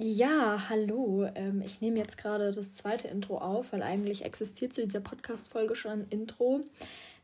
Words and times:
Ja, 0.00 0.68
hallo. 0.68 1.28
Ähm, 1.36 1.62
ich 1.64 1.80
nehme 1.80 1.98
jetzt 1.98 2.18
gerade 2.18 2.50
das 2.50 2.74
zweite 2.74 3.06
Intro 3.06 3.38
auf, 3.38 3.72
weil 3.72 3.82
eigentlich 3.82 4.24
existiert 4.24 4.72
zu 4.72 4.82
dieser 4.82 4.98
Podcast-Folge 5.00 5.76
schon 5.76 5.92
ein 5.92 6.06
Intro. 6.10 6.62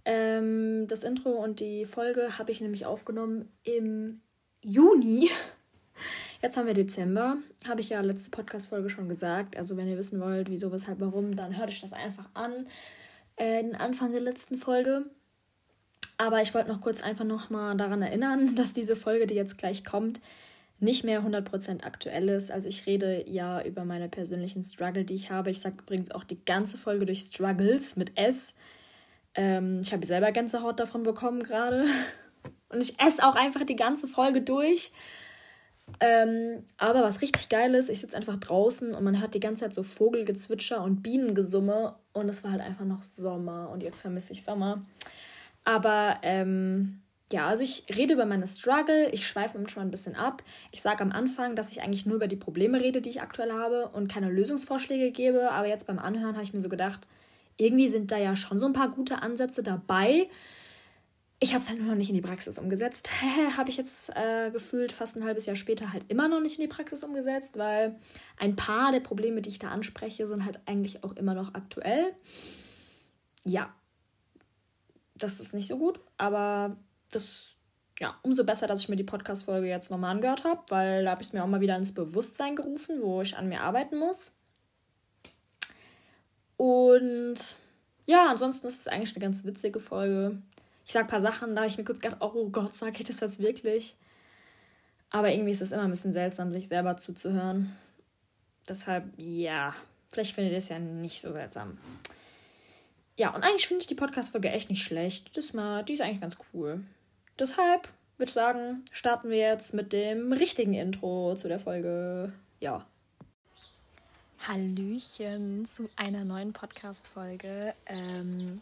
Ähm, 0.05 0.87
das 0.87 1.03
Intro 1.03 1.31
und 1.31 1.59
die 1.59 1.85
Folge 1.85 2.39
habe 2.39 2.53
ich 2.53 2.61
nämlich 2.61 2.87
aufgenommen 2.87 3.49
im 3.65 4.21
Juni. 4.63 5.31
Jetzt 6.43 6.57
haben 6.57 6.69
wir 6.69 6.75
Dezember. 6.75 7.39
Habe 7.67 7.81
ich 7.81 7.89
ja 7.89 8.01
letzte 8.03 8.31
Podcast-Folge 8.31 8.89
schon 8.89 9.09
gesagt. 9.09 9.57
Also, 9.57 9.77
wenn 9.77 9.89
ihr 9.89 9.99
wissen 9.99 10.21
wollt, 10.21 10.49
wieso, 10.49 10.71
weshalb, 10.71 11.01
warum, 11.01 11.35
dann 11.35 11.59
hört 11.59 11.71
euch 11.71 11.81
das 11.81 11.93
einfach 11.93 12.29
an. 12.35 12.69
Äh, 13.35 13.65
den 13.65 13.75
Anfang 13.75 14.13
der 14.13 14.21
letzten 14.21 14.59
Folge. 14.59 15.07
Aber 16.19 16.41
ich 16.41 16.55
wollte 16.55 16.69
noch 16.69 16.81
kurz 16.81 17.03
einfach 17.03 17.25
nochmal 17.25 17.77
daran 17.77 18.01
erinnern, 18.01 18.55
dass 18.55 18.73
diese 18.73 18.95
Folge, 18.95 19.27
die 19.27 19.35
jetzt 19.35 19.59
gleich 19.59 19.85
kommt, 19.85 20.21
nicht 20.81 21.05
mehr 21.05 21.23
100% 21.23 21.85
aktuell 21.85 22.29
ist. 22.29 22.51
Also 22.51 22.69
ich 22.69 22.87
rede 22.87 23.29
ja 23.29 23.63
über 23.63 23.85
meine 23.85 24.09
persönlichen 24.09 24.63
Struggle, 24.63 25.05
die 25.05 25.15
ich 25.15 25.31
habe. 25.31 25.51
Ich 25.51 25.61
sage 25.61 25.77
übrigens 25.83 26.11
auch 26.11 26.25
die 26.25 26.43
ganze 26.45 26.79
Folge 26.79 27.07
durch 27.07 27.21
Struggles 27.21 27.97
mit 27.97 28.17
S. 28.17 28.55
Ähm, 29.35 29.81
ich 29.83 29.93
habe 29.93 30.07
selber 30.07 30.33
Gänsehaut 30.33 30.81
davon 30.81 31.03
bekommen 31.03 31.43
gerade. 31.43 31.85
Und 32.71 32.81
ich 32.81 33.01
esse 33.01 33.27
auch 33.27 33.35
einfach 33.35 33.65
die 33.65 33.77
ganze 33.77 34.09
Folge 34.09 34.43
durch. 34.43 34.93
Ähm, 35.99 36.65
aber 36.79 37.03
was 37.03 37.21
richtig 37.21 37.49
geil 37.49 37.75
ist, 37.75 37.91
ich 37.91 38.01
sitze 38.01 38.17
einfach 38.17 38.37
draußen 38.37 38.95
und 38.95 39.03
man 39.03 39.21
hört 39.21 39.35
die 39.35 39.41
ganze 39.41 39.65
Zeit 39.65 39.75
so 39.75 39.83
Vogelgezwitscher 39.83 40.81
und 40.85 41.03
Bienengesumme 41.03 41.97
und 42.13 42.29
es 42.29 42.45
war 42.45 42.53
halt 42.53 42.61
einfach 42.61 42.85
noch 42.85 43.03
Sommer 43.03 43.71
und 43.71 43.83
jetzt 43.83 44.01
vermisse 44.01 44.33
ich 44.33 44.45
Sommer. 44.45 44.83
Aber 45.65 46.19
ähm, 46.23 47.03
ja, 47.33 47.47
also 47.47 47.63
ich 47.63 47.85
rede 47.95 48.15
über 48.15 48.27
meine 48.27 48.47
Struggle, 48.47 49.09
ich 49.11 49.27
schweife 49.27 49.57
schon 49.69 49.83
ein 49.83 49.91
bisschen 49.91 50.17
ab. 50.17 50.43
Ich 50.73 50.83
sage 50.83 51.03
am 51.03 51.13
Anfang, 51.13 51.55
dass 51.55 51.71
ich 51.71 51.81
eigentlich 51.81 52.05
nur 52.05 52.17
über 52.17 52.27
die 52.27 52.37
Probleme 52.37 52.81
rede, 52.81 53.01
die 53.01 53.11
ich 53.11 53.23
aktuell 53.23 53.53
habe 53.53 53.89
und 53.89 54.13
keine 54.13 54.31
Lösungsvorschläge 54.31 55.13
gebe. 55.13 55.51
Aber 55.53 55.69
jetzt 55.69 55.87
beim 55.87 56.01
Anhören 56.01 56.35
habe 56.35 56.43
ich 56.43 56.53
mir 56.53 56.61
so 56.61 56.69
gedacht, 56.69 57.07
irgendwie 57.57 57.89
sind 57.89 58.11
da 58.11 58.19
ja 58.19 58.35
schon 58.35 58.59
so 58.59 58.67
ein 58.67 58.73
paar 58.73 58.91
gute 58.91 59.23
Ansätze 59.23 59.63
dabei. 59.63 60.29
Ich 61.39 61.51
habe 61.51 61.61
es 61.61 61.69
halt 61.69 61.79
nur 61.79 61.89
noch 61.89 61.97
nicht 61.97 62.09
in 62.09 62.17
die 62.17 62.21
Praxis 62.21 62.59
umgesetzt. 62.59 63.09
habe 63.57 63.71
ich 63.71 63.77
jetzt 63.77 64.11
äh, 64.17 64.51
gefühlt 64.51 64.91
fast 64.91 65.17
ein 65.17 65.25
halbes 65.25 65.47
Jahr 65.47 65.57
später 65.57 65.93
halt 65.93 66.05
immer 66.09 66.29
noch 66.29 66.41
nicht 66.41 66.59
in 66.59 66.63
die 66.63 66.69
Praxis 66.69 67.05
umgesetzt, 67.05 67.57
weil 67.57 67.97
ein 68.39 68.57
paar 68.57 68.91
der 68.91 69.01
Probleme, 69.01 69.41
die 69.41 69.51
ich 69.51 69.61
da 69.61 69.69
anspreche, 69.69 70.27
sind 70.27 70.45
halt 70.45 70.59
eigentlich 70.67 71.05
auch 71.05 71.13
immer 71.13 71.35
noch 71.35 71.55
aktuell. 71.55 72.13
Ja, 73.45 73.73
das 75.15 75.39
ist 75.39 75.55
nicht 75.55 75.69
so 75.69 75.79
gut, 75.79 76.01
aber 76.19 76.77
das, 77.11 77.55
ja, 77.99 78.19
umso 78.23 78.45
besser, 78.45 78.67
dass 78.67 78.81
ich 78.81 78.89
mir 78.89 78.97
die 78.97 79.05
Podcast-Folge 79.05 79.69
jetzt 79.69 79.91
nochmal 79.91 80.13
angehört 80.13 80.45
habe, 80.45 80.63
weil 80.69 81.05
da 81.05 81.13
habe 81.13 81.23
ich 81.23 81.29
es 81.29 81.33
mir 81.33 81.43
auch 81.43 81.49
mal 81.49 81.61
wieder 81.61 81.77
ins 81.77 81.95
Bewusstsein 81.95 82.57
gerufen, 82.57 83.01
wo 83.03 83.23
ich 83.23 83.37
an 83.37 83.49
mir 83.49 83.61
arbeiten 83.61 83.99
muss. 83.99 84.37
Und 86.57 87.57
ja, 88.07 88.29
ansonsten 88.29 88.67
ist 88.67 88.81
es 88.81 88.89
eigentlich 88.89 89.15
eine 89.15 89.23
ganz 89.23 89.45
witzige 89.45 89.81
Folge 89.81 90.43
ich 90.91 90.95
sage 90.95 91.07
ein 91.07 91.11
paar 91.11 91.21
Sachen, 91.21 91.55
da 91.55 91.61
habe 91.61 91.71
ich 91.71 91.79
mir 91.79 91.85
kurz 91.85 92.01
gedacht, 92.01 92.21
oh 92.21 92.49
Gott, 92.49 92.75
sage 92.75 92.97
ich 92.99 93.05
das 93.05 93.21
jetzt 93.21 93.39
wirklich? 93.39 93.95
Aber 95.11 95.31
irgendwie 95.31 95.53
ist 95.53 95.63
es 95.63 95.71
immer 95.71 95.85
ein 95.85 95.91
bisschen 95.91 96.13
seltsam, 96.13 96.51
sich 96.51 96.67
selber 96.67 96.97
zuzuhören. 96.97 97.77
Deshalb, 98.69 99.05
ja, 99.17 99.73
vielleicht 100.13 100.35
findet 100.35 100.51
ihr 100.51 100.59
es 100.59 100.69
ja 100.69 100.81
nicht 100.81 101.21
so 101.21 101.31
seltsam. 101.31 101.79
Ja, 103.17 103.33
und 103.33 103.45
eigentlich 103.45 103.69
finde 103.69 103.83
ich 103.83 103.87
die 103.87 103.95
Podcast-Folge 103.95 104.51
echt 104.51 104.69
nicht 104.69 104.83
schlecht. 104.83 105.37
Das 105.37 105.53
mal, 105.53 105.85
die 105.85 105.93
ist 105.93 106.01
eigentlich 106.01 106.21
ganz 106.21 106.37
cool. 106.53 106.83
Deshalb 107.39 107.89
würde 108.19 108.29
ich 108.29 108.35
sagen, 108.35 108.85
starten 108.93 109.31
wir 109.31 109.39
jetzt 109.39 109.73
mit 109.73 109.93
dem 109.93 110.33
richtigen 110.33 110.75
Intro 110.75 111.35
zu 111.37 111.49
der 111.49 111.59
Folge. 111.59 112.33
Ja. 112.61 112.85
Hallöchen 114.47 115.67
zu 115.67 115.89
einer 115.97 116.25
neuen 116.25 116.53
Podcast-Folge. 116.53 117.75
Ähm, 117.87 118.61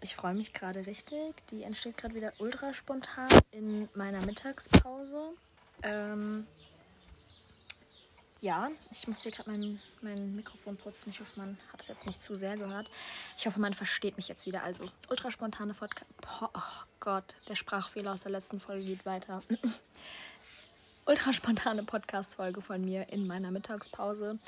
ich 0.00 0.14
freue 0.14 0.34
mich 0.34 0.52
gerade 0.52 0.86
richtig. 0.86 1.34
Die 1.50 1.62
entsteht 1.62 1.96
gerade 1.96 2.14
wieder 2.14 2.32
ultra 2.38 2.72
spontan 2.72 3.28
in 3.50 3.88
meiner 3.94 4.24
Mittagspause. 4.24 5.32
Ähm, 5.82 6.46
ja, 8.40 8.70
ich 8.90 9.08
musste 9.08 9.24
hier 9.24 9.32
gerade 9.32 9.50
mein, 9.50 9.80
mein 10.00 10.36
Mikrofon 10.36 10.76
putzen. 10.76 11.10
Ich 11.10 11.20
hoffe, 11.20 11.38
man 11.38 11.58
hat 11.72 11.82
es 11.82 11.88
jetzt 11.88 12.06
nicht 12.06 12.22
zu 12.22 12.36
sehr 12.36 12.56
gehört. 12.56 12.90
Ich 13.36 13.46
hoffe, 13.46 13.60
man 13.60 13.74
versteht 13.74 14.16
mich 14.16 14.28
jetzt 14.28 14.46
wieder. 14.46 14.62
Also, 14.62 14.88
ultra 15.10 15.30
spontane 15.30 15.74
Podcast. 15.74 16.06
Oh 16.30 16.84
Gott, 17.00 17.34
der 17.48 17.56
Sprachfehler 17.56 18.12
aus 18.12 18.20
der 18.20 18.32
letzten 18.32 18.60
Folge 18.60 18.84
geht 18.84 19.04
weiter. 19.06 19.42
ultra 21.06 21.32
spontane 21.32 21.82
Podcast-Folge 21.82 22.60
von 22.60 22.84
mir 22.84 23.08
in 23.08 23.26
meiner 23.26 23.50
Mittagspause. 23.50 24.38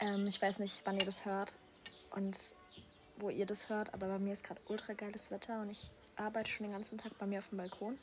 Ähm, 0.00 0.26
ich 0.26 0.40
weiß 0.40 0.58
nicht, 0.58 0.82
wann 0.84 0.98
ihr 0.98 1.06
das 1.06 1.24
hört. 1.24 1.54
Und 2.10 2.54
wo 3.20 3.30
ihr 3.30 3.46
das 3.46 3.68
hört, 3.68 3.92
aber 3.94 4.06
bei 4.06 4.18
mir 4.18 4.32
ist 4.32 4.44
gerade 4.44 4.60
ultra 4.66 4.92
geiles 4.92 5.30
Wetter 5.30 5.60
und 5.60 5.70
ich 5.70 5.90
arbeite 6.16 6.50
schon 6.50 6.66
den 6.66 6.72
ganzen 6.72 6.98
Tag 6.98 7.16
bei 7.18 7.26
mir 7.26 7.38
auf 7.38 7.48
dem 7.48 7.58
Balkon, 7.58 7.98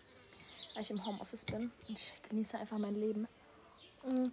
weil 0.74 0.84
ich 0.84 0.92
im 0.92 1.06
Homeoffice 1.06 1.46
bin 1.46 1.72
und 1.88 1.98
ich 1.98 2.14
genieße 2.30 2.58
einfach 2.58 2.78
mein 2.78 2.96
Leben. 2.96 3.28
Mm. 4.06 4.28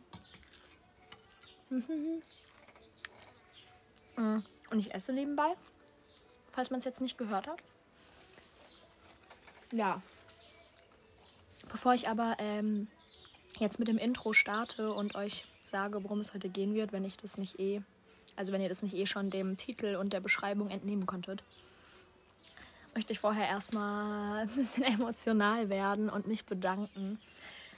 Mm. 4.17 4.43
Und 4.71 4.79
ich 4.79 4.95
esse 4.95 5.13
nebenbei, 5.13 5.55
falls 6.53 6.71
man 6.71 6.79
es 6.79 6.85
jetzt 6.85 7.01
nicht 7.01 7.17
gehört 7.19 7.47
hat. 7.47 7.59
Ja. 9.73 10.03
Bevor 11.71 11.95
ich 11.95 12.09
aber 12.09 12.37
ähm, 12.39 12.89
jetzt 13.59 13.79
mit 13.79 13.89
dem 13.89 13.99
Intro 13.99 14.33
starte 14.35 14.93
und 14.93 15.15
euch 15.15 15.47
sage, 15.65 16.05
worum 16.05 16.21
es 16.21 16.35
heute 16.35 16.51
gehen 16.51 16.75
wird, 16.75 16.93
wenn 16.93 17.05
ich 17.05 17.17
das 17.17 17.39
nicht 17.39 17.59
eh 17.59 17.83
also 18.37 18.53
wenn 18.53 18.61
ihr 18.61 18.69
das 18.69 18.83
nicht 18.83 18.95
eh 18.95 19.07
schon 19.07 19.31
dem 19.31 19.57
Titel 19.57 19.97
und 19.97 20.13
der 20.13 20.21
Beschreibung 20.21 20.71
entnehmen 20.71 21.07
konntet, 21.07 21.43
möchte 22.95 23.13
ich 23.13 23.21
vorher 23.21 23.47
erstmal 23.47 24.41
ein 24.43 24.49
bisschen 24.49 24.85
emotional 24.85 25.69
werden 25.69 26.09
und 26.09 26.27
mich 26.27 26.45
bedanken, 26.45 27.19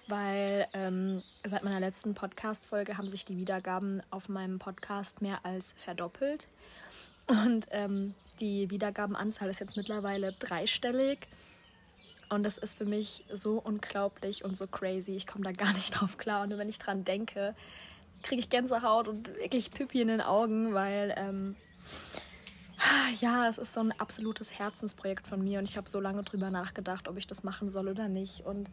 weil 0.06 0.66
ähm, 0.72 1.22
seit 1.44 1.65
meiner 1.65 1.81
letzten 1.81 2.15
Podcast-Folge 2.15 2.98
haben 2.98 3.09
sich 3.09 3.25
die 3.25 3.37
Wiedergaben 3.37 4.03
auf 4.10 4.28
meinem 4.28 4.59
Podcast 4.59 5.22
mehr 5.22 5.44
als 5.44 5.75
verdoppelt. 5.76 6.48
Und 7.26 7.66
ähm, 7.70 8.12
die 8.41 8.70
Wiedergabenanzahl 8.70 9.48
ist 9.48 9.60
jetzt 9.60 9.76
mittlerweile 9.76 10.32
dreistellig. 10.32 11.26
Und 12.28 12.43
das 12.43 12.59
ist 12.59 12.76
für 12.76 12.84
mich 12.84 13.25
so 13.32 13.59
unglaublich 13.59 14.44
und 14.44 14.56
so 14.56 14.66
crazy. 14.66 15.12
Ich 15.12 15.26
komme 15.26 15.44
da 15.44 15.53
gar 15.53 15.72
nicht 15.72 15.91
drauf 15.91 16.19
klar. 16.19 16.43
Und 16.43 16.56
wenn 16.59 16.69
ich 16.69 16.78
dran 16.78 17.04
denke, 17.04 17.54
kriege 18.22 18.41
ich 18.41 18.50
Gänsehaut 18.50 19.09
und 19.09 19.28
wirklich 19.28 19.70
Pippi 19.70 20.00
in 20.00 20.09
den 20.09 20.20
Augen, 20.20 20.75
weil 20.75 21.14
ähm, 21.16 21.56
ja, 23.20 23.47
es 23.48 23.59
ist 23.59 23.72
so 23.72 23.81
ein 23.81 23.93
absolutes 23.98 24.59
Herzensprojekt 24.59 25.26
von 25.26 25.43
mir 25.43 25.59
und 25.59 25.69
ich 25.69 25.76
habe 25.76 25.88
so 25.88 26.00
lange 26.00 26.22
drüber 26.22 26.50
nachgedacht, 26.50 27.09
ob 27.09 27.16
ich 27.16 27.26
das 27.26 27.44
machen 27.44 27.70
soll 27.70 27.88
oder 27.88 28.09
nicht 28.09 28.44
und 28.44 28.69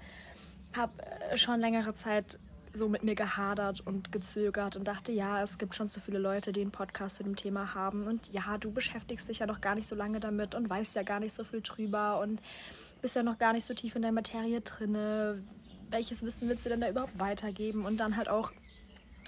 habe 0.75 0.93
äh, 1.03 1.37
schon 1.37 1.59
längere 1.59 1.93
Zeit 1.93 2.39
so 2.73 2.87
mit 2.87 3.03
mir 3.03 3.15
gehadert 3.15 3.81
und 3.81 4.11
gezögert 4.11 4.75
und 4.75 4.87
dachte, 4.87 5.11
ja, 5.11 5.41
es 5.41 5.57
gibt 5.57 5.75
schon 5.75 5.87
so 5.87 5.99
viele 5.99 6.19
Leute, 6.19 6.53
die 6.53 6.61
einen 6.61 6.71
Podcast 6.71 7.17
zu 7.17 7.23
dem 7.23 7.35
Thema 7.35 7.73
haben 7.73 8.07
und 8.07 8.31
ja, 8.31 8.57
du 8.57 8.71
beschäftigst 8.71 9.27
dich 9.27 9.39
ja 9.39 9.45
noch 9.45 9.59
gar 9.59 9.75
nicht 9.75 9.87
so 9.87 9.95
lange 9.95 10.19
damit 10.19 10.55
und 10.55 10.69
weißt 10.69 10.95
ja 10.95 11.03
gar 11.03 11.19
nicht 11.19 11.33
so 11.33 11.43
viel 11.43 11.61
drüber 11.61 12.19
und 12.21 12.41
bist 13.01 13.15
ja 13.15 13.23
noch 13.23 13.37
gar 13.37 13.53
nicht 13.53 13.65
so 13.65 13.73
tief 13.73 13.95
in 13.95 14.01
der 14.01 14.11
Materie 14.11 14.61
drinne. 14.61 15.43
Welches 15.89 16.23
Wissen 16.23 16.47
willst 16.47 16.65
du 16.65 16.69
denn 16.69 16.79
da 16.79 16.89
überhaupt 16.89 17.19
weitergeben? 17.19 17.85
Und 17.85 17.99
dann 17.99 18.15
halt 18.15 18.29
auch 18.29 18.53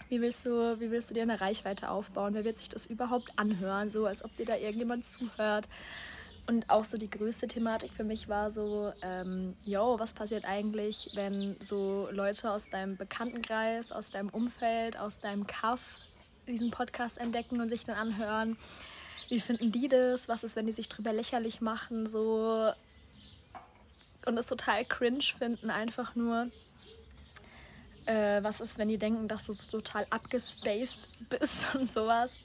wie 0.10 0.22
willst 0.22 0.46
du, 0.46 0.80
wie 0.80 0.92
willst 0.92 1.10
du 1.10 1.16
dir 1.16 1.24
eine 1.24 1.42
Reichweite 1.42 1.90
aufbauen? 1.90 2.36
Wer 2.36 2.46
wird 2.46 2.60
sich 2.60 2.70
das 2.70 2.86
überhaupt 2.86 3.32
anhören? 3.36 3.90
So, 3.90 4.06
als 4.06 4.24
ob 4.24 4.36
dir 4.36 4.46
da 4.46 4.56
irgendjemand 4.56 5.06
zuhört. 5.06 5.68
Und 6.46 6.70
auch 6.70 6.84
so 6.84 6.98
die 6.98 7.10
größte 7.10 7.48
Thematik 7.48 7.94
für 7.94 8.04
mich 8.04 8.28
war 8.28 8.52
so, 8.52 8.92
ähm, 9.02 9.56
yo, 9.64 9.98
was 9.98 10.14
passiert 10.14 10.44
eigentlich, 10.46 11.10
wenn 11.14 11.56
so 11.62 12.10
Leute 12.12 12.52
aus 12.52 12.70
deinem 12.70 12.98
Bekanntenkreis, 12.98 13.94
aus 13.94 14.12
deinem 14.12 14.30
Umfeld, 14.30 14.98
aus 14.98 15.20
deinem 15.20 15.48
Kaff 15.48 16.00
diesen 16.46 16.70
Podcast 16.70 17.18
entdecken 17.18 17.62
und 17.62 17.70
sich 17.70 17.86
dann 17.86 17.96
anhören? 17.96 18.58
Wie 19.30 19.40
finden 19.40 19.72
die 19.72 19.88
das? 19.88 20.28
Was 20.28 20.44
ist, 20.44 20.58
wenn 20.58 20.66
die 20.66 20.74
sich 20.74 20.90
drüber 20.90 21.14
lächerlich 21.14 21.62
machen? 21.62 22.08
So 22.08 22.74
und 24.26 24.38
es 24.38 24.48
total 24.48 24.86
cringe 24.86 25.22
finden, 25.22 25.70
einfach 25.70 26.16
nur 26.16 26.50
äh, 28.06 28.44
was 28.44 28.60
ist, 28.60 28.78
wenn 28.78 28.90
die 28.90 28.98
denken, 28.98 29.28
dass 29.28 29.46
du 29.46 29.54
so 29.54 29.70
total 29.70 30.06
abgespaced 30.10 31.00
bist 31.30 31.74
und 31.76 31.88
sowas. 31.90 32.36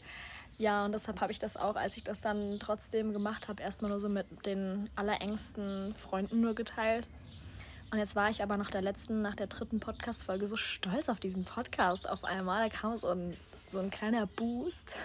Ja, 0.58 0.84
und 0.84 0.90
deshalb 0.92 1.20
habe 1.20 1.30
ich 1.30 1.38
das 1.38 1.56
auch, 1.56 1.76
als 1.76 1.96
ich 1.96 2.02
das 2.02 2.20
dann 2.20 2.58
trotzdem 2.58 3.12
gemacht 3.12 3.46
habe, 3.46 3.62
erstmal 3.62 3.92
nur 3.92 4.00
so 4.00 4.08
mit 4.08 4.26
den 4.44 4.90
allerengsten 4.96 5.94
Freunden 5.94 6.40
nur 6.40 6.54
geteilt. 6.54 7.08
Und 7.92 7.98
jetzt 7.98 8.16
war 8.16 8.28
ich 8.28 8.42
aber 8.42 8.56
nach 8.56 8.70
der 8.70 8.82
letzten, 8.82 9.22
nach 9.22 9.36
der 9.36 9.46
dritten 9.46 9.78
Podcast-Folge 9.78 10.48
so 10.48 10.56
stolz 10.56 11.08
auf 11.08 11.20
diesen 11.20 11.44
Podcast 11.44 12.08
auf 12.10 12.24
einmal. 12.24 12.68
Da 12.68 12.76
kam 12.76 12.96
so 12.96 13.08
ein, 13.08 13.36
so 13.70 13.78
ein 13.78 13.90
kleiner 13.90 14.26
Boost, 14.26 14.96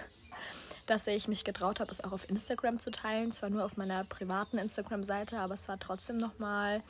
dass 0.86 1.06
ich 1.06 1.28
mich 1.28 1.44
getraut 1.44 1.78
habe, 1.78 1.90
es 1.92 2.02
auch 2.02 2.12
auf 2.12 2.28
Instagram 2.28 2.80
zu 2.80 2.90
teilen. 2.90 3.30
Zwar 3.30 3.48
nur 3.48 3.64
auf 3.64 3.76
meiner 3.76 4.02
privaten 4.04 4.58
Instagram-Seite, 4.58 5.38
aber 5.38 5.54
es 5.54 5.68
war 5.68 5.78
trotzdem 5.78 6.16
nochmal 6.16 6.82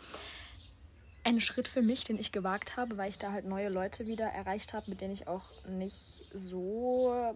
ein 1.23 1.41
Schritt 1.41 1.69
für 1.69 1.83
mich, 1.83 2.05
den 2.05 2.19
ich 2.19 2.33
gewagt 2.33 2.77
habe, 2.77 2.97
weil 2.97 3.11
ich 3.11 3.19
da 3.19 3.33
halt 3.33 3.45
neue 3.45 3.69
Leute 3.69 4.07
wieder 4.07 4.27
erreicht 4.27 4.73
habe, 4.73 4.91
mit 4.91 5.01
denen 5.01 5.13
ich 5.13 5.29
auch 5.29 5.45
nicht 5.67 6.29
so 6.33 7.35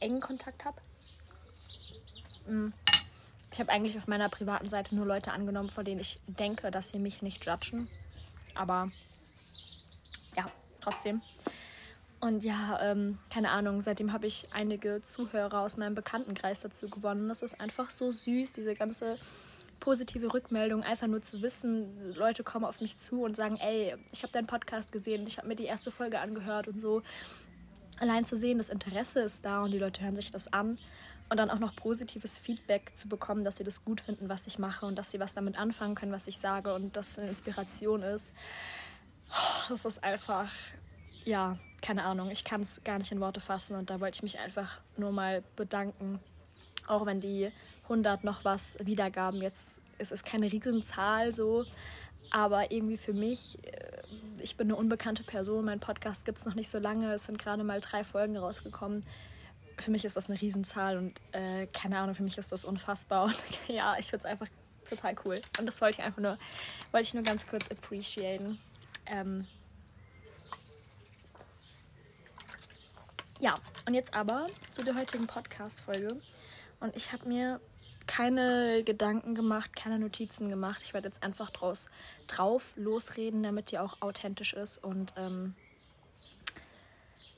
engen 0.00 0.20
Kontakt 0.20 0.64
habe. 0.64 0.80
Mm. 2.46 2.72
Ich 3.52 3.58
habe 3.58 3.70
eigentlich 3.70 3.98
auf 3.98 4.06
meiner 4.06 4.28
privaten 4.28 4.68
Seite 4.68 4.94
nur 4.94 5.06
Leute 5.06 5.32
angenommen, 5.32 5.70
von 5.70 5.84
denen 5.84 6.00
ich 6.00 6.20
denke, 6.26 6.70
dass 6.70 6.90
sie 6.90 7.00
mich 7.00 7.20
nicht 7.20 7.44
judgen. 7.44 7.88
Aber 8.54 8.90
ja, 10.36 10.46
trotzdem. 10.80 11.20
Und 12.20 12.44
ja, 12.44 12.78
ähm, 12.82 13.18
keine 13.32 13.50
Ahnung, 13.50 13.80
seitdem 13.80 14.12
habe 14.12 14.26
ich 14.26 14.46
einige 14.52 15.00
Zuhörer 15.00 15.60
aus 15.62 15.78
meinem 15.78 15.94
Bekanntenkreis 15.94 16.60
dazu 16.60 16.90
gewonnen. 16.90 17.28
Das 17.28 17.42
ist 17.42 17.60
einfach 17.60 17.90
so 17.90 18.12
süß, 18.12 18.52
diese 18.52 18.74
ganze 18.74 19.18
positive 19.80 20.32
Rückmeldung, 20.32 20.82
einfach 20.82 21.06
nur 21.06 21.22
zu 21.22 21.40
wissen, 21.40 22.14
Leute 22.14 22.44
kommen 22.44 22.66
auf 22.66 22.82
mich 22.82 22.98
zu 22.98 23.22
und 23.22 23.34
sagen, 23.34 23.56
ey, 23.56 23.96
ich 24.12 24.22
habe 24.22 24.32
deinen 24.32 24.46
Podcast 24.46 24.92
gesehen, 24.92 25.26
ich 25.26 25.38
habe 25.38 25.48
mir 25.48 25.56
die 25.56 25.64
erste 25.64 25.90
Folge 25.90 26.20
angehört 26.20 26.68
und 26.68 26.78
so. 26.78 27.02
Allein 28.00 28.24
zu 28.24 28.34
sehen, 28.34 28.58
das 28.58 28.70
Interesse 28.70 29.20
ist 29.20 29.44
da 29.44 29.62
und 29.62 29.72
die 29.72 29.78
Leute 29.78 30.02
hören 30.02 30.16
sich 30.16 30.30
das 30.30 30.52
an 30.52 30.78
und 31.28 31.36
dann 31.36 31.50
auch 31.50 31.58
noch 31.58 31.76
positives 31.76 32.38
Feedback 32.38 32.90
zu 32.94 33.08
bekommen, 33.08 33.44
dass 33.44 33.58
sie 33.58 33.64
das 33.64 33.84
gut 33.84 34.00
finden, 34.00 34.30
was 34.30 34.46
ich 34.46 34.58
mache 34.58 34.86
und 34.86 34.96
dass 34.96 35.10
sie 35.10 35.20
was 35.20 35.34
damit 35.34 35.58
anfangen 35.58 35.94
können, 35.94 36.10
was 36.10 36.26
ich 36.26 36.38
sage 36.38 36.74
und 36.74 36.96
dass 36.96 37.18
eine 37.18 37.28
Inspiration 37.28 38.02
ist. 38.02 38.34
Das 39.68 39.84
ist 39.84 40.02
einfach, 40.02 40.50
ja, 41.24 41.58
keine 41.82 42.04
Ahnung, 42.04 42.30
ich 42.30 42.42
kann 42.42 42.62
es 42.62 42.82
gar 42.82 42.98
nicht 42.98 43.12
in 43.12 43.20
Worte 43.20 43.40
fassen 43.40 43.76
und 43.76 43.90
da 43.90 44.00
wollte 44.00 44.16
ich 44.16 44.22
mich 44.22 44.38
einfach 44.38 44.80
nur 44.96 45.12
mal 45.12 45.44
bedanken. 45.54 46.18
Auch 46.88 47.06
wenn 47.06 47.20
die 47.20 47.52
100 47.84 48.24
noch 48.24 48.44
was 48.44 48.76
Wiedergaben 48.80 49.42
jetzt, 49.42 49.80
es 49.98 50.10
ist 50.10 50.24
keine 50.24 50.50
Riesenzahl 50.50 51.32
so, 51.32 51.64
aber 52.30 52.70
irgendwie 52.70 52.96
für 52.96 53.12
mich, 53.12 53.58
äh, 53.64 54.02
ich 54.40 54.56
bin 54.56 54.68
eine 54.68 54.76
unbekannte 54.76 55.22
Person, 55.22 55.64
mein 55.64 55.80
Podcast 55.80 56.24
gibt 56.24 56.38
es 56.38 56.46
noch 56.46 56.54
nicht 56.54 56.70
so 56.70 56.78
lange, 56.78 57.12
es 57.12 57.24
sind 57.24 57.38
gerade 57.38 57.64
mal 57.64 57.80
drei 57.80 58.04
Folgen 58.04 58.36
rausgekommen. 58.36 59.04
Für 59.78 59.90
mich 59.90 60.04
ist 60.04 60.16
das 60.16 60.28
eine 60.28 60.40
Riesenzahl 60.40 60.98
und 60.98 61.20
äh, 61.32 61.66
keine 61.68 61.98
Ahnung, 61.98 62.14
für 62.14 62.22
mich 62.22 62.36
ist 62.36 62.52
das 62.52 62.64
unfassbar. 62.64 63.24
Und 63.68 63.68
ja, 63.68 63.96
ich 63.98 64.06
finde 64.06 64.26
es 64.26 64.30
einfach 64.30 64.46
total 64.88 65.14
cool. 65.24 65.36
Und 65.58 65.66
das 65.66 65.80
wollte 65.80 66.00
ich 66.00 66.04
einfach 66.04 66.20
nur, 66.20 66.38
wollte 66.92 67.06
ich 67.06 67.14
nur 67.14 67.22
ganz 67.22 67.46
kurz 67.46 67.68
appreciaten. 67.68 68.58
Ähm, 69.06 69.46
Ja, 73.40 73.58
und 73.86 73.94
jetzt 73.94 74.12
aber 74.12 74.48
zu 74.70 74.84
der 74.84 74.94
heutigen 74.94 75.26
Podcast-Folge. 75.26 76.08
Und 76.78 76.94
ich 76.94 77.10
habe 77.14 77.26
mir 77.26 77.58
keine 78.10 78.82
Gedanken 78.82 79.36
gemacht, 79.36 79.76
keine 79.76 80.00
Notizen 80.00 80.48
gemacht. 80.48 80.82
Ich 80.82 80.94
werde 80.94 81.06
jetzt 81.06 81.22
einfach 81.22 81.48
draus, 81.50 81.88
drauf 82.26 82.72
losreden, 82.74 83.44
damit 83.44 83.70
die 83.70 83.78
auch 83.78 84.02
authentisch 84.02 84.52
ist. 84.52 84.82
Und 84.82 85.14
ähm, 85.16 85.54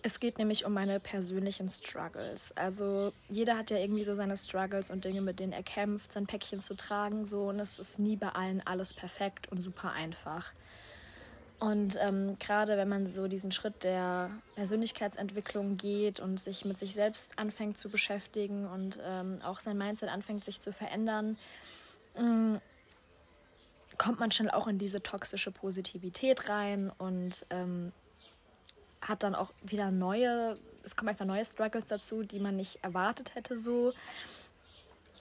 es 0.00 0.18
geht 0.18 0.38
nämlich 0.38 0.64
um 0.64 0.72
meine 0.72 0.98
persönlichen 0.98 1.68
Struggles. 1.68 2.56
Also 2.56 3.12
jeder 3.28 3.58
hat 3.58 3.70
ja 3.70 3.76
irgendwie 3.76 4.02
so 4.02 4.14
seine 4.14 4.34
Struggles 4.34 4.90
und 4.90 5.04
Dinge, 5.04 5.20
mit 5.20 5.40
denen 5.40 5.52
er 5.52 5.62
kämpft, 5.62 6.10
sein 6.10 6.26
Päckchen 6.26 6.60
zu 6.60 6.74
tragen. 6.74 7.26
So 7.26 7.50
und 7.50 7.60
es 7.60 7.78
ist 7.78 7.98
nie 7.98 8.16
bei 8.16 8.30
allen 8.30 8.66
alles 8.66 8.94
perfekt 8.94 9.52
und 9.52 9.60
super 9.60 9.92
einfach. 9.92 10.54
Und 11.62 11.96
ähm, 12.00 12.40
gerade 12.40 12.76
wenn 12.76 12.88
man 12.88 13.06
so 13.06 13.28
diesen 13.28 13.52
Schritt 13.52 13.84
der 13.84 14.30
Persönlichkeitsentwicklung 14.56 15.76
geht 15.76 16.18
und 16.18 16.40
sich 16.40 16.64
mit 16.64 16.76
sich 16.76 16.92
selbst 16.92 17.38
anfängt 17.38 17.78
zu 17.78 17.88
beschäftigen 17.88 18.66
und 18.66 18.98
ähm, 19.06 19.38
auch 19.44 19.60
sein 19.60 19.78
Mindset 19.78 20.08
anfängt 20.08 20.44
sich 20.44 20.60
zu 20.60 20.72
verändern, 20.72 21.38
ähm, 22.16 22.60
kommt 23.96 24.18
man 24.18 24.32
schnell 24.32 24.50
auch 24.50 24.66
in 24.66 24.78
diese 24.78 25.04
toxische 25.04 25.52
Positivität 25.52 26.48
rein 26.48 26.90
und 26.98 27.46
ähm, 27.50 27.92
hat 29.00 29.22
dann 29.22 29.36
auch 29.36 29.52
wieder 29.62 29.92
neue, 29.92 30.58
es 30.82 30.96
kommen 30.96 31.10
einfach 31.10 31.26
neue 31.26 31.44
Struggles 31.44 31.86
dazu, 31.86 32.24
die 32.24 32.40
man 32.40 32.56
nicht 32.56 32.82
erwartet 32.82 33.36
hätte 33.36 33.56
so. 33.56 33.92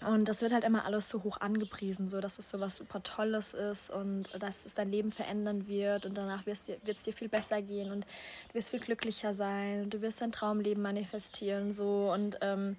Und 0.06 0.28
das 0.28 0.42
wird 0.42 0.52
halt 0.52 0.64
immer 0.64 0.86
alles 0.86 1.10
so 1.10 1.24
hoch 1.24 1.38
angepriesen, 1.42 2.08
so 2.08 2.22
dass 2.22 2.40
es 2.40 2.50
so 2.50 2.60
was 2.60 2.76
super 2.76 3.04
Tolles 3.04 3.54
ist 3.54 3.92
und 3.92 4.30
dass 4.40 4.66
es 4.66 4.74
dein 4.74 4.90
Leben 4.90 5.12
verändern 5.12 5.68
wird 5.68 6.08
und 6.08 6.18
danach 6.18 6.46
wird 6.48 6.58
es 6.58 7.04
dir 7.04 7.14
viel 7.14 7.30
besser 7.30 7.62
gehen 7.62 7.92
und 7.92 8.06
du 8.50 8.54
wirst 8.56 8.72
viel 8.72 8.80
glücklicher 8.80 9.34
sein 9.34 9.84
und 9.84 9.94
du 9.94 10.02
wirst 10.02 10.22
dein 10.22 10.32
Traumleben 10.32 10.82
manifestieren 10.82 11.72
so 11.72 12.12
und 12.12 12.40
ähm, 12.42 12.78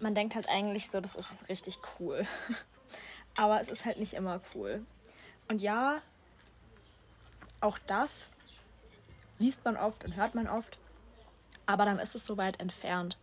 man 0.00 0.16
denkt 0.16 0.34
halt 0.34 0.48
eigentlich 0.48 0.90
so, 0.90 1.00
das 1.00 1.14
ist 1.14 1.48
richtig 1.48 1.78
cool. 1.98 2.26
Aber 3.36 3.60
es 3.60 3.68
ist 3.68 3.84
halt 3.84 3.98
nicht 3.98 4.14
immer 4.14 4.40
cool. 4.54 4.84
Und 5.48 5.60
ja, 5.60 6.00
auch 7.60 7.78
das 7.78 8.28
liest 9.38 9.64
man 9.64 9.76
oft 9.76 10.04
und 10.04 10.16
hört 10.16 10.34
man 10.34 10.48
oft, 10.48 10.78
aber 11.66 11.84
dann 11.84 11.98
ist 11.98 12.14
es 12.14 12.24
so 12.24 12.36
weit 12.36 12.60
entfernt, 12.60 13.18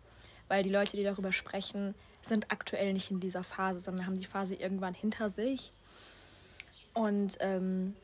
weil 0.47 0.63
die 0.63 0.69
Leute, 0.69 0.97
die 0.97 1.03
darüber 1.03 1.31
sprechen, 1.31 1.95
sind 2.21 2.51
aktuell 2.51 2.93
nicht 2.93 3.11
in 3.11 3.19
dieser 3.19 3.43
Phase, 3.43 3.79
sondern 3.79 4.05
haben 4.05 4.17
die 4.17 4.25
Phase 4.25 4.55
irgendwann 4.55 4.93
hinter 4.93 5.29
sich. 5.29 5.73
Und 6.93 7.37
ähm, 7.39 7.95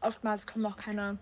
oftmals 0.00 0.46
kommen 0.46 0.66
auch 0.66 0.76
keine 0.76 1.18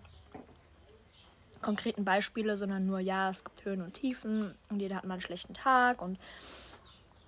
konkreten 1.61 2.03
Beispiele, 2.03 2.57
sondern 2.57 2.85
nur, 2.85 2.99
ja, 2.99 3.29
es 3.29 3.43
gibt 3.43 3.65
Höhen 3.65 3.81
und 3.81 3.93
Tiefen 3.93 4.55
und 4.69 4.79
jeder 4.79 4.95
hat 4.95 5.05
mal 5.05 5.15
einen 5.15 5.21
schlechten 5.21 5.53
Tag 5.53 6.01
und 6.01 6.19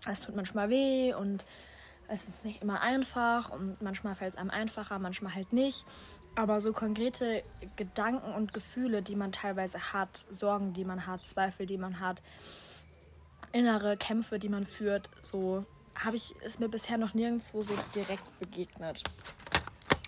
es 0.07 0.21
tut 0.21 0.35
manchmal 0.35 0.69
weh 0.69 1.13
und 1.13 1.45
es 2.07 2.27
ist 2.27 2.45
nicht 2.45 2.61
immer 2.61 2.81
einfach 2.81 3.49
und 3.51 3.81
manchmal 3.81 4.15
fällt 4.15 4.33
es 4.33 4.39
einem 4.39 4.49
einfacher, 4.49 4.99
manchmal 4.99 5.35
halt 5.35 5.53
nicht. 5.53 5.85
Aber 6.35 6.59
so 6.61 6.73
konkrete 6.73 7.43
Gedanken 7.75 8.33
und 8.33 8.53
Gefühle, 8.53 9.01
die 9.01 9.15
man 9.15 9.31
teilweise 9.31 9.93
hat, 9.93 10.25
Sorgen, 10.29 10.73
die 10.73 10.85
man 10.85 11.05
hat, 11.05 11.27
Zweifel, 11.27 11.65
die 11.65 11.77
man 11.77 11.99
hat, 11.99 12.21
innere 13.51 13.97
Kämpfe, 13.97 14.39
die 14.39 14.49
man 14.49 14.65
führt, 14.65 15.09
so 15.21 15.65
habe 15.95 16.15
ich 16.15 16.33
es 16.43 16.59
mir 16.59 16.69
bisher 16.69 16.97
noch 16.97 17.13
nirgendwo 17.13 17.61
so 17.61 17.73
direkt 17.93 18.39
begegnet. 18.39 19.03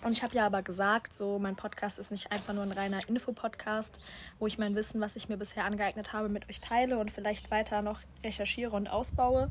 Und 0.04 0.12
ich 0.12 0.22
habe 0.22 0.34
ja 0.34 0.46
aber 0.46 0.62
gesagt, 0.62 1.14
so 1.14 1.38
mein 1.38 1.56
Podcast 1.56 1.98
ist 1.98 2.10
nicht 2.10 2.30
einfach 2.30 2.54
nur 2.54 2.62
ein 2.62 2.72
reiner 2.72 3.08
Infopodcast, 3.08 3.98
wo 4.38 4.46
ich 4.46 4.58
mein 4.58 4.74
Wissen, 4.74 5.00
was 5.00 5.16
ich 5.16 5.28
mir 5.28 5.36
bisher 5.36 5.64
angeeignet 5.64 6.12
habe, 6.12 6.28
mit 6.28 6.48
euch 6.48 6.60
teile 6.60 6.98
und 6.98 7.10
vielleicht 7.10 7.50
weiter 7.50 7.82
noch 7.82 8.00
recherchiere 8.22 8.76
und 8.76 8.88
ausbaue, 8.88 9.50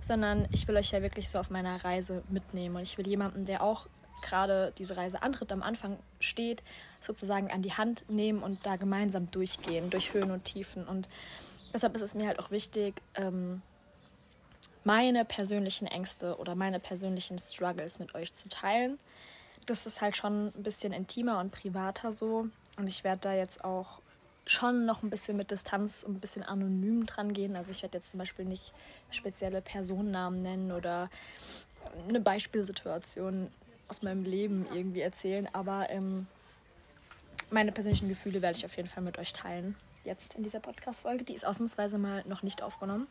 sondern 0.00 0.48
ich 0.50 0.66
will 0.66 0.76
euch 0.76 0.90
ja 0.90 1.00
wirklich 1.00 1.28
so 1.28 1.38
auf 1.38 1.48
meiner 1.48 1.84
Reise 1.84 2.22
mitnehmen 2.28 2.76
und 2.76 2.82
ich 2.82 2.98
will 2.98 3.06
jemanden, 3.06 3.44
der 3.44 3.62
auch 3.62 3.86
gerade 4.24 4.72
diese 4.78 4.96
Reise 4.96 5.22
antritt, 5.22 5.52
am 5.52 5.62
Anfang 5.62 5.98
steht, 6.18 6.62
sozusagen 7.00 7.50
an 7.50 7.62
die 7.62 7.72
Hand 7.72 8.04
nehmen 8.08 8.42
und 8.42 8.64
da 8.66 8.76
gemeinsam 8.76 9.30
durchgehen, 9.30 9.90
durch 9.90 10.14
Höhen 10.14 10.30
und 10.30 10.44
Tiefen. 10.44 10.86
Und 10.86 11.08
deshalb 11.72 11.94
ist 11.94 12.02
es 12.02 12.14
mir 12.14 12.26
halt 12.26 12.38
auch 12.38 12.50
wichtig, 12.50 12.94
ähm, 13.14 13.62
meine 14.84 15.24
persönlichen 15.24 15.86
Ängste 15.86 16.36
oder 16.38 16.54
meine 16.54 16.80
persönlichen 16.80 17.38
Struggles 17.38 17.98
mit 17.98 18.14
euch 18.14 18.32
zu 18.32 18.48
teilen. 18.48 18.98
Das 19.66 19.86
ist 19.86 20.02
halt 20.02 20.16
schon 20.16 20.48
ein 20.48 20.62
bisschen 20.62 20.92
intimer 20.92 21.38
und 21.38 21.52
privater 21.52 22.12
so. 22.12 22.48
Und 22.76 22.86
ich 22.86 23.04
werde 23.04 23.20
da 23.22 23.34
jetzt 23.34 23.64
auch 23.64 24.00
schon 24.46 24.84
noch 24.84 25.02
ein 25.02 25.10
bisschen 25.10 25.36
mit 25.36 25.50
Distanz 25.50 26.02
und 26.02 26.16
ein 26.16 26.20
bisschen 26.20 26.42
anonym 26.42 27.06
dran 27.06 27.32
gehen. 27.32 27.56
Also 27.56 27.70
ich 27.70 27.82
werde 27.82 27.98
jetzt 27.98 28.10
zum 28.10 28.18
Beispiel 28.18 28.44
nicht 28.44 28.74
spezielle 29.10 29.62
Personennamen 29.62 30.42
nennen 30.42 30.72
oder 30.72 31.08
eine 32.08 32.20
Beispielsituation 32.20 33.50
aus 33.88 34.02
meinem 34.02 34.24
Leben 34.24 34.66
irgendwie 34.72 35.00
erzählen, 35.00 35.48
aber 35.52 35.90
ähm, 35.90 36.26
meine 37.50 37.72
persönlichen 37.72 38.08
Gefühle 38.08 38.42
werde 38.42 38.58
ich 38.58 38.64
auf 38.64 38.76
jeden 38.76 38.88
Fall 38.88 39.02
mit 39.02 39.18
euch 39.18 39.32
teilen. 39.32 39.76
Jetzt 40.04 40.34
in 40.34 40.42
dieser 40.42 40.60
Podcast-Folge. 40.60 41.24
Die 41.24 41.34
ist 41.34 41.46
ausnahmsweise 41.46 41.98
mal 41.98 42.22
noch 42.26 42.42
nicht 42.42 42.62
aufgenommen. 42.62 43.06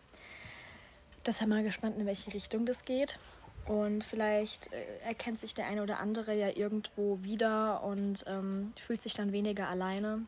Deshalb 1.26 1.50
mal 1.50 1.64
gespannt, 1.64 1.98
in 1.98 2.06
welche 2.06 2.34
Richtung 2.34 2.66
das 2.66 2.86
geht. 2.86 3.20
Und 3.66 4.04
vielleicht 4.04 4.72
äh, 4.74 5.08
erkennt 5.08 5.40
sich 5.40 5.54
der 5.54 5.68
eine 5.68 5.82
oder 5.82 6.00
andere 6.00 6.38
ja 6.38 6.50
irgendwo 6.50 7.24
wieder 7.24 7.82
und 7.84 8.26
ähm, 8.28 8.74
fühlt 8.78 9.02
sich 9.02 9.14
dann 9.14 9.32
weniger 9.32 9.70
alleine. 9.70 10.24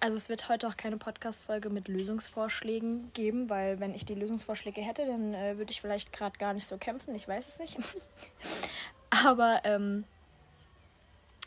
Also 0.00 0.18
es 0.18 0.28
wird 0.28 0.50
heute 0.50 0.68
auch 0.68 0.76
keine 0.76 0.98
Podcast-Folge 0.98 1.70
mit 1.70 1.88
Lösungsvorschlägen 1.88 3.10
geben, 3.14 3.48
weil 3.48 3.80
wenn 3.80 3.94
ich 3.94 4.04
die 4.04 4.14
Lösungsvorschläge 4.14 4.82
hätte, 4.82 5.06
dann 5.06 5.32
äh, 5.32 5.56
würde 5.56 5.72
ich 5.72 5.80
vielleicht 5.80 6.12
gerade 6.12 6.36
gar 6.38 6.52
nicht 6.52 6.66
so 6.66 6.76
kämpfen. 6.76 7.14
Ich 7.14 7.26
weiß 7.26 7.48
es 7.48 7.58
nicht. 7.58 7.78
Aber 9.22 9.60
ähm, 9.64 10.04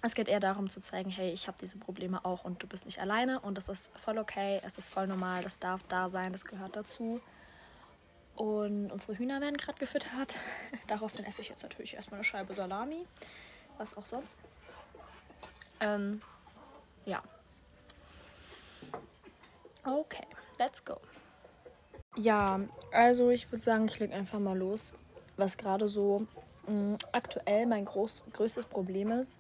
es 0.02 0.16
geht 0.16 0.30
eher 0.30 0.40
darum 0.40 0.70
zu 0.70 0.80
zeigen, 0.80 1.10
hey, 1.10 1.32
ich 1.32 1.48
habe 1.48 1.58
diese 1.60 1.78
Probleme 1.78 2.24
auch 2.24 2.46
und 2.46 2.62
du 2.62 2.68
bist 2.68 2.86
nicht 2.86 3.00
alleine 3.00 3.40
und 3.40 3.56
das 3.56 3.68
ist 3.68 3.92
voll 3.98 4.18
okay, 4.18 4.62
es 4.64 4.78
ist 4.78 4.90
voll 4.90 5.08
normal, 5.08 5.44
das 5.44 5.60
darf 5.60 5.82
da 5.90 6.08
sein, 6.08 6.32
das 6.32 6.46
gehört 6.46 6.76
dazu. 6.76 7.20
Und 8.36 8.92
unsere 8.92 9.18
Hühner 9.18 9.42
werden 9.42 9.58
gerade 9.58 9.80
gefüttert. 9.80 10.40
Daraufhin 10.88 11.26
esse 11.26 11.42
ich 11.42 11.50
jetzt 11.50 11.64
natürlich 11.64 11.96
erstmal 11.96 12.20
eine 12.20 12.24
Scheibe 12.24 12.54
Salami. 12.54 13.06
Was 13.80 13.98
auch 13.98 14.06
sonst. 14.06 14.36
Ähm, 15.80 16.22
ja. 17.06 17.24
Okay, 19.84 20.26
let's 20.60 20.86
go. 20.86 21.00
Ja, 22.16 22.60
also 22.92 23.32
ich 23.32 23.52
würde 23.52 23.64
sagen, 23.64 23.86
ich 23.86 24.00
lege 24.00 24.14
einfach 24.14 24.40
mal 24.40 24.58
los, 24.58 24.94
was 25.36 25.58
gerade 25.58 25.88
so 25.88 26.28
aktuell 27.12 27.66
mein 27.66 27.86
groß, 27.86 28.26
größtes 28.34 28.66
Problem 28.66 29.12
ist. 29.12 29.40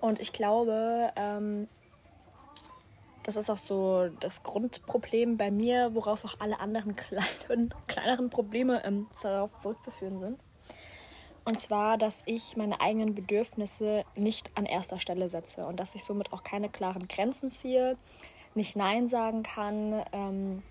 Und 0.00 0.20
ich 0.20 0.32
glaube, 0.32 1.10
ähm, 1.16 1.68
das 3.22 3.36
ist 3.36 3.50
auch 3.50 3.58
so 3.58 4.08
das 4.20 4.42
Grundproblem 4.42 5.36
bei 5.36 5.50
mir, 5.50 5.94
worauf 5.94 6.24
auch 6.24 6.36
alle 6.38 6.60
anderen 6.60 6.96
kleinen, 7.48 7.74
kleineren 7.86 8.30
Probleme 8.30 8.84
ähm, 8.84 9.06
darauf 9.22 9.54
zurückzuführen 9.54 10.20
sind. 10.20 10.40
Und 11.44 11.60
zwar, 11.60 11.96
dass 11.96 12.22
ich 12.26 12.56
meine 12.56 12.80
eigenen 12.80 13.14
Bedürfnisse 13.14 14.04
nicht 14.14 14.50
an 14.54 14.66
erster 14.66 14.98
Stelle 14.98 15.30
setze 15.30 15.66
und 15.66 15.80
dass 15.80 15.94
ich 15.94 16.04
somit 16.04 16.32
auch 16.32 16.42
keine 16.42 16.68
klaren 16.68 17.08
Grenzen 17.08 17.50
ziehe, 17.50 17.96
nicht 18.54 18.76
Nein 18.76 19.08
sagen 19.08 19.42
kann. 19.42 20.02
Ähm, 20.12 20.62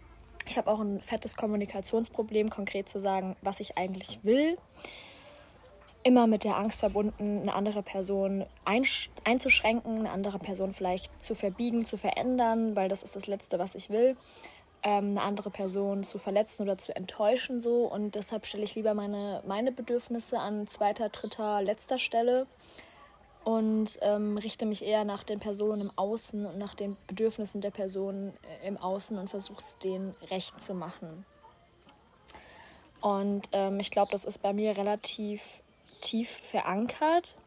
ich 0.48 0.58
habe 0.58 0.72
auch 0.72 0.80
ein 0.80 1.02
fettes 1.02 1.36
Kommunikationsproblem, 1.36 2.50
konkret 2.50 2.90
zu 2.90 3.00
sagen, 3.00 3.36
was 3.42 3.60
ich 3.60 3.78
eigentlich 3.78 4.20
will. 4.24 4.58
Immer 6.04 6.26
mit 6.26 6.46
der 6.46 6.56
Angst 6.56 6.80
verbunden, 6.80 7.42
eine 7.42 7.54
andere 7.54 7.84
Person 7.84 8.46
einzuschränken, 9.26 10.00
eine 10.00 10.12
andere 10.12 10.40
Person 10.40 10.74
vielleicht 10.74 11.12
zu 11.22 11.36
verbiegen, 11.36 11.84
zu 11.84 11.98
verändern, 11.98 12.76
weil 12.76 12.88
das 12.88 13.04
ist 13.04 13.16
das 13.16 13.28
Letzte, 13.28 13.60
was 13.60 13.76
ich 13.76 13.90
will. 13.90 14.16
Ähm, 14.84 15.12
eine 15.12 15.22
andere 15.24 15.50
Person 15.50 16.04
zu 16.04 16.18
verletzen 16.18 16.64
oder 16.64 16.78
zu 16.78 16.96
enttäuschen 16.96 17.60
so. 17.60 17.86
Und 17.86 18.16
deshalb 18.16 18.46
stelle 18.46 18.64
ich 18.64 18.76
lieber 18.76 18.94
meine, 18.94 19.44
meine 19.46 19.74
Bedürfnisse 19.74 20.40
an 20.40 20.68
zweiter, 20.68 21.10
dritter, 21.10 21.62
letzter 21.62 22.00
Stelle 22.00 22.48
und 23.48 23.98
ähm, 24.02 24.38
richte 24.38 24.66
mich 24.66 24.84
eher 24.84 25.06
nach 25.06 25.24
den 25.24 25.40
Personen 25.40 25.84
im 25.84 25.92
Außen 25.96 26.46
und 26.46 26.58
nach 26.58 26.76
den 26.76 26.98
Bedürfnissen 27.08 27.62
der 27.62 27.72
Personen 27.72 28.34
äh, 28.62 28.68
im 28.68 28.76
Außen 28.76 29.18
und 29.18 29.30
versuche 29.30 29.60
es 29.60 29.78
denen 29.78 30.14
recht 30.30 30.60
zu 30.60 30.74
machen. 30.74 31.26
Und 33.00 33.48
ähm, 33.54 33.80
ich 33.80 33.90
glaube, 33.90 34.12
das 34.12 34.26
ist 34.26 34.40
bei 34.40 34.52
mir 34.52 34.76
relativ 34.76 35.62
tief 36.02 36.30
verankert, 36.30 37.38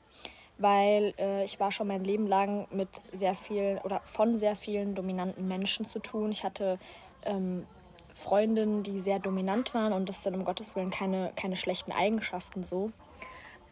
weil 0.57 1.13
äh, 1.19 1.45
ich 1.45 1.61
war 1.61 1.71
schon 1.71 1.89
mein 1.89 2.03
Leben 2.03 2.27
lang 2.27 2.67
mit 2.71 2.89
sehr 3.13 3.35
vielen 3.35 3.77
oder 3.81 4.01
von 4.05 4.39
sehr 4.39 4.57
vielen 4.57 4.95
dominanten 4.95 5.47
Menschen 5.49 5.85
zu 5.85 5.99
tun. 5.99 6.31
Ich 6.31 6.45
hatte 6.45 6.79
ähm, 7.27 7.67
Freundinnen, 8.15 8.85
die 8.85 8.99
sehr 9.01 9.19
dominant 9.19 9.75
waren 9.75 9.93
und 9.93 10.09
das 10.09 10.23
sind 10.23 10.35
um 10.35 10.47
Gottes 10.47 10.77
Willen 10.77 10.91
keine, 10.91 11.31
keine 11.37 11.59
schlechten 11.59 11.93
Eigenschaften 11.93 12.65
so. 12.65 12.91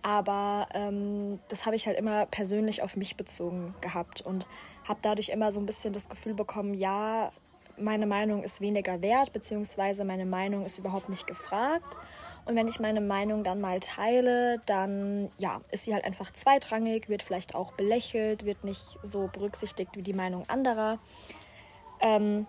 Aber 0.03 0.67
ähm, 0.75 1.41
das 1.49 1.67
habe 1.67 1.77
ich 1.77 1.87
halt 1.87 1.99
immer 1.99 2.27
persönlich 2.27 2.83
auf 2.83 2.97
mich 2.97 3.17
bezogen 3.17 3.75
gehabt 3.81 4.21
und 4.21 4.47
habe 4.87 5.01
dadurch 5.03 5.29
immer 5.29 5.53
so 5.53 5.61
ein 5.61 5.67
bisschen 5.67 5.93
das 5.93 6.09
Gefühl 6.09 6.35
bekommen, 6.35 6.75
ja, 6.75 7.31
meine 7.77 8.07
Meinung 8.07 8.43
ist 8.43 8.61
weniger 8.61 9.03
wert, 9.03 9.33
beziehungsweise 9.33 10.05
meine 10.05 10.27
Meinung 10.27 10.67
ist 10.67 10.79
überhaupt 10.79 11.09
nicht 11.09 11.27
gefragt. 11.27 11.97
Und 12.45 12.57
wenn 12.57 12.67
ich 12.67 12.81
meine 12.81 13.01
Meinung 13.01 13.45
dann 13.45 13.61
mal 13.61 13.79
teile, 13.81 14.61
dann 14.67 15.31
ja, 15.37 15.61
ist 15.71 15.85
sie 15.85 15.93
halt 15.93 16.05
einfach 16.05 16.33
zweitrangig, 16.33 17.09
wird 17.09 17.23
vielleicht 17.23 17.55
auch 17.55 17.73
belächelt, 17.73 18.45
wird 18.45 18.65
nicht 18.65 18.99
so 19.03 19.29
berücksichtigt 19.33 19.91
wie 19.97 20.03
die 20.03 20.15
Meinung 20.15 20.49
anderer. 20.49 20.99
Ähm, 22.01 22.47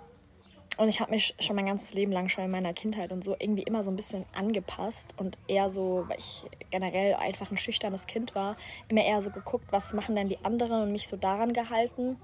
und 0.80 0.88
ich 0.88 1.02
habe 1.02 1.12
mich 1.12 1.36
schon 1.40 1.58
mein 1.58 1.66
ganzes 1.66 1.94
Leben 1.94 2.14
lang, 2.14 2.30
schon 2.30 2.46
in 2.46 2.52
meiner 2.52 2.72
Kindheit 2.72 3.12
und 3.12 3.22
so, 3.22 3.36
irgendwie 3.38 3.64
immer 3.64 3.84
so 3.84 3.92
ein 3.92 3.98
bisschen 3.98 4.26
angepasst 4.34 5.14
und 5.18 5.38
eher 5.46 5.68
so, 5.68 6.06
weil 6.08 6.18
ich 6.18 6.46
generell 6.72 7.16
einfach 7.16 7.52
ein 7.52 7.58
schüchternes 7.58 8.08
Kind 8.08 8.34
war, 8.34 8.56
immer 8.88 9.04
eher 9.04 9.20
so 9.20 9.30
geguckt, 9.30 9.66
was 9.72 9.94
machen 9.94 10.16
denn 10.16 10.30
die 10.30 10.38
anderen 10.46 10.84
und 10.84 10.94
mich 10.94 11.10
so 11.10 11.18
daran 11.18 11.52
gehalten. 11.52 12.16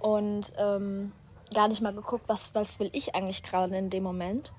Und 0.00 0.52
ähm, 0.58 1.12
gar 1.54 1.68
nicht 1.68 1.80
mal 1.80 1.92
geguckt, 1.92 2.24
was, 2.26 2.52
was 2.56 2.80
will 2.80 2.90
ich 2.92 3.14
eigentlich 3.14 3.44
gerade 3.44 3.76
in 3.76 3.90
dem 3.90 4.02
Moment. 4.02 4.52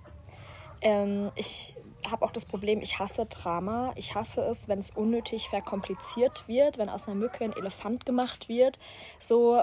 Ähm, 0.79 1.29
ich 1.35 1.75
habe 2.09 2.23
auch 2.23 2.31
das 2.31 2.45
Problem, 2.45 2.79
ich 2.79 2.99
hasse 2.99 3.25
Drama. 3.25 3.91
Ich 3.97 4.15
hasse 4.15 4.43
es, 4.45 4.69
wenn 4.69 4.79
es 4.79 4.91
unnötig 4.91 5.49
verkompliziert 5.49 6.47
wird, 6.47 6.77
wenn 6.77 6.87
aus 6.87 7.07
einer 7.07 7.15
Mücke 7.15 7.43
ein 7.43 7.51
Elefant 7.51 8.05
gemacht 8.05 8.47
wird. 8.47 8.79
So 9.19 9.61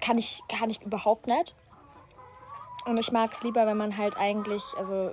kann 0.00 0.18
ich, 0.18 0.42
kann 0.48 0.70
ich 0.70 0.82
überhaupt 0.82 1.28
nicht. 1.28 1.54
Und 2.86 2.98
ich 2.98 3.12
mag 3.12 3.32
es 3.32 3.42
lieber, 3.42 3.66
wenn 3.66 3.76
man 3.76 3.96
halt 3.96 4.16
eigentlich, 4.16 4.62
also 4.76 5.10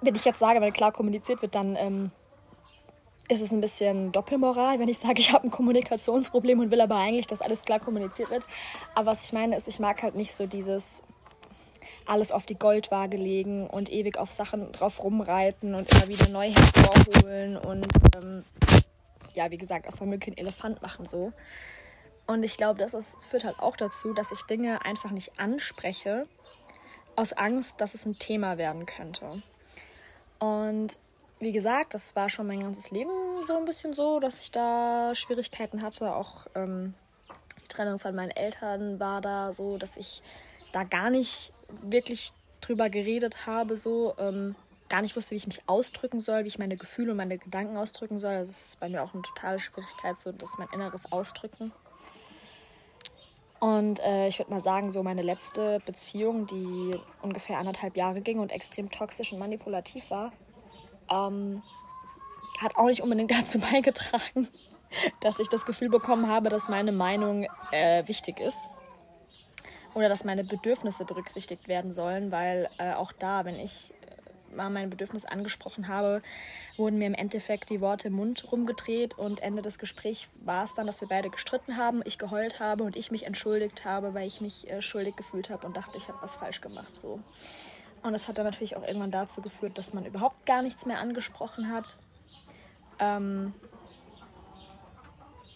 wenn 0.00 0.14
ich 0.14 0.24
jetzt 0.24 0.38
sage, 0.38 0.60
wenn 0.60 0.72
klar 0.72 0.92
kommuniziert 0.92 1.42
wird, 1.42 1.54
dann 1.54 1.76
ähm, 1.76 2.10
ist 3.28 3.42
es 3.42 3.52
ein 3.52 3.60
bisschen 3.60 4.10
Doppelmoral, 4.12 4.78
wenn 4.78 4.88
ich 4.88 4.98
sage, 4.98 5.20
ich 5.20 5.32
habe 5.32 5.46
ein 5.46 5.50
Kommunikationsproblem 5.50 6.60
und 6.60 6.70
will 6.70 6.80
aber 6.80 6.96
eigentlich, 6.96 7.26
dass 7.26 7.42
alles 7.42 7.62
klar 7.62 7.78
kommuniziert 7.78 8.30
wird. 8.30 8.44
Aber 8.94 9.06
was 9.06 9.24
ich 9.24 9.32
meine 9.32 9.56
ist, 9.56 9.68
ich 9.68 9.78
mag 9.78 10.02
halt 10.02 10.14
nicht 10.14 10.34
so 10.34 10.46
dieses 10.46 11.02
alles 12.06 12.32
auf 12.32 12.46
die 12.46 12.58
Goldwaage 12.58 13.18
legen 13.18 13.66
und 13.66 13.90
ewig 13.92 14.16
auf 14.16 14.32
Sachen 14.32 14.72
drauf 14.72 15.02
rumreiten 15.02 15.74
und 15.74 15.92
immer 15.92 16.08
wieder 16.08 16.28
neu 16.28 16.50
hervorholen 16.50 17.58
und 17.58 17.86
ähm, 18.16 18.44
ja, 19.34 19.50
wie 19.50 19.58
gesagt, 19.58 19.86
aus 19.86 19.96
der 19.96 20.06
Mücke 20.06 20.28
einen 20.28 20.38
Elefant 20.38 20.80
machen 20.80 21.06
so. 21.06 21.32
Und 22.28 22.42
ich 22.42 22.58
glaube, 22.58 22.78
das 22.78 22.92
ist, 22.92 23.22
führt 23.24 23.44
halt 23.44 23.58
auch 23.58 23.74
dazu, 23.74 24.12
dass 24.12 24.32
ich 24.32 24.42
Dinge 24.42 24.84
einfach 24.84 25.10
nicht 25.10 25.40
anspreche, 25.40 26.28
aus 27.16 27.32
Angst, 27.32 27.80
dass 27.80 27.94
es 27.94 28.04
ein 28.04 28.18
Thema 28.18 28.58
werden 28.58 28.84
könnte. 28.84 29.42
Und 30.38 30.98
wie 31.40 31.52
gesagt, 31.52 31.94
das 31.94 32.14
war 32.16 32.28
schon 32.28 32.46
mein 32.46 32.60
ganzes 32.60 32.90
Leben 32.90 33.10
so 33.46 33.56
ein 33.56 33.64
bisschen 33.64 33.94
so, 33.94 34.20
dass 34.20 34.40
ich 34.40 34.50
da 34.50 35.14
Schwierigkeiten 35.14 35.80
hatte. 35.80 36.14
Auch 36.14 36.46
ähm, 36.54 36.92
die 37.62 37.68
Trennung 37.68 37.98
von 37.98 38.14
meinen 38.14 38.30
Eltern 38.30 39.00
war 39.00 39.22
da 39.22 39.50
so, 39.52 39.78
dass 39.78 39.96
ich 39.96 40.22
da 40.72 40.84
gar 40.84 41.08
nicht 41.08 41.54
wirklich 41.82 42.34
drüber 42.60 42.90
geredet 42.90 43.46
habe, 43.46 43.74
so 43.74 44.14
ähm, 44.18 44.54
gar 44.90 45.00
nicht 45.00 45.16
wusste, 45.16 45.30
wie 45.30 45.36
ich 45.36 45.46
mich 45.46 45.62
ausdrücken 45.66 46.20
soll, 46.20 46.44
wie 46.44 46.48
ich 46.48 46.58
meine 46.58 46.76
Gefühle 46.76 47.12
und 47.12 47.16
meine 47.16 47.38
Gedanken 47.38 47.78
ausdrücken 47.78 48.18
soll. 48.18 48.34
Das 48.34 48.50
ist 48.50 48.80
bei 48.80 48.90
mir 48.90 49.02
auch 49.02 49.14
eine 49.14 49.22
totale 49.22 49.58
Schwierigkeit, 49.58 50.18
so 50.18 50.30
das 50.30 50.58
mein 50.58 50.68
inneres 50.74 51.10
Ausdrücken. 51.10 51.72
Und 53.60 53.98
äh, 54.00 54.28
ich 54.28 54.38
würde 54.38 54.50
mal 54.50 54.60
sagen, 54.60 54.90
so 54.90 55.02
meine 55.02 55.22
letzte 55.22 55.80
Beziehung, 55.84 56.46
die 56.46 56.92
ungefähr 57.22 57.58
anderthalb 57.58 57.96
Jahre 57.96 58.20
ging 58.20 58.38
und 58.38 58.52
extrem 58.52 58.90
toxisch 58.90 59.32
und 59.32 59.38
manipulativ 59.38 60.10
war, 60.10 60.32
ähm, 61.10 61.62
hat 62.60 62.76
auch 62.76 62.86
nicht 62.86 63.02
unbedingt 63.02 63.30
dazu 63.36 63.58
beigetragen, 63.58 64.48
dass 65.20 65.38
ich 65.40 65.48
das 65.48 65.66
Gefühl 65.66 65.88
bekommen 65.88 66.28
habe, 66.28 66.48
dass 66.48 66.68
meine 66.68 66.92
Meinung 66.92 67.46
äh, 67.72 68.06
wichtig 68.06 68.38
ist 68.40 68.70
oder 69.94 70.08
dass 70.08 70.24
meine 70.24 70.44
Bedürfnisse 70.44 71.04
berücksichtigt 71.04 71.66
werden 71.66 71.92
sollen, 71.92 72.30
weil 72.30 72.68
äh, 72.78 72.92
auch 72.94 73.12
da, 73.12 73.44
wenn 73.44 73.58
ich 73.58 73.92
mal 74.54 74.70
mein 74.70 74.90
Bedürfnis 74.90 75.24
angesprochen 75.24 75.88
habe, 75.88 76.22
wurden 76.76 76.98
mir 76.98 77.06
im 77.06 77.14
Endeffekt 77.14 77.70
die 77.70 77.80
Worte 77.80 78.08
im 78.08 78.14
Mund 78.14 78.50
rumgedreht 78.50 79.16
und 79.18 79.40
Ende 79.40 79.62
des 79.62 79.78
Gesprächs 79.78 80.28
war 80.44 80.64
es 80.64 80.74
dann, 80.74 80.86
dass 80.86 81.00
wir 81.00 81.08
beide 81.08 81.30
gestritten 81.30 81.76
haben, 81.76 82.02
ich 82.04 82.18
geheult 82.18 82.60
habe 82.60 82.84
und 82.84 82.96
ich 82.96 83.10
mich 83.10 83.26
entschuldigt 83.26 83.84
habe, 83.84 84.14
weil 84.14 84.26
ich 84.26 84.40
mich 84.40 84.68
äh, 84.70 84.82
schuldig 84.82 85.16
gefühlt 85.16 85.50
habe 85.50 85.66
und 85.66 85.76
dachte, 85.76 85.96
ich 85.96 86.08
habe 86.08 86.18
was 86.22 86.36
falsch 86.36 86.60
gemacht. 86.60 86.96
So. 86.96 87.20
Und 88.02 88.12
das 88.12 88.28
hat 88.28 88.38
dann 88.38 88.44
natürlich 88.44 88.76
auch 88.76 88.84
irgendwann 88.84 89.10
dazu 89.10 89.42
geführt, 89.42 89.76
dass 89.78 89.92
man 89.92 90.06
überhaupt 90.06 90.46
gar 90.46 90.62
nichts 90.62 90.86
mehr 90.86 91.00
angesprochen 91.00 91.72
hat. 91.72 91.98
Ähm, 93.00 93.54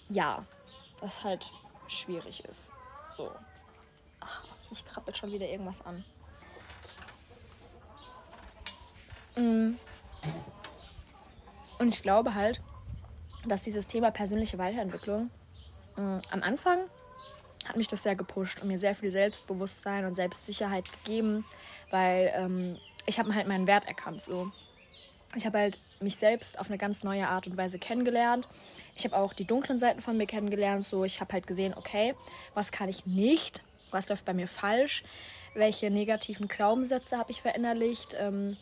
ja, 0.09 0.45
was 1.01 1.25
halt 1.25 1.51
schwierig 1.89 2.45
ist. 2.45 2.73
So. 3.13 3.31
Ach, 4.21 4.45
ich 4.71 4.85
krabbelt 4.85 5.17
schon 5.17 5.33
wieder 5.33 5.49
irgendwas 5.49 5.85
an. 5.85 5.97
Mm. 5.99 6.05
Und 11.79 11.89
ich 11.89 12.03
glaube 12.03 12.35
halt, 12.35 12.61
dass 13.47 13.63
dieses 13.65 13.87
Thema 13.87 14.11
persönliche 14.11 14.59
Weiterentwicklung 14.59 15.31
mm, 15.97 16.19
am 16.31 16.43
Anfang 16.43 16.79
hat 17.65 17.77
mich 17.77 17.89
das 17.89 18.03
sehr 18.03 18.17
gepusht 18.17 18.61
und 18.61 18.69
mir 18.69 18.79
sehr 18.79 18.95
viel 18.95 19.11
Selbstbewusstsein 19.11 20.05
und 20.05 20.15
Selbstsicherheit 20.15 20.85
gegeben, 20.93 21.45
weil 21.91 22.33
ähm, 22.35 22.77
ich 23.07 23.19
habe 23.19 23.35
halt 23.35 23.49
meinen 23.49 23.67
Wert 23.67 23.87
erkannt. 23.87 24.23
So, 24.23 24.51
ich 25.35 25.47
habe 25.47 25.59
halt 25.59 25.81
mich 26.01 26.17
selbst 26.17 26.59
auf 26.59 26.69
eine 26.69 26.79
ganz 26.79 27.05
neue 27.05 27.29
Art 27.29 27.47
und 27.47 27.57
Weise 27.57 27.79
kennengelernt. 27.79 28.49
Ich 28.97 29.05
habe 29.05 29.17
auch 29.17 29.33
die 29.33 29.45
dunklen 29.45 29.79
Seiten 29.79 30.01
von 30.01 30.17
mir 30.17 30.27
kennengelernt. 30.27 30.85
So, 30.85 31.05
ich 31.05 31.21
habe 31.21 31.33
halt 31.33 31.47
gesehen, 31.47 31.75
okay, 31.77 32.15
was 32.55 32.73
kann 32.73 32.89
ich 32.89 33.07
nicht, 33.07 33.63
was 33.91 34.09
läuft 34.09 34.25
bei 34.25 34.35
mir 34.35 34.49
falsch, 34.49 35.05
welche 35.55 35.91
negativen 35.91 36.49
Glaubenssätze 36.49 37.19
habe 37.19 37.31
ich 37.31 37.41
verinnerlicht. 37.41 38.17
Ähm, 38.19 38.57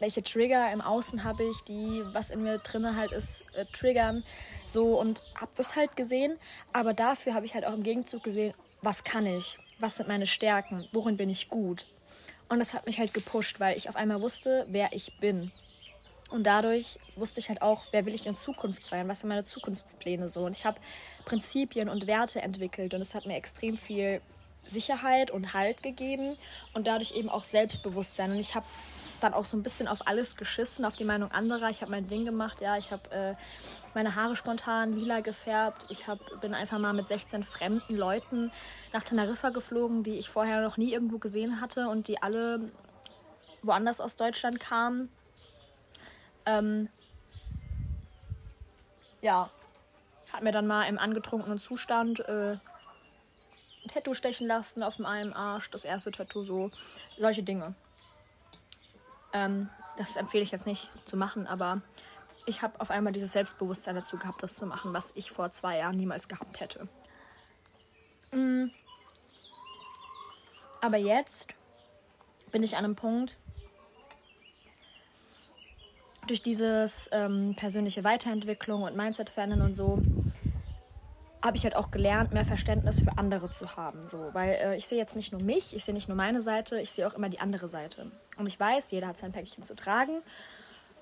welche 0.00 0.22
Trigger 0.22 0.72
im 0.72 0.80
Außen 0.80 1.24
habe 1.24 1.44
ich, 1.44 1.60
die, 1.62 2.02
was 2.12 2.30
in 2.30 2.42
mir 2.42 2.58
drin 2.58 2.96
halt 2.96 3.12
ist, 3.12 3.44
äh, 3.54 3.64
triggern. 3.66 4.24
So 4.64 4.98
und 4.98 5.22
habe 5.34 5.52
das 5.56 5.76
halt 5.76 5.96
gesehen. 5.96 6.38
Aber 6.72 6.94
dafür 6.94 7.34
habe 7.34 7.46
ich 7.46 7.54
halt 7.54 7.64
auch 7.64 7.74
im 7.74 7.82
Gegenzug 7.82 8.22
gesehen, 8.22 8.54
was 8.82 9.04
kann 9.04 9.26
ich? 9.26 9.58
Was 9.78 9.96
sind 9.96 10.08
meine 10.08 10.26
Stärken? 10.26 10.86
Worin 10.92 11.16
bin 11.16 11.30
ich 11.30 11.48
gut? 11.48 11.86
Und 12.48 12.58
das 12.58 12.74
hat 12.74 12.86
mich 12.86 12.98
halt 12.98 13.14
gepusht, 13.14 13.60
weil 13.60 13.76
ich 13.76 13.88
auf 13.88 13.96
einmal 13.96 14.20
wusste, 14.20 14.66
wer 14.68 14.92
ich 14.92 15.18
bin. 15.18 15.50
Und 16.30 16.44
dadurch 16.44 16.98
wusste 17.16 17.40
ich 17.40 17.48
halt 17.48 17.62
auch, 17.62 17.84
wer 17.92 18.06
will 18.06 18.14
ich 18.14 18.26
in 18.26 18.36
Zukunft 18.36 18.84
sein? 18.86 19.08
Was 19.08 19.20
sind 19.20 19.28
meine 19.28 19.44
Zukunftspläne 19.44 20.28
so? 20.28 20.44
Und 20.44 20.56
ich 20.56 20.64
habe 20.64 20.80
Prinzipien 21.24 21.88
und 21.88 22.06
Werte 22.06 22.42
entwickelt 22.42 22.92
und 22.94 23.00
es 23.00 23.14
hat 23.14 23.26
mir 23.26 23.36
extrem 23.36 23.78
viel 23.78 24.20
Sicherheit 24.66 25.30
und 25.30 25.54
Halt 25.54 25.82
gegeben 25.82 26.36
und 26.72 26.86
dadurch 26.86 27.12
eben 27.12 27.28
auch 27.28 27.44
Selbstbewusstsein. 27.44 28.30
Und 28.32 28.38
ich 28.38 28.54
habe 28.54 28.66
dann 29.24 29.34
auch 29.34 29.44
so 29.44 29.56
ein 29.56 29.62
bisschen 29.62 29.88
auf 29.88 30.06
alles 30.06 30.36
geschissen, 30.36 30.84
auf 30.84 30.96
die 30.96 31.04
Meinung 31.04 31.32
anderer. 31.32 31.70
Ich 31.70 31.80
habe 31.80 31.90
mein 31.90 32.06
Ding 32.06 32.24
gemacht, 32.24 32.60
ja, 32.60 32.76
ich 32.76 32.92
habe 32.92 33.10
äh, 33.10 33.34
meine 33.94 34.14
Haare 34.14 34.36
spontan 34.36 34.92
lila 34.92 35.20
gefärbt. 35.20 35.86
Ich 35.88 36.06
hab, 36.06 36.40
bin 36.40 36.54
einfach 36.54 36.78
mal 36.78 36.92
mit 36.92 37.08
16 37.08 37.42
fremden 37.42 37.96
Leuten 37.96 38.52
nach 38.92 39.02
Teneriffa 39.02 39.50
geflogen, 39.50 40.02
die 40.02 40.18
ich 40.18 40.28
vorher 40.28 40.60
noch 40.60 40.76
nie 40.76 40.92
irgendwo 40.92 41.18
gesehen 41.18 41.60
hatte 41.60 41.88
und 41.88 42.08
die 42.08 42.22
alle 42.22 42.60
woanders 43.62 44.00
aus 44.00 44.16
Deutschland 44.16 44.60
kamen. 44.60 45.10
Ähm, 46.46 46.88
ja, 49.22 49.50
hat 50.32 50.42
mir 50.42 50.52
dann 50.52 50.66
mal 50.66 50.86
im 50.86 50.98
angetrunkenen 50.98 51.58
Zustand 51.58 52.20
äh, 52.20 52.58
ein 53.84 53.88
Tattoo 53.88 54.14
stechen 54.14 54.46
lassen 54.46 54.82
auf 54.82 54.96
dem 54.96 55.06
Arsch, 55.06 55.70
das 55.70 55.84
erste 55.84 56.10
Tattoo 56.10 56.42
so, 56.42 56.70
solche 57.16 57.42
Dinge. 57.42 57.74
Ähm, 59.34 59.68
das 59.98 60.16
empfehle 60.16 60.42
ich 60.42 60.50
jetzt 60.50 60.66
nicht 60.66 60.90
zu 61.04 61.16
machen, 61.16 61.46
aber 61.46 61.82
ich 62.46 62.62
habe 62.62 62.80
auf 62.80 62.90
einmal 62.90 63.12
dieses 63.12 63.32
Selbstbewusstsein 63.32 63.94
dazu 63.94 64.16
gehabt, 64.16 64.42
das 64.42 64.54
zu 64.54 64.66
machen, 64.66 64.92
was 64.92 65.12
ich 65.14 65.30
vor 65.30 65.50
zwei 65.50 65.78
Jahren 65.78 65.96
niemals 65.96 66.28
gehabt 66.28 66.60
hätte. 66.60 66.88
Mhm. 68.32 68.70
Aber 70.80 70.96
jetzt 70.96 71.48
bin 72.52 72.62
ich 72.62 72.76
an 72.76 72.84
einem 72.84 72.96
Punkt, 72.96 73.36
durch 76.26 76.42
dieses 76.42 77.08
ähm, 77.12 77.54
persönliche 77.56 78.04
Weiterentwicklung 78.04 78.82
und 78.82 78.96
Mindset-Verändern 78.96 79.62
und 79.62 79.74
so, 79.74 79.98
habe 81.44 81.56
ich 81.58 81.64
halt 81.64 81.76
auch 81.76 81.90
gelernt, 81.90 82.32
mehr 82.32 82.44
Verständnis 82.44 83.02
für 83.02 83.18
andere 83.18 83.50
zu 83.50 83.76
haben. 83.76 84.06
So, 84.06 84.30
weil 84.32 84.54
äh, 84.54 84.76
ich 84.76 84.86
sehe 84.86 84.98
jetzt 84.98 85.14
nicht 85.14 85.30
nur 85.32 85.42
mich, 85.42 85.76
ich 85.76 85.84
sehe 85.84 85.92
nicht 85.92 86.08
nur 86.08 86.16
meine 86.16 86.40
Seite, 86.40 86.80
ich 86.80 86.90
sehe 86.90 87.06
auch 87.06 87.14
immer 87.14 87.28
die 87.28 87.40
andere 87.40 87.68
Seite. 87.68 88.10
Und 88.38 88.46
ich 88.46 88.58
weiß, 88.58 88.90
jeder 88.90 89.08
hat 89.08 89.18
sein 89.18 89.32
Päckchen 89.32 89.62
zu 89.62 89.74
tragen. 89.74 90.22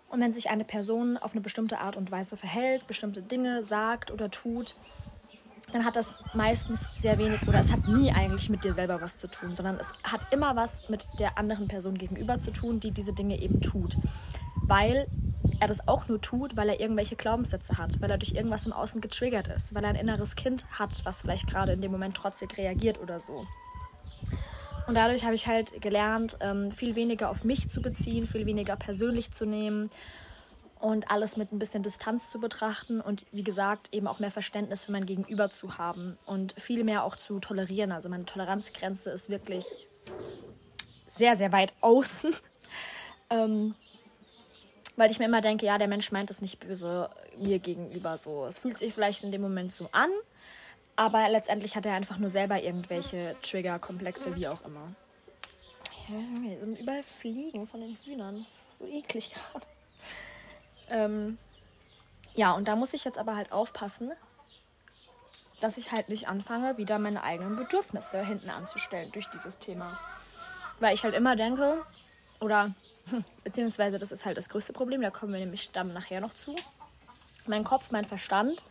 Und 0.08 0.20
wenn 0.20 0.32
sich 0.32 0.50
eine 0.50 0.64
Person 0.64 1.16
auf 1.16 1.32
eine 1.32 1.40
bestimmte 1.40 1.78
Art 1.78 1.96
und 1.96 2.10
Weise 2.10 2.36
verhält, 2.36 2.86
bestimmte 2.86 3.22
Dinge 3.22 3.62
sagt 3.62 4.10
oder 4.10 4.30
tut, 4.30 4.74
dann 5.72 5.84
hat 5.86 5.96
das 5.96 6.16
meistens 6.34 6.88
sehr 6.94 7.16
wenig 7.16 7.48
oder 7.48 7.60
es 7.60 7.72
hat 7.72 7.88
nie 7.88 8.12
eigentlich 8.12 8.50
mit 8.50 8.62
dir 8.62 8.74
selber 8.74 9.00
was 9.00 9.18
zu 9.18 9.28
tun, 9.28 9.56
sondern 9.56 9.76
es 9.76 9.94
hat 10.02 10.20
immer 10.30 10.54
was 10.54 10.88
mit 10.90 11.08
der 11.18 11.38
anderen 11.38 11.68
Person 11.68 11.96
gegenüber 11.96 12.40
zu 12.40 12.50
tun, 12.50 12.78
die 12.78 12.90
diese 12.90 13.14
Dinge 13.14 13.40
eben 13.40 13.62
tut. 13.62 13.96
Weil 14.56 15.06
er 15.62 15.68
das 15.68 15.86
auch 15.86 16.08
nur 16.08 16.20
tut, 16.20 16.56
weil 16.56 16.68
er 16.68 16.80
irgendwelche 16.80 17.14
Glaubenssätze 17.14 17.78
hat, 17.78 18.00
weil 18.00 18.10
er 18.10 18.18
durch 18.18 18.32
irgendwas 18.32 18.66
im 18.66 18.72
Außen 18.72 19.00
getriggert 19.00 19.46
ist, 19.46 19.72
weil 19.76 19.84
er 19.84 19.90
ein 19.90 19.96
inneres 19.96 20.34
Kind 20.34 20.66
hat, 20.72 20.90
was 21.04 21.22
vielleicht 21.22 21.46
gerade 21.46 21.70
in 21.70 21.80
dem 21.80 21.92
Moment 21.92 22.16
trotzig 22.16 22.58
reagiert 22.58 22.98
oder 23.00 23.20
so. 23.20 23.46
Und 24.88 24.96
dadurch 24.96 25.24
habe 25.24 25.36
ich 25.36 25.46
halt 25.46 25.80
gelernt, 25.80 26.36
ähm, 26.40 26.72
viel 26.72 26.96
weniger 26.96 27.30
auf 27.30 27.44
mich 27.44 27.68
zu 27.68 27.80
beziehen, 27.80 28.26
viel 28.26 28.44
weniger 28.44 28.74
persönlich 28.74 29.30
zu 29.30 29.46
nehmen 29.46 29.88
und 30.80 31.12
alles 31.12 31.36
mit 31.36 31.52
ein 31.52 31.60
bisschen 31.60 31.84
Distanz 31.84 32.28
zu 32.28 32.40
betrachten 32.40 33.00
und 33.00 33.24
wie 33.30 33.44
gesagt 33.44 33.94
eben 33.94 34.08
auch 34.08 34.18
mehr 34.18 34.32
Verständnis 34.32 34.82
für 34.82 34.90
mein 34.90 35.06
Gegenüber 35.06 35.48
zu 35.48 35.78
haben 35.78 36.18
und 36.26 36.60
viel 36.60 36.82
mehr 36.82 37.04
auch 37.04 37.14
zu 37.14 37.38
tolerieren. 37.38 37.92
Also 37.92 38.08
meine 38.08 38.24
Toleranzgrenze 38.24 39.10
ist 39.10 39.30
wirklich 39.30 39.86
sehr, 41.06 41.36
sehr 41.36 41.52
weit 41.52 41.72
außen. 41.82 42.34
weil 44.96 45.10
ich 45.10 45.18
mir 45.18 45.24
immer 45.26 45.40
denke, 45.40 45.66
ja, 45.66 45.78
der 45.78 45.88
Mensch 45.88 46.12
meint 46.12 46.30
es 46.30 46.42
nicht 46.42 46.60
böse 46.60 47.10
mir 47.36 47.58
gegenüber 47.58 48.18
so. 48.18 48.44
Es 48.46 48.58
fühlt 48.58 48.78
sich 48.78 48.92
vielleicht 48.92 49.24
in 49.24 49.32
dem 49.32 49.40
Moment 49.40 49.72
so 49.72 49.88
an, 49.92 50.10
aber 50.96 51.28
letztendlich 51.28 51.76
hat 51.76 51.86
er 51.86 51.94
einfach 51.94 52.18
nur 52.18 52.28
selber 52.28 52.62
irgendwelche 52.62 53.36
Trigger-Komplexe, 53.42 54.36
wie 54.36 54.48
auch 54.48 54.64
immer. 54.64 54.92
Ja, 56.08 56.58
sind 56.58 56.78
überall 56.78 57.02
Fliegen 57.02 57.66
von 57.66 57.80
den 57.80 57.96
Hühnern. 58.04 58.42
Das 58.42 58.52
ist 58.52 58.78
so 58.78 58.86
eklig 58.86 59.32
gerade. 59.32 59.66
Ähm, 60.90 61.38
ja, 62.34 62.52
und 62.52 62.68
da 62.68 62.76
muss 62.76 62.92
ich 62.92 63.04
jetzt 63.04 63.18
aber 63.18 63.36
halt 63.36 63.52
aufpassen, 63.52 64.12
dass 65.60 65.78
ich 65.78 65.92
halt 65.92 66.08
nicht 66.08 66.28
anfange, 66.28 66.76
wieder 66.76 66.98
meine 66.98 67.22
eigenen 67.22 67.56
Bedürfnisse 67.56 68.24
hinten 68.24 68.50
anzustellen 68.50 69.12
durch 69.12 69.28
dieses 69.30 69.58
Thema. 69.58 69.98
Weil 70.80 70.94
ich 70.94 71.04
halt 71.04 71.14
immer 71.14 71.36
denke, 71.36 71.86
oder 72.40 72.74
Beziehungsweise, 73.44 73.98
das 73.98 74.12
ist 74.12 74.26
halt 74.26 74.36
das 74.36 74.48
größte 74.48 74.72
Problem, 74.72 75.00
da 75.00 75.10
kommen 75.10 75.32
wir 75.32 75.40
nämlich 75.40 75.70
dann 75.72 75.92
nachher 75.92 76.20
noch 76.20 76.34
zu. 76.34 76.54
Mein 77.46 77.64
Kopf, 77.64 77.90
mein 77.90 78.04
Verstand 78.04 78.62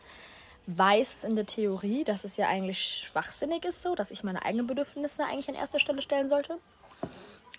weiß 0.66 1.14
es 1.14 1.24
in 1.24 1.36
der 1.36 1.46
Theorie, 1.46 2.04
dass 2.04 2.24
es 2.24 2.36
ja 2.36 2.48
eigentlich 2.48 3.04
schwachsinnig 3.06 3.64
ist, 3.64 3.82
so, 3.82 3.94
dass 3.94 4.10
ich 4.10 4.24
meine 4.24 4.44
eigenen 4.44 4.66
Bedürfnisse 4.66 5.24
eigentlich 5.24 5.48
an 5.48 5.54
erster 5.54 5.78
Stelle 5.78 6.02
stellen 6.02 6.28
sollte. 6.28 6.58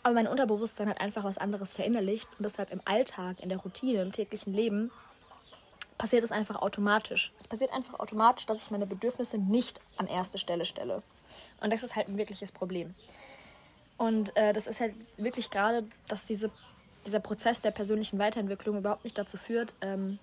Aber 0.03 0.15
mein 0.15 0.27
Unterbewusstsein 0.27 0.89
hat 0.89 0.99
einfach 0.99 1.23
was 1.23 1.37
anderes 1.37 1.73
verinnerlicht 1.73 2.27
und 2.37 2.43
deshalb 2.43 2.71
im 2.71 2.81
Alltag, 2.85 3.39
in 3.39 3.49
der 3.49 3.59
Routine, 3.59 4.01
im 4.01 4.11
täglichen 4.11 4.53
Leben 4.53 4.91
passiert 5.97 6.23
es 6.23 6.31
einfach 6.31 6.61
automatisch. 6.61 7.31
Es 7.39 7.47
passiert 7.47 7.71
einfach 7.71 7.99
automatisch, 7.99 8.45
dass 8.45 8.63
ich 8.63 8.71
meine 8.71 8.85
Bedürfnisse 8.85 9.37
nicht 9.37 9.79
an 9.97 10.07
erste 10.07 10.37
Stelle 10.37 10.65
stelle. 10.65 11.01
Und 11.61 11.71
das 11.71 11.83
ist 11.83 11.95
halt 11.95 12.09
ein 12.09 12.17
wirkliches 12.17 12.51
Problem. 12.51 12.95
Und 13.97 14.35
äh, 14.35 14.53
das 14.53 14.67
ist 14.67 14.81
halt 14.81 14.93
wirklich 15.17 15.49
gerade, 15.49 15.85
dass 16.07 16.25
diese, 16.25 16.49
dieser 17.05 17.19
Prozess 17.19 17.61
der 17.61 17.71
persönlichen 17.71 18.19
Weiterentwicklung 18.19 18.77
überhaupt 18.77 19.03
nicht 19.03 19.17
dazu 19.17 19.37
führt, 19.37 19.73
ähm, 19.81 20.19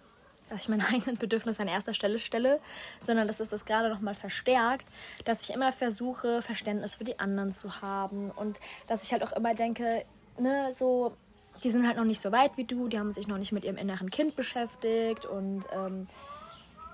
dass 0.49 0.63
ich 0.63 0.69
meine 0.69 0.87
eigenen 0.93 1.17
Bedürfnisse 1.17 1.63
an 1.63 1.69
erster 1.69 1.95
Stelle 1.95 2.19
stelle, 2.19 2.61
sondern 2.99 3.27
dass 3.27 3.41
es 3.41 3.49
das 3.49 3.65
gerade 3.65 3.89
nochmal 3.89 4.15
verstärkt, 4.15 4.87
dass 5.25 5.45
ich 5.45 5.55
immer 5.55 5.73
versuche, 5.73 6.43
Verständnis 6.43 6.97
für 6.97 7.05
die 7.05 7.19
anderen 7.19 7.53
zu 7.53 7.81
haben 7.81 8.31
und 8.31 8.61
dass 8.87 9.05
ich 9.05 9.13
halt 9.13 9.23
auch 9.23 9.33
immer 9.33 9.55
denke, 9.55 10.05
ne, 10.39 10.71
so, 10.73 11.17
die 11.63 11.71
sind 11.71 11.87
halt 11.87 11.97
noch 11.97 12.05
nicht 12.05 12.21
so 12.21 12.33
weit 12.33 12.57
wie 12.57 12.65
du, 12.65 12.89
die 12.89 12.99
haben 12.99 13.13
sich 13.13 13.29
noch 13.29 13.39
nicht 13.39 13.53
mit 13.53 13.65
ihrem 13.65 13.77
inneren 13.77 14.11
Kind 14.11 14.37
beschäftigt 14.37 15.27
und 15.27 15.67
ähm, 15.73 16.09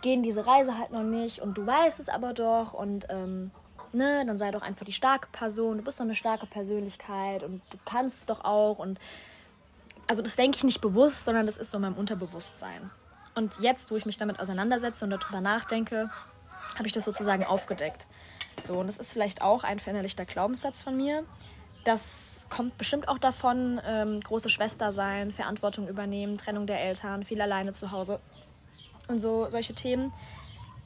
gehen 0.03 0.23
diese 0.23 0.47
Reise 0.47 0.79
halt 0.79 0.93
noch 0.93 1.03
nicht 1.03 1.41
und 1.41 1.57
du 1.57 1.67
weißt 1.67 2.01
es 2.01 2.09
aber 2.09 2.33
doch 2.33 2.75
und 2.75 3.07
ähm, 3.09 3.51
ne, 3.95 4.25
dann 4.27 4.39
sei 4.39 4.51
doch 4.51 4.63
einfach 4.63 4.85
die 4.85 4.93
starke 4.93 5.29
Person, 5.33 5.79
du 5.79 5.85
bist 5.85 5.99
doch 5.99 6.05
eine 6.05 6.15
starke 6.15 6.47
Persönlichkeit 6.47 7.43
und 7.43 7.63
du 7.71 7.79
kannst 7.85 8.31
doch 8.31 8.45
auch 8.45 8.79
und 8.79 8.99
also 10.09 10.23
das 10.23 10.37
denke 10.37 10.57
ich 10.57 10.65
nicht 10.65 10.81
bewusst, 10.81 11.25
sondern 11.25 11.47
das 11.47 11.57
ist 11.57 11.71
so 11.71 11.79
in 11.79 11.83
meinem 11.83 11.97
Unterbewusstsein. 11.97 12.91
Und 13.35 13.59
jetzt, 13.61 13.91
wo 13.91 13.97
ich 13.97 14.07
mich 14.07 14.17
damit 14.17 14.41
auseinandersetze 14.41 15.05
und 15.05 15.11
darüber 15.11 15.41
nachdenke, 15.41 16.11
habe 16.77 16.87
ich 16.87 16.93
das 16.93 17.05
sozusagen 17.05 17.45
aufgedeckt. 17.45 18.07
So, 18.61 18.79
und 18.79 18.87
das 18.87 18.99
ist 18.99 19.13
vielleicht 19.13 19.43
auch 19.43 19.65
ein 19.65 19.79
verinnerlichter 19.79 20.25
Glaubenssatz 20.25 20.83
von 20.83 20.97
mir. 20.97 21.25
Das 21.85 22.47
kommt 22.51 22.79
bestimmt 22.79 23.09
auch 23.09 23.19
davon, 23.19 23.81
ähm, 23.87 24.21
große 24.21 24.49
Schwester 24.49 24.91
sein, 24.91 25.33
Verantwortung 25.33 25.87
übernehmen, 25.89 26.39
Trennung 26.39 26.67
der 26.67 26.81
Eltern, 26.81 27.23
viel 27.23 27.41
alleine 27.41 27.73
zu 27.73 27.91
Hause 27.91 28.21
und 29.09 29.21
so 29.21 29.49
solche 29.51 29.75
Themen, 29.75 30.13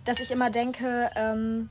dass 0.05 0.21
ich 0.21 0.31
immer 0.31 0.51
denke, 0.51 1.11
ähm, 1.15 1.71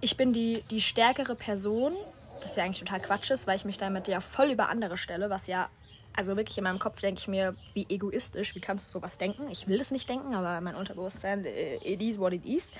ich 0.00 0.16
bin 0.16 0.32
die, 0.32 0.62
die 0.70 0.80
stärkere 0.80 1.34
Person, 1.34 1.94
was 2.42 2.56
ja 2.56 2.64
eigentlich 2.64 2.80
total 2.80 3.00
Quatsch 3.00 3.30
ist, 3.30 3.46
weil 3.46 3.56
ich 3.56 3.64
mich 3.64 3.78
damit 3.78 4.08
ja 4.08 4.20
voll 4.20 4.50
über 4.50 4.68
andere 4.68 4.96
stelle, 4.96 5.30
was 5.30 5.46
ja, 5.46 5.68
also 6.14 6.36
wirklich 6.36 6.58
in 6.58 6.64
meinem 6.64 6.78
Kopf 6.78 7.00
denke 7.00 7.20
ich 7.20 7.28
mir, 7.28 7.54
wie 7.74 7.86
egoistisch, 7.88 8.54
wie 8.54 8.60
kannst 8.60 8.88
du 8.88 8.98
sowas 8.98 9.18
denken? 9.18 9.48
Ich 9.50 9.68
will 9.68 9.80
es 9.80 9.90
nicht 9.90 10.08
denken, 10.08 10.34
aber 10.34 10.60
mein 10.60 10.74
Unterbewusstsein, 10.74 11.44
äh, 11.44 11.76
it 11.76 12.00
is 12.00 12.18
what 12.18 12.32
it 12.32 12.44
is. 12.44 12.70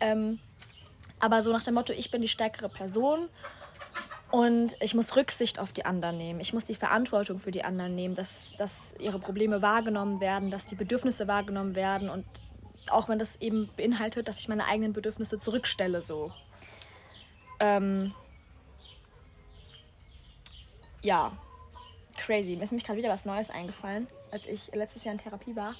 Ähm, 0.00 0.38
aber 1.18 1.42
so 1.42 1.52
nach 1.52 1.64
dem 1.64 1.74
Motto, 1.74 1.92
ich 1.92 2.10
bin 2.10 2.22
die 2.22 2.28
stärkere 2.28 2.68
Person 2.68 3.28
und 4.30 4.76
ich 4.80 4.94
muss 4.94 5.16
Rücksicht 5.16 5.58
auf 5.58 5.72
die 5.72 5.84
anderen 5.84 6.18
nehmen. 6.18 6.40
Ich 6.40 6.52
muss 6.52 6.64
die 6.64 6.74
Verantwortung 6.74 7.38
für 7.38 7.50
die 7.50 7.64
anderen 7.64 7.94
nehmen, 7.94 8.14
dass, 8.14 8.54
dass 8.56 8.94
ihre 8.98 9.18
Probleme 9.18 9.62
wahrgenommen 9.62 10.20
werden, 10.20 10.50
dass 10.50 10.66
die 10.66 10.74
Bedürfnisse 10.74 11.26
wahrgenommen 11.26 11.74
werden 11.74 12.10
und 12.10 12.24
auch 12.92 13.08
wenn 13.08 13.18
das 13.18 13.40
eben 13.40 13.68
beinhaltet, 13.76 14.28
dass 14.28 14.40
ich 14.40 14.48
meine 14.48 14.66
eigenen 14.66 14.92
Bedürfnisse 14.92 15.38
zurückstelle, 15.38 16.00
so. 16.00 16.32
Ähm, 17.60 18.14
ja, 21.02 21.32
crazy. 22.16 22.56
Mir 22.56 22.64
ist 22.64 22.72
nämlich 22.72 22.84
gerade 22.84 22.98
wieder 22.98 23.08
was 23.08 23.24
Neues 23.24 23.50
eingefallen, 23.50 24.08
als 24.30 24.46
ich 24.46 24.74
letztes 24.74 25.04
Jahr 25.04 25.14
in 25.14 25.20
Therapie 25.20 25.56
war. 25.56 25.74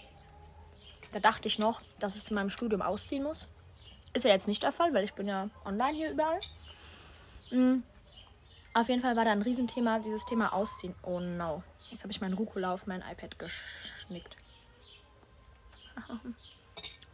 Da 1.13 1.21
dachte 1.21 1.49
ich 1.49 1.59
noch, 1.59 1.81
dass 1.99 2.17
ich 2.17 2.25
zu 2.25 2.35
meinem 2.35 2.51
Studium 2.51 2.83
ausziehen 2.83 3.23
muss. 3.23 3.49
Ist 4.13 4.25
ja 4.25 4.31
jetzt 4.31 4.49
nicht 4.49 4.63
der 4.63 4.73
Fall, 4.73 4.95
weil 4.95 5.05
ich 5.05 5.15
bin 5.15 5.27
ja 5.27 5.51
online 5.65 5.95
hier 5.95 6.11
überall. 6.11 6.41
Mhm. 7.51 7.83
Auf 8.75 8.89
jeden 8.89 9.01
Fall 9.01 9.17
war 9.17 9.25
da 9.25 9.33
ein 9.33 9.43
Riesenthema, 9.43 9.99
dieses 10.01 10.25
Thema 10.25 10.53
Ausziehen. 10.53 10.95
Oh 11.03 11.21
no. 11.21 11.63
Jetzt 11.91 12.03
habe 12.03 12.13
ich 12.13 12.21
meinen 12.21 12.35
Rucola 12.35 12.75
auf 12.75 12.87
mein 12.87 13.03
iPad 13.03 13.39
geschnickt. 13.39 14.37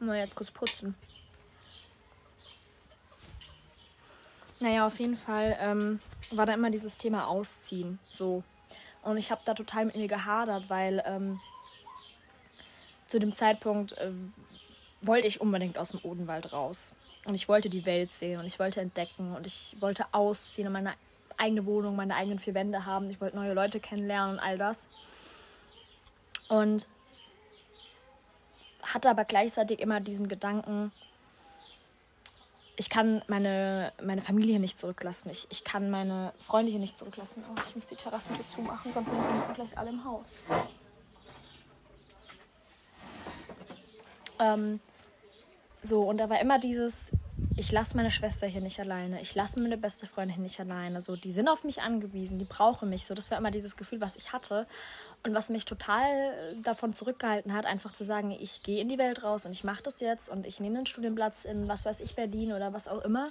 Mal 0.07 0.19
jetzt 0.19 0.35
kurz 0.35 0.51
putzen. 0.51 0.95
Naja, 4.59 4.87
auf 4.87 4.99
jeden 4.99 5.17
Fall 5.17 5.57
ähm, 5.61 6.01
war 6.31 6.47
da 6.47 6.55
immer 6.55 6.71
dieses 6.71 6.97
Thema 6.97 7.27
Ausziehen. 7.27 7.99
So. 8.11 8.43
Und 9.03 9.17
ich 9.17 9.31
habe 9.31 9.43
da 9.45 9.55
total 9.55 9.87
mit 9.87 9.97
mir 9.97 10.09
gehadert, 10.09 10.65
weil 10.69 11.03
ähm, 11.07 11.41
zu 13.09 13.19
dem 13.19 13.33
Zeitpunkt 13.33 13.93
äh, 13.93 14.13
wollte 15.01 15.27
ich 15.27 15.41
unbedingt 15.41 15.79
aus 15.79 15.91
dem 15.91 16.01
Odenwald 16.03 16.53
raus. 16.53 16.95
Und 17.25 17.35
ich 17.35 17.49
wollte 17.49 17.69
die 17.69 17.85
Welt 17.87 18.13
sehen 18.13 18.39
und 18.39 18.47
ich 18.47 18.59
wollte 18.59 18.81
entdecken 18.81 19.35
und 19.35 19.47
ich 19.47 19.77
wollte 19.81 20.07
ausziehen 20.13 20.69
und 20.69 20.73
meine 20.73 20.95
eigene 21.37 21.67
Wohnung, 21.67 21.97
meine 21.97 22.15
eigenen 22.15 22.39
vier 22.39 22.55
Wände 22.55 22.87
haben. 22.87 23.11
Ich 23.11 23.21
wollte 23.21 23.37
neue 23.37 23.53
Leute 23.53 23.81
kennenlernen 23.81 24.35
und 24.37 24.41
all 24.41 24.59
das. 24.59 24.89
Und 26.49 26.87
hatte 28.83 29.11
aber 29.11 29.25
gleichzeitig 29.25 29.81
immer 29.81 30.01
diesen 30.01 30.29
Gedanken, 30.29 30.93
ich 32.77 32.91
kann 32.91 33.23
meine, 33.29 33.93
meine 34.03 34.23
Familie 34.23 34.59
nicht 34.59 34.79
zurücklassen. 34.79 35.31
Ich, 35.31 35.47
ich 35.51 35.63
kann 35.63 35.91
meine 35.91 36.33
Freunde 36.39 36.71
hier 36.71 36.81
nicht 36.81 36.99
zurücklassen. 36.99 37.45
Oh, 37.49 37.61
ich 37.69 37.77
muss 37.77 37.87
die 37.87 37.97
Terrassentür 37.97 38.45
zumachen, 38.49 38.93
sonst 38.93 39.11
sind 39.11 39.21
die 39.21 39.55
gleich 39.55 39.77
alle 39.79 39.91
im 39.91 40.05
Haus. 40.05 40.39
Ähm, 44.41 44.81
so, 45.83 46.03
und 46.03 46.19
da 46.19 46.31
war 46.31 46.41
immer 46.41 46.59
dieses, 46.59 47.13
ich 47.57 47.71
lasse 47.71 47.97
meine 47.97 48.11
Schwester 48.11 48.47
hier 48.47 48.61
nicht 48.61 48.81
alleine, 48.81 49.21
ich 49.21 49.35
lasse 49.35 49.61
meine 49.61 49.77
beste 49.77 50.07
Freundin 50.07 50.37
hier 50.37 50.43
nicht 50.43 50.61
alleine. 50.61 51.03
So, 51.03 51.17
die 51.17 51.33
sind 51.33 51.49
auf 51.49 51.65
mich 51.65 51.83
angewiesen, 51.83 52.39
die 52.39 52.45
brauchen 52.45 52.89
mich. 52.89 53.05
So, 53.07 53.15
das 53.15 53.31
war 53.31 53.39
immer 53.39 53.51
dieses 53.51 53.77
Gefühl, 53.77 54.01
was 54.01 54.17
ich 54.17 54.33
hatte 54.33 54.67
und 55.25 55.35
was 55.35 55.51
mich 55.51 55.65
total 55.65 56.57
davon 56.63 56.95
zurückgehalten 56.95 57.53
hat, 57.53 57.65
einfach 57.65 57.93
zu 57.93 58.03
sagen, 58.03 58.33
ich 58.33 58.63
gehe 58.63 58.81
in 58.81 58.89
die 58.89 58.99
Welt 58.99 59.23
raus 59.23 59.47
und 59.47 59.53
ich 59.53 59.63
mache 59.63 59.83
das 59.83 60.01
jetzt 60.01 60.29
und 60.29 60.47
ich 60.47 60.59
nehme 60.59 60.79
einen 60.79 60.87
Studienplatz 60.87 61.45
in 61.45 61.69
was 61.69 61.85
weiß 61.85 62.01
ich 62.01 62.17
Berlin 62.17 62.53
oder 62.53 62.73
was 62.73 62.89
auch 62.89 63.03
immer. 63.03 63.31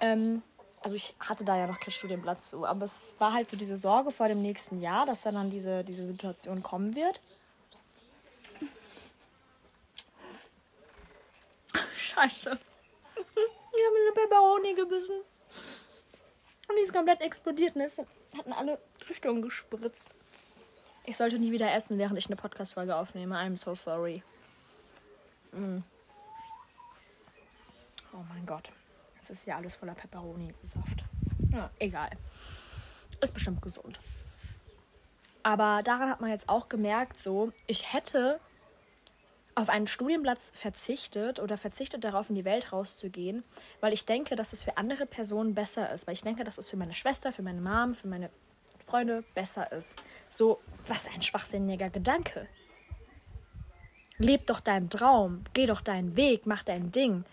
Ähm, 0.00 0.42
also 0.80 0.94
ich 0.94 1.16
hatte 1.18 1.44
da 1.44 1.56
ja 1.56 1.66
noch 1.66 1.80
keinen 1.80 1.90
Studienplatz 1.90 2.50
so, 2.50 2.64
aber 2.64 2.84
es 2.84 3.16
war 3.18 3.32
halt 3.32 3.48
so 3.48 3.56
diese 3.56 3.76
Sorge 3.76 4.12
vor 4.12 4.28
dem 4.28 4.40
nächsten 4.40 4.80
Jahr, 4.80 5.06
dass 5.06 5.22
dann, 5.22 5.34
dann 5.34 5.50
diese, 5.50 5.82
diese 5.82 6.06
Situation 6.06 6.62
kommen 6.62 6.94
wird. 6.94 7.20
Scheiße. 11.94 12.58
Ich 13.70 13.86
habe 13.86 13.96
eine 13.96 14.12
Peperoni 14.12 14.74
gebissen. 14.74 15.20
Und 16.68 16.76
die 16.76 16.82
ist 16.82 16.92
komplett 16.92 17.20
explodiert 17.20 17.76
und 17.76 17.82
es 17.82 17.98
hat 17.98 18.08
in 18.44 18.52
alle 18.52 18.80
Richtungen 19.08 19.40
gespritzt. 19.40 20.16
Ich 21.08 21.16
sollte 21.16 21.38
nie 21.38 21.52
wieder 21.52 21.72
essen, 21.72 21.96
während 21.96 22.18
ich 22.18 22.26
eine 22.26 22.36
Podcast-Folge 22.36 22.94
aufnehme. 22.94 23.34
I'm 23.34 23.56
so 23.56 23.74
sorry. 23.74 24.22
Mm. 25.52 25.78
Oh 28.12 28.22
mein 28.28 28.44
Gott. 28.44 28.68
Jetzt 29.16 29.30
ist 29.30 29.44
hier 29.44 29.56
alles 29.56 29.74
voller 29.74 29.94
Peperoni-Saft. 29.94 31.04
Ja, 31.50 31.70
egal. 31.78 32.10
Ist 33.22 33.32
bestimmt 33.32 33.62
gesund. 33.62 33.98
Aber 35.42 35.82
daran 35.82 36.10
hat 36.10 36.20
man 36.20 36.28
jetzt 36.28 36.50
auch 36.50 36.68
gemerkt, 36.68 37.18
so, 37.18 37.54
ich 37.66 37.94
hätte 37.94 38.38
auf 39.54 39.70
einen 39.70 39.86
Studienplatz 39.86 40.52
verzichtet 40.54 41.40
oder 41.40 41.56
verzichtet 41.56 42.04
darauf, 42.04 42.28
in 42.28 42.34
die 42.34 42.44
Welt 42.44 42.70
rauszugehen, 42.70 43.44
weil 43.80 43.94
ich 43.94 44.04
denke, 44.04 44.36
dass 44.36 44.52
es 44.52 44.62
für 44.62 44.76
andere 44.76 45.06
Personen 45.06 45.54
besser 45.54 45.90
ist. 45.90 46.06
Weil 46.06 46.12
ich 46.12 46.22
denke, 46.22 46.44
dass 46.44 46.58
es 46.58 46.68
für 46.68 46.76
meine 46.76 46.92
Schwester, 46.92 47.32
für 47.32 47.42
meine 47.42 47.62
Mom, 47.62 47.94
für 47.94 48.08
meine 48.08 48.28
Freunde 48.88 49.24
besser 49.34 49.70
ist. 49.72 50.02
So, 50.28 50.60
was 50.86 51.08
ein 51.14 51.22
schwachsinniger 51.22 51.90
Gedanke. 51.90 52.48
Leb 54.18 54.46
doch 54.46 54.60
deinen 54.60 54.90
Traum, 54.90 55.44
geh 55.52 55.66
doch 55.66 55.80
deinen 55.80 56.16
Weg, 56.16 56.46
mach 56.46 56.62
dein 56.62 56.90
Ding. 56.90 57.24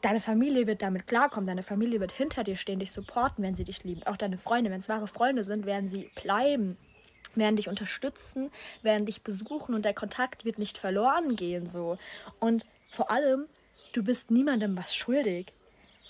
Deine 0.00 0.20
Familie 0.20 0.66
wird 0.66 0.82
damit 0.82 1.06
klarkommen, 1.06 1.46
deine 1.46 1.62
Familie 1.62 2.00
wird 2.00 2.12
hinter 2.12 2.44
dir 2.44 2.56
stehen, 2.56 2.78
dich 2.78 2.92
supporten, 2.92 3.44
wenn 3.44 3.54
sie 3.54 3.64
dich 3.64 3.84
lieben. 3.84 4.02
Auch 4.04 4.16
deine 4.16 4.38
Freunde, 4.38 4.70
wenn 4.70 4.80
es 4.80 4.88
wahre 4.88 5.08
Freunde 5.08 5.44
sind, 5.44 5.66
werden 5.66 5.88
sie 5.88 6.10
bleiben 6.14 6.76
werden 7.38 7.56
dich 7.56 7.68
unterstützen, 7.68 8.50
werden 8.82 9.06
dich 9.06 9.22
besuchen 9.22 9.74
und 9.74 9.84
der 9.84 9.94
Kontakt 9.94 10.44
wird 10.44 10.58
nicht 10.58 10.78
verloren 10.78 11.36
gehen 11.36 11.66
so. 11.66 11.98
Und 12.40 12.66
vor 12.90 13.10
allem, 13.10 13.46
du 13.92 14.02
bist 14.02 14.30
niemandem 14.30 14.76
was 14.76 14.94
schuldig. 14.94 15.52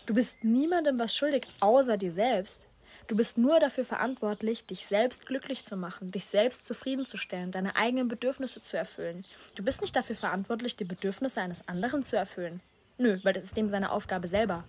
Du 0.06 0.14
bist 0.14 0.42
niemandem 0.42 0.98
was 0.98 1.14
schuldig 1.14 1.46
außer 1.60 1.96
dir 1.96 2.10
selbst. 2.10 2.68
Du 3.08 3.16
bist 3.16 3.38
nur 3.38 3.58
dafür 3.58 3.86
verantwortlich, 3.86 4.66
dich 4.66 4.84
selbst 4.84 5.24
glücklich 5.24 5.64
zu 5.64 5.78
machen, 5.78 6.10
dich 6.10 6.26
selbst 6.26 6.66
zufriedenzustellen, 6.66 7.50
deine 7.50 7.74
eigenen 7.74 8.06
Bedürfnisse 8.06 8.60
zu 8.60 8.76
erfüllen. 8.76 9.24
Du 9.54 9.62
bist 9.62 9.80
nicht 9.80 9.96
dafür 9.96 10.14
verantwortlich, 10.14 10.76
die 10.76 10.84
Bedürfnisse 10.84 11.40
eines 11.40 11.66
anderen 11.68 12.02
zu 12.02 12.16
erfüllen. 12.16 12.60
Nö, 12.98 13.18
weil 13.22 13.32
das 13.32 13.44
ist 13.44 13.56
dem 13.56 13.70
seine 13.70 13.92
Aufgabe 13.92 14.28
selber. 14.28 14.64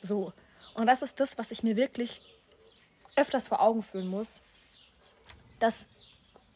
So. 0.00 0.32
Und 0.74 0.86
das 0.86 1.02
ist 1.02 1.20
das, 1.20 1.36
was 1.36 1.50
ich 1.50 1.62
mir 1.62 1.76
wirklich 1.76 2.22
öfters 3.16 3.48
vor 3.48 3.60
Augen 3.60 3.82
führen 3.82 4.08
muss, 4.08 4.40
dass 5.58 5.88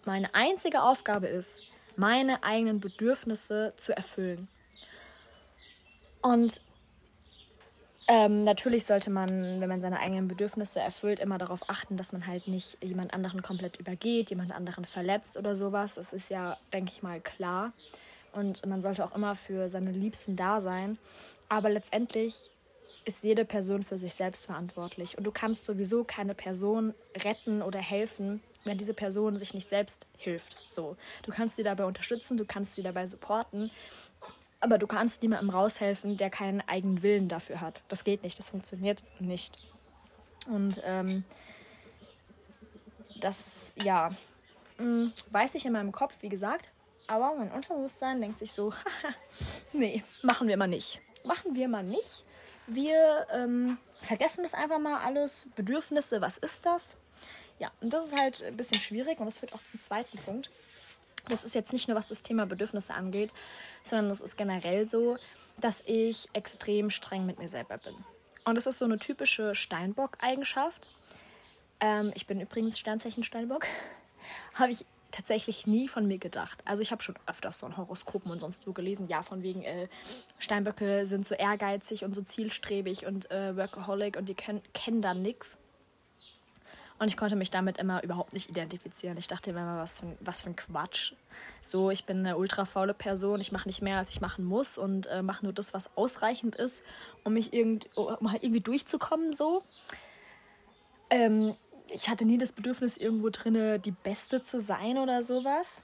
meine 0.07 0.35
einzige 0.35 0.81
Aufgabe 0.81 1.27
ist, 1.27 1.61
meine 1.97 2.43
eigenen 2.43 2.81
Bedürfnisse 2.81 3.75
zu 3.77 3.95
erfüllen. 3.95 4.49
Und 6.23 6.63
ähm, 8.09 8.45
natürlich 8.45 8.87
sollte 8.87 9.11
man, 9.11 9.61
wenn 9.61 9.69
man 9.69 9.81
seine 9.81 9.99
eigenen 9.99 10.29
Bedürfnisse 10.29 10.81
erfüllt, 10.81 11.19
immer 11.19 11.39
darauf 11.39 11.69
achten, 11.69 11.97
dass 11.97 12.13
man 12.13 12.27
halt 12.27 12.47
nicht 12.47 12.79
jemand 12.83 13.13
anderen 13.13 13.43
komplett 13.43 13.79
übergeht, 13.79 14.31
jemand 14.31 14.53
anderen 14.53 14.85
verletzt 14.85 15.37
oder 15.37 15.55
sowas. 15.55 15.95
Das 15.95 16.13
ist 16.13 16.31
ja, 16.31 16.57
denke 16.73 16.93
ich 16.93 17.03
mal, 17.03 17.21
klar. 17.21 17.73
Und 18.33 18.65
man 18.65 18.81
sollte 18.81 19.05
auch 19.05 19.15
immer 19.15 19.35
für 19.35 19.69
seine 19.69 19.91
Liebsten 19.91 20.37
da 20.37 20.61
sein. 20.61 20.99
Aber 21.49 21.69
letztendlich 21.69 22.51
ist 23.07 23.23
jede 23.23 23.45
Person 23.45 23.83
für 23.83 23.99
sich 23.99 24.15
selbst 24.15 24.47
verantwortlich. 24.47 25.17
Und 25.17 25.25
du 25.25 25.31
kannst 25.31 25.65
sowieso 25.65 26.05
keine 26.05 26.35
Person 26.35 26.93
retten 27.25 27.63
oder 27.63 27.79
helfen, 27.79 28.43
wenn 28.65 28.79
diese 28.79 28.95
Person 28.95 29.37
sich 29.37 29.55
nicht 29.55 29.69
selbst 29.69 30.07
hilft. 30.19 30.57
So, 30.67 30.97
du 31.23 31.31
kannst 31.31 31.57
sie 31.57 31.63
dabei 31.63 31.85
unterstützen, 31.85 32.37
du 32.37 32.45
kannst 32.45 32.75
sie 32.75 32.83
dabei 32.83 33.07
supporten, 33.07 33.71
aber 34.61 34.79
du 34.79 34.87
kannst 34.87 35.23
niemandem 35.23 35.51
raushelfen, 35.51 36.17
der 36.17 36.31
keinen 36.31 36.61
eigenen 36.63 37.03
Willen 37.03 37.29
dafür 37.29 37.61
hat. 37.61 37.85
Das 37.89 38.05
geht 38.05 38.23
nicht, 38.23 38.39
das 38.39 38.49
funktioniert 38.49 39.03
nicht. 39.21 39.59
Und 40.47 40.81
ähm, 40.85 41.25
das, 43.21 43.75
ja, 43.83 44.15
mh, 44.79 44.85
mm, 44.85 45.13
weiß 45.31 45.55
ich 45.55 45.67
in 45.67 45.73
meinem 45.73 45.93
Kopf, 45.93 46.17
wie 46.21 46.29
gesagt, 46.29 46.69
aber 47.07 47.35
mein 47.37 47.51
Unterbewusstsein 47.53 48.21
denkt 48.21 48.39
sich 48.39 48.53
so, 48.53 48.73
nee, 49.73 50.03
machen 50.23 50.49
wir 50.49 50.57
mal 50.57 50.67
nicht. 50.67 51.01
Machen 51.25 51.55
wir 51.55 51.69
mal 51.69 51.83
nicht. 51.83 52.25
Wir 52.67 53.27
ähm, 53.33 53.79
vergessen 54.03 54.43
das 54.43 54.55
einfach 54.55 54.79
mal 54.79 55.01
alles. 55.01 55.49
Bedürfnisse, 55.55 56.21
was 56.21 56.39
ist 56.39 56.67
das? 56.67 56.97
Ja, 57.59 57.71
und 57.81 57.93
das 57.93 58.07
ist 58.07 58.19
halt 58.19 58.43
ein 58.43 58.57
bisschen 58.57 58.79
schwierig 58.79 59.19
und 59.19 59.27
das 59.27 59.39
führt 59.39 59.55
auch 59.55 59.63
zum 59.63 59.79
zweiten 59.79 60.19
Punkt. 60.19 60.51
Das 61.29 61.45
ist 61.45 61.55
jetzt 61.55 61.73
nicht 61.73 61.89
nur, 61.89 61.97
was 61.97 62.07
das 62.07 62.23
Thema 62.23 62.47
Bedürfnisse 62.47 62.95
angeht, 62.95 63.33
sondern 63.83 64.09
das 64.09 64.21
ist 64.21 64.37
generell 64.37 64.85
so, 64.85 65.17
dass 65.59 65.83
ich 65.87 66.29
extrem 66.33 66.91
streng 66.91 67.27
mit 67.27 67.39
mir 67.39 67.49
selber 67.49 67.79
bin. 67.79 67.95
Und 68.45 68.55
das 68.55 68.67
ist 68.67 68.79
so 68.79 68.85
eine 68.85 68.99
typische 68.99 69.55
Steinbock-Eigenschaft. 69.55 70.89
Ähm, 71.81 72.13
ich 72.15 72.27
bin 72.27 72.41
übrigens 72.41 72.79
Sternzeichen 72.79 73.25
Steinbock. 73.25 73.67
habe 74.55 74.71
ich 74.71 74.85
tatsächlich 75.11 75.67
nie 75.67 75.89
von 75.89 76.07
mir 76.07 76.19
gedacht. 76.19 76.63
Also 76.65 76.83
ich 76.83 76.91
habe 76.91 77.03
schon 77.03 77.17
öfters 77.27 77.61
so 77.61 77.67
ein 77.67 77.77
Horoskopen 77.77 78.31
und 78.31 78.41
sonst 78.41 78.67
wo 78.67 78.73
gelesen, 78.73 79.09
ja, 79.09 79.23
von 79.23 79.43
wegen 79.43 79.63
äh, 79.63 79.89
Steinböcke 80.39 81.07
sind 81.07 81.27
so 81.27 81.35
ehrgeizig 81.35 82.05
und 82.05 82.15
so 82.15 82.23
zielstrebig 82.23 83.07
und 83.07 83.31
äh, 83.31 83.57
Workaholic 83.57 84.17
und 84.17 84.29
die 84.29 84.35
können, 84.35 84.63
kennen 84.75 85.01
da 85.01 85.15
nichts. 85.15 85.59
Und 86.99 87.09
ich 87.09 87.17
konnte 87.17 87.37
mich 87.37 87.51
damit 87.51 87.79
immer 87.79 88.03
überhaupt 88.03 88.33
nicht 88.33 88.49
identifizieren. 88.49 89.19
Ich 89.19 89.29
dachte 89.29 89.51
immer, 89.51 89.79
was 89.79 90.01
für, 90.01 90.17
was 90.21 90.43
für 90.43 90.51
ein 90.51 90.57
Quatsch. 90.57 91.13
So, 91.61 91.91
ich 91.91 92.07
bin 92.07 92.21
eine 92.21 92.39
ultra 92.39 92.65
faule 92.65 92.95
Person, 92.95 93.41
ich 93.41 93.53
mache 93.53 93.69
nicht 93.69 93.83
mehr, 93.83 93.99
als 93.99 94.11
ich 94.11 94.21
machen 94.21 94.45
muss 94.45 94.79
und 94.79 95.07
äh, 95.07 95.23
mache 95.23 95.45
nur 95.45 95.53
das, 95.53 95.75
was 95.75 95.95
ausreichend 95.97 96.57
ist, 96.57 96.83
um 97.25 97.35
mich 97.35 97.53
irgend, 97.53 97.95
um 97.97 98.33
halt 98.33 98.43
irgendwie 98.43 98.63
durchzukommen. 98.63 99.35
So. 99.35 99.63
Ähm, 101.11 101.55
ich 101.91 102.09
hatte 102.09 102.25
nie 102.25 102.39
das 102.39 102.53
Bedürfnis, 102.53 102.97
irgendwo 102.97 103.29
drinne 103.31 103.79
die 103.79 103.91
Beste 103.91 104.41
zu 104.41 104.59
sein 104.59 104.97
oder 104.97 105.23
sowas. 105.23 105.83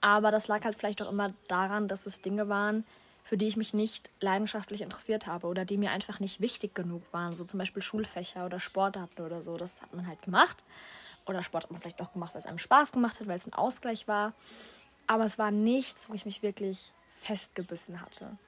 Aber 0.00 0.30
das 0.30 0.46
lag 0.46 0.64
halt 0.64 0.76
vielleicht 0.76 1.02
auch 1.02 1.10
immer 1.10 1.32
daran, 1.48 1.88
dass 1.88 2.06
es 2.06 2.22
Dinge 2.22 2.48
waren, 2.48 2.84
für 3.26 3.36
die 3.36 3.48
ich 3.48 3.56
mich 3.56 3.74
nicht 3.74 4.12
leidenschaftlich 4.20 4.82
interessiert 4.82 5.26
habe 5.26 5.48
oder 5.48 5.64
die 5.64 5.78
mir 5.78 5.90
einfach 5.90 6.20
nicht 6.20 6.40
wichtig 6.40 6.76
genug 6.76 7.02
waren. 7.12 7.34
So 7.34 7.44
zum 7.44 7.58
Beispiel 7.58 7.82
Schulfächer 7.82 8.46
oder 8.46 8.60
Sportarten 8.60 9.20
oder 9.20 9.42
so. 9.42 9.56
Das 9.56 9.82
hat 9.82 9.92
man 9.92 10.06
halt 10.06 10.22
gemacht. 10.22 10.64
Oder 11.26 11.42
Sport 11.42 11.64
hat 11.64 11.72
man 11.72 11.80
vielleicht 11.80 12.00
auch 12.00 12.12
gemacht, 12.12 12.34
weil 12.34 12.40
es 12.42 12.46
einem 12.46 12.60
Spaß 12.60 12.92
gemacht 12.92 13.18
hat, 13.18 13.26
weil 13.26 13.34
es 13.34 13.44
ein 13.44 13.52
Ausgleich 13.52 14.06
war. 14.06 14.32
Aber 15.08 15.24
es 15.24 15.38
war 15.38 15.50
nichts, 15.50 16.08
wo 16.08 16.14
ich 16.14 16.24
mich 16.24 16.44
wirklich 16.44 16.92
festgebissen 17.16 18.00
hatte. 18.00 18.38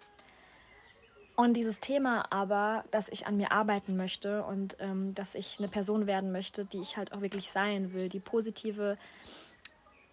Und 1.35 1.55
dieses 1.55 1.81
Thema 1.81 2.31
aber, 2.31 2.85
dass 2.93 3.09
ich 3.09 3.27
an 3.27 3.37
mir 3.37 3.51
arbeiten 3.51 3.97
möchte 3.97 4.45
und 4.45 4.77
ähm, 4.79 5.13
dass 5.13 5.35
ich 5.35 5.59
eine 5.59 5.67
Person 5.67 6.07
werden 6.07 6.31
möchte, 6.31 6.65
die 6.65 6.79
ich 6.79 6.97
halt 6.97 7.13
auch 7.13 7.21
wirklich 7.21 7.51
sein 7.51 7.95
will, 7.95 8.09
die 8.09 8.21
positive, 8.21 8.97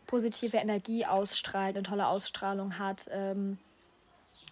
positive 0.07 0.57
Energie 0.57 1.05
ausstrahlt, 1.05 1.75
eine 1.75 1.83
tolle 1.83 2.07
Ausstrahlung 2.07 2.79
hat, 2.79 3.07
ähm, 3.11 3.59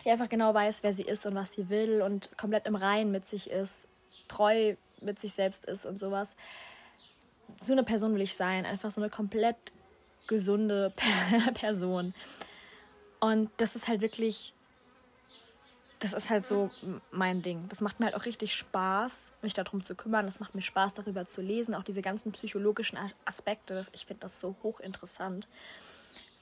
die 0.04 0.10
einfach 0.12 0.30
genau 0.30 0.54
weiß, 0.54 0.84
wer 0.84 0.94
sie 0.94 1.04
ist 1.04 1.26
und 1.26 1.36
was 1.36 1.54
sie 1.54 1.70
will 1.70 2.02
und 2.02 2.38
komplett 2.38 2.68
im 2.68 2.76
Reinen 2.76 3.12
mit 3.12 3.26
sich 3.26 3.50
ist, 3.50 3.88
treu 4.28 4.76
mit 5.02 5.20
sich 5.20 5.34
selbst 5.34 5.66
ist 5.66 5.86
und 5.86 5.98
sowas. 5.98 6.36
So 7.60 7.74
eine 7.74 7.84
Person 7.84 8.14
will 8.14 8.22
ich 8.22 8.36
sein, 8.36 8.66
einfach 8.66 8.92
so 8.92 9.02
eine 9.02 9.10
komplett 9.10 9.58
gesunde 10.28 10.94
Person. 11.54 12.14
Und 13.20 13.50
das 13.58 13.76
ist 13.76 13.88
halt 13.88 14.02
wirklich, 14.02 14.54
das 16.00 16.14
ist 16.14 16.30
halt 16.30 16.46
so 16.46 16.70
mein 17.12 17.42
Ding. 17.42 17.68
Das 17.70 17.80
macht 17.82 18.00
mir 18.00 18.08
halt 18.08 18.16
auch 18.16 18.26
richtig 18.26 18.54
Spaß, 18.54 19.32
mich 19.42 19.54
darum 19.54 19.84
zu 19.84 19.96
kümmern. 19.96 20.26
Das 20.26 20.40
macht 20.40 20.56
mir 20.56 20.62
Spaß, 20.62 20.96
darüber 20.96 21.26
zu 21.26 21.42
lesen. 21.42 21.76
Auch 21.76 21.84
diese 21.84 22.02
ganzen 22.02 22.34
psychologischen 22.34 22.98
Aspekte. 23.24 23.82
Ich 23.94 24.06
finde 24.06 24.22
das 24.22 24.40
so 24.42 24.56
hochinteressant. 24.64 25.48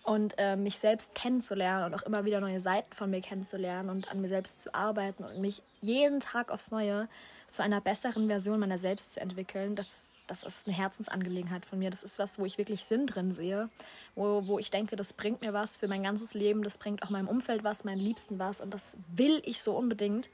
Und 0.04 0.34
äh, 0.38 0.56
mich 0.56 0.80
selbst 0.80 1.14
kennenzulernen 1.14 1.86
und 1.86 2.00
auch 2.00 2.04
immer 2.04 2.26
wieder 2.26 2.40
neue 2.42 2.60
Seiten 2.60 2.92
von 2.94 3.12
mir 3.12 3.22
kennenzulernen 3.22 3.90
und 3.90 4.10
an 4.12 4.20
mir 4.20 4.28
selbst 4.28 4.62
zu 4.62 4.74
arbeiten 4.74 5.24
und 5.24 5.40
mich 5.40 5.62
jeden 5.80 6.20
Tag 6.20 6.52
aufs 6.52 6.72
Neue 6.72 7.08
zu 7.52 7.62
einer 7.62 7.82
besseren 7.82 8.28
Version 8.28 8.60
meiner 8.60 8.78
selbst 8.78 9.14
zu 9.14 9.20
entwickeln, 9.20 9.76
das, 9.76 10.14
das 10.26 10.44
ist 10.44 10.68
eine 10.68 10.76
Herzensangelegenheit 10.76 11.66
von 11.66 11.80
mir. 11.80 11.90
Das 11.90 12.02
ist 12.02 12.18
was, 12.18 12.40
wo 12.40 12.46
ich 12.46 12.58
wirklich 12.58 12.86
Sinn 12.86 13.06
drin 13.06 13.34
sehe, 13.34 13.70
wo, 14.16 14.48
wo 14.48 14.58
ich 14.58 14.72
denke, 14.72 14.96
das 14.96 15.14
bringt 15.14 15.42
mir 15.42 15.54
was 15.54 15.78
für 15.78 15.90
mein 15.90 16.02
ganzes 16.02 16.34
Leben, 16.34 16.64
das 16.64 16.78
bringt 16.78 17.04
auch 17.04 17.10
meinem 17.10 17.28
Umfeld 17.28 17.64
was, 17.64 17.84
meinen 17.84 18.00
Liebsten 18.00 18.40
was 18.40 18.62
und 18.62 18.74
das 18.74 18.98
will 19.14 19.42
ich 19.46 19.62
so 19.62 19.76
unbedingt. 19.76 20.30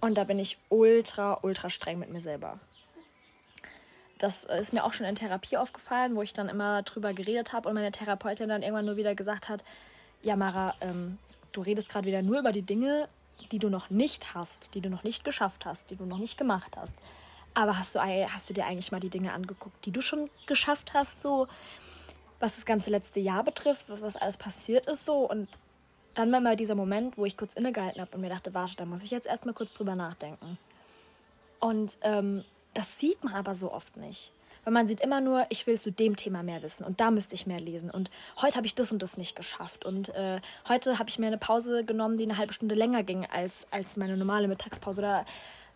Und 0.00 0.16
da 0.16 0.24
bin 0.24 0.38
ich 0.38 0.58
ultra, 0.68 1.38
ultra 1.42 1.70
streng 1.70 1.98
mit 1.98 2.10
mir 2.10 2.20
selber. 2.20 2.60
Das 4.18 4.44
ist 4.44 4.72
mir 4.72 4.84
auch 4.84 4.92
schon 4.92 5.06
in 5.06 5.14
Therapie 5.14 5.56
aufgefallen, 5.56 6.16
wo 6.16 6.22
ich 6.22 6.32
dann 6.32 6.48
immer 6.48 6.82
drüber 6.82 7.12
geredet 7.12 7.52
habe 7.52 7.68
und 7.68 7.74
meine 7.74 7.92
Therapeutin 7.92 8.48
dann 8.48 8.62
irgendwann 8.62 8.84
nur 8.84 8.96
wieder 8.96 9.14
gesagt 9.14 9.48
hat, 9.48 9.64
ja 10.22 10.36
Mara, 10.36 10.74
ähm, 10.80 11.18
du 11.52 11.62
redest 11.62 11.88
gerade 11.88 12.06
wieder 12.06 12.22
nur 12.22 12.40
über 12.40 12.52
die 12.52 12.62
Dinge, 12.62 13.08
die 13.52 13.58
du 13.58 13.70
noch 13.70 13.90
nicht 13.90 14.34
hast, 14.34 14.74
die 14.74 14.80
du 14.80 14.90
noch 14.90 15.04
nicht 15.04 15.24
geschafft 15.24 15.64
hast, 15.64 15.90
die 15.90 15.96
du 15.96 16.04
noch 16.04 16.18
nicht 16.18 16.36
gemacht 16.36 16.76
hast. 16.76 16.96
Aber 17.54 17.78
hast 17.78 17.94
du, 17.94 18.00
hast 18.00 18.50
du 18.50 18.54
dir 18.54 18.66
eigentlich 18.66 18.92
mal 18.92 19.00
die 19.00 19.10
Dinge 19.10 19.32
angeguckt, 19.32 19.84
die 19.84 19.90
du 19.90 20.00
schon 20.00 20.28
geschafft 20.46 20.94
hast, 20.94 21.22
so 21.22 21.48
was 22.40 22.54
das 22.54 22.66
ganze 22.66 22.90
letzte 22.90 23.20
Jahr 23.20 23.42
betrifft, 23.42 23.88
was, 23.88 24.02
was 24.02 24.16
alles 24.16 24.36
passiert 24.36 24.86
ist, 24.86 25.04
so 25.04 25.28
und 25.28 25.48
dann 26.14 26.32
war 26.32 26.40
mal 26.40 26.56
dieser 26.56 26.74
Moment, 26.74 27.16
wo 27.16 27.24
ich 27.24 27.36
kurz 27.36 27.54
innegehalten 27.54 28.00
habe 28.00 28.10
und 28.14 28.20
mir 28.20 28.28
dachte, 28.28 28.52
warte, 28.52 28.74
da 28.76 28.84
muss 28.84 29.02
ich 29.02 29.10
jetzt 29.10 29.26
erstmal 29.26 29.54
kurz 29.54 29.72
drüber 29.72 29.94
nachdenken. 29.94 30.58
Und 31.60 31.98
ähm, 32.02 32.44
das 32.74 32.98
sieht 32.98 33.22
man 33.24 33.34
aber 33.34 33.54
so 33.54 33.72
oft 33.72 33.96
nicht. 33.96 34.32
Weil 34.64 34.72
man 34.72 34.86
sieht 34.86 35.00
immer 35.00 35.20
nur, 35.20 35.46
ich 35.48 35.66
will 35.66 35.78
zu 35.78 35.90
dem 35.90 36.16
Thema 36.16 36.42
mehr 36.42 36.62
wissen 36.62 36.84
und 36.84 37.00
da 37.00 37.10
müsste 37.10 37.34
ich 37.34 37.46
mehr 37.46 37.60
lesen. 37.60 37.90
Und 37.90 38.10
heute 38.42 38.56
habe 38.56 38.66
ich 38.66 38.74
das 38.74 38.92
und 38.92 39.02
das 39.02 39.16
nicht 39.16 39.34
geschafft. 39.34 39.84
Und 39.84 40.10
äh, 40.10 40.40
heute 40.68 40.98
habe 40.98 41.08
ich 41.08 41.18
mir 41.18 41.28
eine 41.28 41.38
Pause 41.38 41.84
genommen, 41.84 42.18
die 42.18 42.24
eine 42.24 42.36
halbe 42.36 42.52
Stunde 42.52 42.74
länger 42.74 43.02
ging 43.02 43.24
als, 43.24 43.66
als 43.70 43.96
meine 43.96 44.16
normale 44.16 44.48
Mittagspause 44.48 45.00
oder 45.00 45.24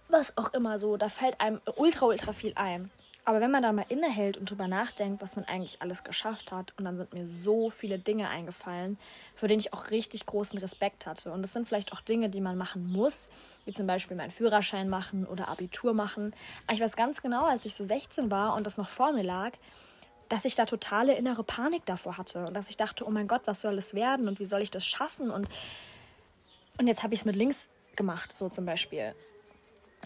was 0.09 0.37
auch 0.37 0.52
immer 0.52 0.78
so. 0.78 0.96
Da 0.96 1.09
fällt 1.09 1.40
einem 1.40 1.61
ultra, 1.76 2.07
ultra 2.07 2.33
viel 2.33 2.52
ein. 2.55 2.90
Aber 3.25 3.41
wenn 3.41 3.53
man 3.53 3.63
da 3.63 3.71
mal 3.71 3.87
innehält 3.89 4.37
und 4.37 4.51
drüber 4.51 4.67
nachdenkt, 4.67 5.23
was 5.23 5.37
man 5.37 5.45
eigentlich 5.45 5.81
alles 5.81 6.03
geschafft 6.03 6.51
hat, 6.51 6.75
und 6.77 6.85
dann 6.85 6.97
sind 6.97 7.15
mir 7.15 7.27
so 7.27 7.71
viele 7.71 8.01
Dinge 8.01 8.29
eingefallen, 8.29 8.99
für 9.37 9.47
denen 9.47 9.61
ich 9.61 9.73
auch 9.73 9.91
richtig 9.91 10.27
großen 10.27 10.59
Respekt 10.59 11.07
hatte. 11.07 11.31
Und 11.31 11.43
das 11.43 11.53
sind 11.53 11.69
vielleicht 11.69 11.93
auch 11.93 12.01
Dinge, 12.01 12.31
die 12.31 12.41
man 12.41 12.59
machen 12.59 12.91
muss, 12.91 13.29
wie 13.65 13.73
zum 13.73 13.87
Beispiel 13.87 14.17
meinen 14.17 14.33
Führerschein 14.33 14.89
machen 14.89 15.25
oder 15.25 15.49
Abitur 15.49 15.95
machen. 15.95 16.35
Aber 16.67 16.75
ich 16.75 16.81
weiß 16.81 16.97
ganz 16.97 17.23
genau, 17.23 17.47
als 17.47 17.65
ich 17.65 17.75
so 17.75 17.85
16 17.85 18.29
war 18.29 18.55
und 18.55 18.67
das 18.67 18.77
noch 18.77 18.89
vor 18.89 19.13
mir 19.13 19.23
lag, 19.23 19.53
dass 20.29 20.45
ich 20.45 20.57
da 20.57 20.67
totale 20.67 21.15
innere 21.15 21.45
Panik 21.45 21.87
davor 21.87 22.19
hatte 22.19 22.47
und 22.47 22.55
dass 22.55 22.71
ich 22.71 22.77
dachte, 22.77 23.07
oh 23.07 23.11
mein 23.11 23.29
Gott, 23.29 23.43
was 23.45 23.61
soll 23.61 23.79
es 23.79 23.95
werden 23.95 24.27
und 24.27 24.41
wie 24.41 24.47
soll 24.47 24.63
ich 24.63 24.71
das 24.73 24.85
schaffen? 24.85 25.31
Und, 25.31 25.47
und 26.79 26.89
jetzt 26.89 27.05
habe 27.05 27.15
ich 27.15 27.21
es 27.21 27.25
mit 27.25 27.37
links 27.37 27.69
gemacht, 27.95 28.35
so 28.35 28.49
zum 28.49 28.67
Beispiel. 28.67 29.15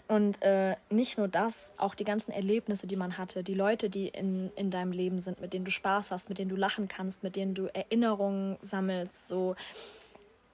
Und 0.07 0.41
äh, 0.41 0.77
nicht 0.89 1.17
nur 1.17 1.27
das, 1.27 1.73
auch 1.77 1.93
die 1.93 2.05
ganzen 2.05 2.31
Erlebnisse, 2.31 2.87
die 2.87 2.95
man 2.95 3.17
hatte, 3.17 3.43
die 3.43 3.53
Leute, 3.53 3.89
die 3.89 4.07
in, 4.07 4.51
in 4.55 4.71
deinem 4.71 4.93
Leben 4.93 5.19
sind, 5.19 5.41
mit 5.41 5.51
denen 5.51 5.65
du 5.65 5.71
Spaß 5.71 6.11
hast, 6.11 6.29
mit 6.29 6.37
denen 6.37 6.49
du 6.49 6.55
lachen 6.55 6.87
kannst, 6.87 7.23
mit 7.23 7.35
denen 7.35 7.53
du 7.53 7.67
Erinnerungen 7.73 8.57
sammelst, 8.61 9.27
so. 9.27 9.55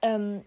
Ähm, 0.02 0.44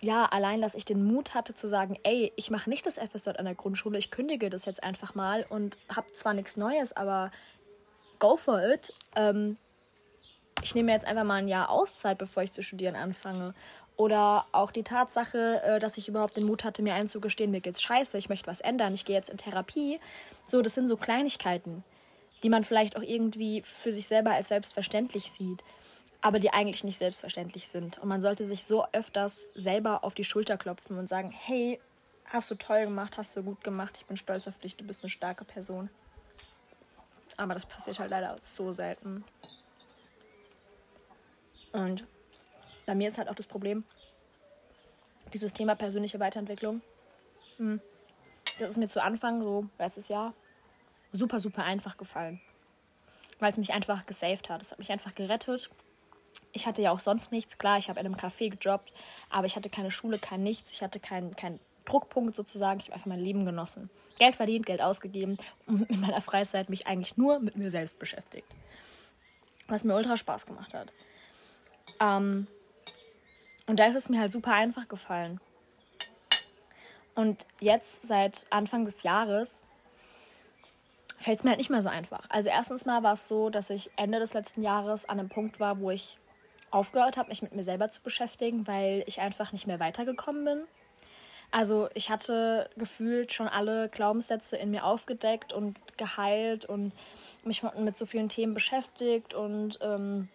ja, 0.00 0.26
allein, 0.26 0.60
dass 0.60 0.74
ich 0.74 0.84
den 0.84 1.04
Mut 1.04 1.34
hatte 1.34 1.54
zu 1.54 1.68
sagen, 1.68 1.98
ey, 2.02 2.32
ich 2.36 2.50
mache 2.50 2.68
nicht 2.68 2.84
das 2.84 2.98
FSJ 2.98 3.30
an 3.30 3.44
der 3.44 3.54
Grundschule, 3.54 3.98
ich 3.98 4.10
kündige 4.10 4.50
das 4.50 4.64
jetzt 4.64 4.82
einfach 4.82 5.14
mal 5.14 5.46
und 5.48 5.78
habe 5.94 6.10
zwar 6.12 6.34
nichts 6.34 6.56
Neues, 6.56 6.92
aber 6.94 7.30
go 8.18 8.36
for 8.36 8.60
it. 8.62 8.92
Ähm, 9.14 9.56
ich 10.62 10.74
nehme 10.74 10.92
jetzt 10.92 11.06
einfach 11.06 11.24
mal 11.24 11.36
ein 11.36 11.48
Jahr 11.48 11.70
Auszeit, 11.70 12.18
bevor 12.18 12.42
ich 12.42 12.52
zu 12.52 12.62
studieren 12.62 12.96
anfange. 12.96 13.54
Oder 13.96 14.46
auch 14.52 14.70
die 14.70 14.82
Tatsache, 14.82 15.62
äh, 15.62 15.78
dass 15.78 15.96
ich 15.96 16.08
überhaupt 16.08 16.36
den 16.36 16.46
Mut 16.46 16.64
hatte, 16.64 16.82
mir 16.82 16.94
einzugestehen, 16.94 17.50
mir 17.50 17.60
geht's 17.60 17.82
scheiße, 17.82 18.18
ich 18.18 18.28
möchte 18.28 18.46
was 18.46 18.60
ändern, 18.60 18.92
ich 18.92 19.06
gehe 19.06 19.16
jetzt 19.16 19.30
in 19.30 19.38
Therapie. 19.38 20.00
So, 20.46 20.60
das 20.60 20.74
sind 20.74 20.86
so 20.86 20.96
Kleinigkeiten, 20.96 21.82
die 22.42 22.50
man 22.50 22.62
vielleicht 22.62 22.96
auch 22.96 23.02
irgendwie 23.02 23.62
für 23.62 23.90
sich 23.90 24.06
selber 24.06 24.32
als 24.32 24.48
selbstverständlich 24.48 25.30
sieht, 25.30 25.64
aber 26.20 26.38
die 26.38 26.52
eigentlich 26.52 26.84
nicht 26.84 26.98
selbstverständlich 26.98 27.68
sind. 27.68 27.98
Und 27.98 28.08
man 28.08 28.20
sollte 28.20 28.44
sich 28.44 28.64
so 28.64 28.84
öfters 28.92 29.46
selber 29.54 30.04
auf 30.04 30.14
die 30.14 30.24
Schulter 30.24 30.58
klopfen 30.58 30.98
und 30.98 31.08
sagen, 31.08 31.30
hey, 31.30 31.80
hast 32.26 32.50
du 32.50 32.54
toll 32.54 32.84
gemacht, 32.84 33.16
hast 33.16 33.34
du 33.34 33.42
gut 33.42 33.64
gemacht, 33.64 33.96
ich 33.98 34.06
bin 34.06 34.18
stolz 34.18 34.46
auf 34.46 34.58
dich, 34.58 34.76
du 34.76 34.84
bist 34.84 35.02
eine 35.02 35.10
starke 35.10 35.46
Person. 35.46 35.88
Aber 37.38 37.54
das 37.54 37.64
passiert 37.64 37.98
halt 37.98 38.10
leider 38.10 38.36
so 38.42 38.72
selten. 38.72 39.24
Und 41.72 42.06
bei 42.86 42.94
mir 42.94 43.08
ist 43.08 43.18
halt 43.18 43.28
auch 43.28 43.34
das 43.34 43.46
Problem, 43.46 43.84
dieses 45.32 45.52
Thema 45.52 45.74
persönliche 45.74 46.20
Weiterentwicklung. 46.20 46.80
Hm, 47.58 47.80
das 48.58 48.70
ist 48.70 48.76
mir 48.76 48.88
zu 48.88 49.02
Anfang, 49.02 49.42
so 49.42 49.66
letztes 49.78 50.08
Jahr, 50.08 50.32
super, 51.12 51.40
super 51.40 51.64
einfach 51.64 51.96
gefallen. 51.96 52.40
Weil 53.38 53.50
es 53.50 53.58
mich 53.58 53.72
einfach 53.74 54.06
gesaved 54.06 54.48
hat. 54.48 54.62
Es 54.62 54.70
hat 54.70 54.78
mich 54.78 54.90
einfach 54.90 55.14
gerettet. 55.14 55.70
Ich 56.52 56.66
hatte 56.66 56.80
ja 56.80 56.90
auch 56.90 57.00
sonst 57.00 57.32
nichts. 57.32 57.58
Klar, 57.58 57.76
ich 57.76 57.90
habe 57.90 58.00
in 58.00 58.06
einem 58.06 58.14
Café 58.14 58.48
gejobbt, 58.48 58.92
aber 59.28 59.46
ich 59.46 59.56
hatte 59.56 59.68
keine 59.68 59.90
Schule, 59.90 60.18
kein 60.18 60.42
Nichts. 60.42 60.72
Ich 60.72 60.82
hatte 60.82 61.00
keinen 61.00 61.36
kein 61.36 61.60
Druckpunkt 61.84 62.34
sozusagen. 62.34 62.80
Ich 62.80 62.86
habe 62.86 62.94
einfach 62.94 63.06
mein 63.06 63.20
Leben 63.20 63.44
genossen. 63.44 63.90
Geld 64.18 64.34
verdient, 64.34 64.64
Geld 64.64 64.80
ausgegeben 64.80 65.36
und 65.66 65.90
in 65.90 66.00
meiner 66.00 66.22
Freizeit 66.22 66.70
mich 66.70 66.86
eigentlich 66.86 67.16
nur 67.18 67.40
mit 67.40 67.56
mir 67.56 67.70
selbst 67.70 67.98
beschäftigt. 67.98 68.48
Was 69.68 69.84
mir 69.84 69.94
ultra 69.94 70.16
Spaß 70.16 70.46
gemacht 70.46 70.72
hat. 70.72 70.94
Ähm, 72.00 72.46
und 73.66 73.78
da 73.78 73.86
ist 73.86 73.96
es 73.96 74.08
mir 74.08 74.20
halt 74.20 74.32
super 74.32 74.52
einfach 74.52 74.88
gefallen. 74.88 75.40
Und 77.14 77.46
jetzt, 77.60 78.04
seit 78.04 78.46
Anfang 78.50 78.84
des 78.84 79.02
Jahres, 79.02 79.64
fällt 81.18 81.38
es 81.38 81.44
mir 81.44 81.50
halt 81.50 81.58
nicht 81.58 81.70
mehr 81.70 81.82
so 81.82 81.88
einfach. 81.88 82.24
Also 82.28 82.50
erstens 82.50 82.84
mal 82.84 83.02
war 83.02 83.14
es 83.14 83.26
so, 83.26 83.50
dass 83.50 83.70
ich 83.70 83.90
Ende 83.96 84.18
des 84.18 84.34
letzten 84.34 84.62
Jahres 84.62 85.08
an 85.08 85.18
einem 85.18 85.28
Punkt 85.28 85.58
war, 85.58 85.80
wo 85.80 85.90
ich 85.90 86.18
aufgehört 86.70 87.16
habe, 87.16 87.30
mich 87.30 87.42
mit 87.42 87.54
mir 87.54 87.64
selber 87.64 87.88
zu 87.88 88.02
beschäftigen, 88.02 88.66
weil 88.66 89.02
ich 89.06 89.20
einfach 89.20 89.52
nicht 89.52 89.66
mehr 89.66 89.80
weitergekommen 89.80 90.44
bin. 90.44 90.64
Also 91.50 91.88
ich 91.94 92.10
hatte 92.10 92.68
gefühlt 92.76 93.32
schon 93.32 93.48
alle 93.48 93.88
Glaubenssätze 93.88 94.56
in 94.56 94.70
mir 94.70 94.84
aufgedeckt 94.84 95.52
und 95.52 95.78
geheilt 95.96 96.64
und 96.66 96.92
mich 97.44 97.62
mit 97.78 97.96
so 97.96 98.04
vielen 98.04 98.28
Themen 98.28 98.52
beschäftigt 98.52 99.32
und 99.32 99.78
ähm, 99.80 100.28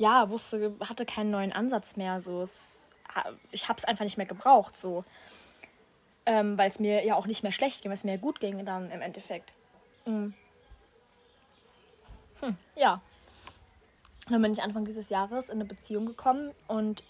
ja, 0.00 0.30
wusste, 0.30 0.74
hatte 0.80 1.04
keinen 1.04 1.30
neuen 1.30 1.52
Ansatz 1.52 1.96
mehr. 1.96 2.20
So. 2.20 2.40
Es, 2.40 2.90
ich 3.50 3.68
habe 3.68 3.76
es 3.76 3.84
einfach 3.84 4.04
nicht 4.04 4.16
mehr 4.16 4.26
gebraucht, 4.26 4.76
so. 4.76 5.04
Ähm, 6.24 6.56
weil 6.56 6.70
es 6.70 6.80
mir 6.80 7.04
ja 7.04 7.16
auch 7.16 7.26
nicht 7.26 7.42
mehr 7.42 7.52
schlecht 7.52 7.82
ging, 7.82 7.90
weil 7.90 7.96
es 7.96 8.04
mir 8.04 8.16
gut 8.16 8.40
ging 8.40 8.64
dann 8.64 8.90
im 8.90 9.02
Endeffekt. 9.02 9.52
Mhm. 10.06 10.32
Hm, 12.40 12.56
ja. 12.76 13.02
Dann 14.30 14.40
bin 14.40 14.52
ich 14.52 14.62
Anfang 14.62 14.86
dieses 14.86 15.10
Jahres 15.10 15.50
in 15.50 15.56
eine 15.56 15.66
Beziehung 15.66 16.06
gekommen 16.06 16.52
und 16.66 17.02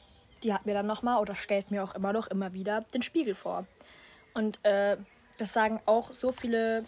die 0.42 0.52
hat 0.52 0.66
mir 0.66 0.74
dann 0.74 0.86
nochmal 0.86 1.20
oder 1.20 1.36
stellt 1.36 1.70
mir 1.70 1.84
auch 1.84 1.94
immer 1.94 2.12
noch 2.12 2.26
immer 2.26 2.52
wieder 2.54 2.80
den 2.92 3.02
Spiegel 3.02 3.34
vor. 3.34 3.66
Und 4.34 4.64
äh, 4.64 4.96
das 5.38 5.52
sagen 5.52 5.80
auch 5.86 6.10
so 6.12 6.32
viele 6.32 6.84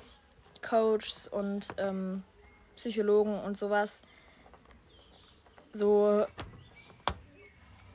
Coaches 0.63 1.29
und 1.29 1.69
ähm, 1.77 2.25
Psychologen 2.75 3.39
und 3.39 3.57
sowas 3.57 4.03
so 5.73 6.25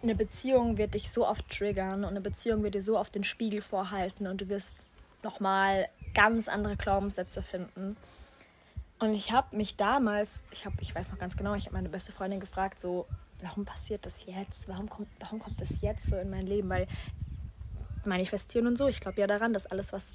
eine 0.01 0.15
Beziehung 0.15 0.77
wird 0.77 0.93
dich 0.93 1.11
so 1.11 1.27
oft 1.27 1.49
triggern 1.49 2.03
und 2.03 2.11
eine 2.11 2.21
Beziehung 2.21 2.63
wird 2.63 2.75
dir 2.75 2.81
so 2.81 2.97
oft 2.97 3.15
den 3.15 3.23
Spiegel 3.23 3.61
vorhalten 3.61 4.27
und 4.27 4.41
du 4.41 4.49
wirst 4.49 4.87
nochmal 5.23 5.87
ganz 6.13 6.47
andere 6.47 6.77
Glaubenssätze 6.77 7.41
finden. 7.41 7.97
Und 8.99 9.13
ich 9.13 9.31
habe 9.31 9.55
mich 9.55 9.75
damals, 9.75 10.41
ich 10.51 10.65
habe, 10.65 10.75
ich 10.81 10.93
weiß 10.93 11.11
noch 11.11 11.19
ganz 11.19 11.37
genau, 11.37 11.53
ich 11.53 11.65
habe 11.65 11.75
meine 11.75 11.89
beste 11.89 12.11
Freundin 12.11 12.39
gefragt, 12.39 12.81
so, 12.81 13.07
warum 13.41 13.65
passiert 13.65 14.05
das 14.05 14.25
jetzt? 14.25 14.67
Warum 14.67 14.89
kommt, 14.89 15.09
warum 15.19 15.39
kommt 15.39 15.61
das 15.61 15.81
jetzt 15.81 16.09
so 16.09 16.15
in 16.15 16.29
mein 16.29 16.47
Leben? 16.47 16.69
Weil 16.69 16.87
manifestieren 18.05 18.65
und 18.67 18.77
so, 18.77 18.87
ich 18.87 18.99
glaube 18.99 19.19
ja 19.19 19.27
daran, 19.27 19.53
dass 19.53 19.67
alles, 19.67 19.93
was 19.93 20.13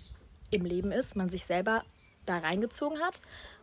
im 0.51 0.65
Leben 0.65 0.91
ist, 0.91 1.15
man 1.17 1.29
sich 1.29 1.45
selber 1.45 1.85
da 2.25 2.39
reingezogen 2.39 3.01
hat 3.01 3.21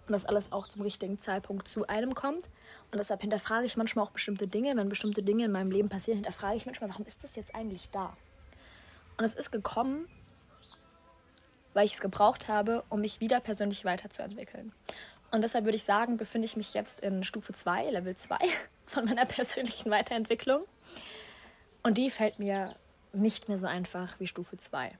und 0.09 0.13
dass 0.13 0.25
alles 0.25 0.51
auch 0.51 0.67
zum 0.67 0.81
richtigen 0.81 1.19
Zeitpunkt 1.19 1.67
zu 1.67 1.87
einem 1.87 2.15
kommt. 2.15 2.49
Und 2.91 2.97
deshalb 2.97 3.21
hinterfrage 3.21 3.65
ich 3.65 3.77
manchmal 3.77 4.05
auch 4.05 4.11
bestimmte 4.11 4.47
Dinge. 4.47 4.75
Wenn 4.75 4.89
bestimmte 4.89 5.21
Dinge 5.21 5.45
in 5.45 5.51
meinem 5.51 5.71
Leben 5.71 5.87
passieren, 5.87 6.17
hinterfrage 6.17 6.57
ich 6.57 6.65
manchmal, 6.65 6.89
warum 6.89 7.05
ist 7.05 7.23
das 7.23 7.35
jetzt 7.35 7.53
eigentlich 7.53 7.89
da? 7.91 8.17
Und 9.17 9.25
es 9.25 9.35
ist 9.35 9.51
gekommen, 9.51 10.07
weil 11.73 11.85
ich 11.85 11.93
es 11.93 12.01
gebraucht 12.01 12.47
habe, 12.47 12.83
um 12.89 13.01
mich 13.01 13.19
wieder 13.19 13.39
persönlich 13.39 13.85
weiterzuentwickeln. 13.85 14.73
Und 15.31 15.43
deshalb 15.43 15.65
würde 15.65 15.75
ich 15.75 15.83
sagen, 15.83 16.17
befinde 16.17 16.47
ich 16.47 16.57
mich 16.57 16.73
jetzt 16.73 17.01
in 17.01 17.23
Stufe 17.23 17.53
2, 17.53 17.91
Level 17.91 18.15
2 18.15 18.37
von 18.87 19.05
meiner 19.05 19.25
persönlichen 19.25 19.91
Weiterentwicklung. 19.91 20.63
Und 21.83 21.97
die 21.97 22.09
fällt 22.09 22.39
mir 22.39 22.75
nicht 23.13 23.47
mehr 23.47 23.57
so 23.57 23.67
einfach 23.67 24.19
wie 24.19 24.27
Stufe 24.27 24.57
2. 24.57 24.91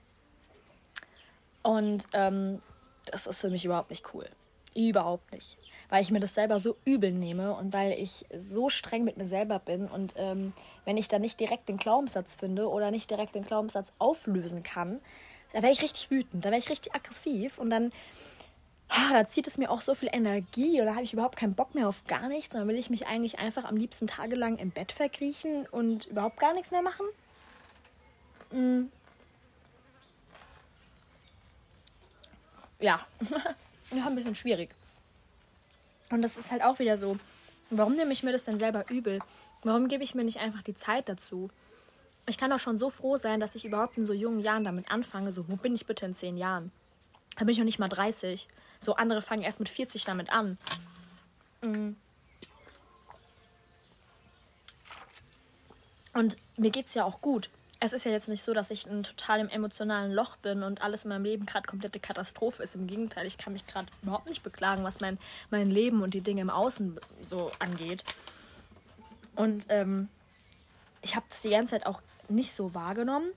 Und 1.63 2.05
ähm, 2.13 2.61
das 3.07 3.25
ist 3.25 3.41
für 3.41 3.49
mich 3.49 3.65
überhaupt 3.65 3.89
nicht 3.89 4.13
cool. 4.13 4.29
Überhaupt 4.75 5.31
nicht. 5.31 5.57
Weil 5.89 6.03
ich 6.03 6.11
mir 6.11 6.19
das 6.19 6.35
selber 6.35 6.59
so 6.59 6.77
übel 6.85 7.11
nehme 7.11 7.55
und 7.55 7.73
weil 7.73 7.93
ich 7.93 8.25
so 8.35 8.69
streng 8.69 9.03
mit 9.03 9.17
mir 9.17 9.27
selber 9.27 9.59
bin. 9.59 9.87
Und 9.87 10.13
ähm, 10.17 10.53
wenn 10.85 10.97
ich 10.97 11.07
dann 11.07 11.21
nicht 11.21 11.39
direkt 11.39 11.67
den 11.69 11.77
Glaubenssatz 11.77 12.35
finde 12.35 12.69
oder 12.69 12.91
nicht 12.91 13.09
direkt 13.09 13.35
den 13.35 13.43
Glaubenssatz 13.43 13.93
auflösen 13.97 14.63
kann, 14.63 14.99
da 15.51 15.63
wäre 15.63 15.71
ich 15.71 15.81
richtig 15.81 16.11
wütend, 16.11 16.45
da 16.45 16.49
wäre 16.49 16.59
ich 16.59 16.69
richtig 16.69 16.93
aggressiv 16.93 17.57
und 17.57 17.71
dann 17.71 17.91
ah, 18.89 19.13
da 19.13 19.27
zieht 19.27 19.47
es 19.47 19.57
mir 19.57 19.71
auch 19.71 19.81
so 19.81 19.95
viel 19.95 20.09
Energie 20.11 20.81
oder 20.81 20.91
habe 20.93 21.03
ich 21.03 21.13
überhaupt 21.13 21.37
keinen 21.37 21.55
Bock 21.55 21.75
mehr 21.75 21.87
auf 21.87 22.03
gar 22.05 22.27
nichts, 22.27 22.53
sondern 22.53 22.67
will 22.67 22.77
ich 22.77 22.89
mich 22.89 23.07
eigentlich 23.07 23.39
einfach 23.39 23.63
am 23.63 23.77
liebsten 23.77 24.07
tagelang 24.07 24.57
im 24.57 24.71
Bett 24.71 24.91
verkriechen 24.91 25.65
und 25.67 26.07
überhaupt 26.07 26.39
gar 26.39 26.53
nichts 26.53 26.71
mehr 26.71 26.81
machen. 26.81 27.05
Mhm. 28.51 28.91
Ja, 32.79 33.05
ja, 33.91 34.05
ein 34.05 34.15
bisschen 34.15 34.35
schwierig. 34.35 34.69
Und 36.09 36.21
das 36.21 36.37
ist 36.37 36.51
halt 36.51 36.63
auch 36.63 36.79
wieder 36.79 36.97
so. 36.97 37.17
Warum 37.69 37.95
nehme 37.95 38.13
ich 38.13 38.23
mir 38.23 38.31
das 38.31 38.45
denn 38.45 38.57
selber 38.57 38.89
übel? 38.89 39.19
Warum 39.63 39.87
gebe 39.87 40.03
ich 40.03 40.15
mir 40.15 40.23
nicht 40.23 40.39
einfach 40.39 40.61
die 40.61 40.75
Zeit 40.75 41.09
dazu? 41.09 41.49
Ich 42.27 42.37
kann 42.37 42.49
doch 42.49 42.59
schon 42.59 42.77
so 42.77 42.89
froh 42.89 43.17
sein, 43.17 43.39
dass 43.39 43.55
ich 43.55 43.65
überhaupt 43.65 43.97
in 43.97 44.05
so 44.05 44.13
jungen 44.13 44.39
Jahren 44.39 44.63
damit 44.63 44.91
anfange. 44.91 45.31
So, 45.31 45.47
wo 45.49 45.55
bin 45.55 45.73
ich 45.73 45.85
bitte 45.85 46.05
in 46.05 46.13
zehn 46.13 46.37
Jahren? 46.37 46.71
Da 47.35 47.45
bin 47.45 47.49
ich 47.49 47.57
noch 47.57 47.65
nicht 47.65 47.79
mal 47.79 47.89
30. 47.89 48.47
So, 48.79 48.95
andere 48.95 49.21
fangen 49.21 49.43
erst 49.43 49.59
mit 49.59 49.69
40 49.69 50.05
damit 50.05 50.29
an. 50.29 50.57
Mhm. 51.61 51.95
Und 56.13 56.37
mir 56.57 56.71
geht 56.71 56.87
es 56.87 56.95
ja 56.95 57.05
auch 57.05 57.21
gut 57.21 57.49
es 57.81 57.93
ist 57.93 58.05
ja 58.05 58.11
jetzt 58.11 58.27
nicht 58.27 58.43
so, 58.43 58.53
dass 58.53 58.71
ich 58.71 58.87
in 58.87 59.03
total 59.03 59.39
im 59.39 59.49
emotionalen 59.49 60.11
Loch 60.11 60.35
bin 60.37 60.63
und 60.63 60.81
alles 60.81 61.05
in 61.05 61.09
meinem 61.09 61.23
Leben 61.23 61.45
gerade 61.45 61.67
komplette 61.67 61.99
Katastrophe 61.99 62.61
ist. 62.61 62.75
Im 62.75 62.87
Gegenteil, 62.87 63.25
ich 63.25 63.37
kann 63.37 63.53
mich 63.53 63.65
gerade 63.67 63.87
überhaupt 64.01 64.27
nicht 64.27 64.43
beklagen, 64.43 64.83
was 64.83 64.99
mein, 64.99 65.17
mein 65.49 65.69
Leben 65.69 66.01
und 66.01 66.13
die 66.13 66.21
Dinge 66.21 66.41
im 66.41 66.49
Außen 66.49 66.99
so 67.21 67.51
angeht. 67.59 68.03
Und 69.35 69.67
ähm, 69.69 70.09
ich 71.01 71.15
habe 71.15 71.25
das 71.29 71.41
die 71.41 71.51
ganze 71.51 71.75
Zeit 71.75 71.85
auch 71.85 72.01
nicht 72.27 72.53
so 72.53 72.73
wahrgenommen. 72.73 73.31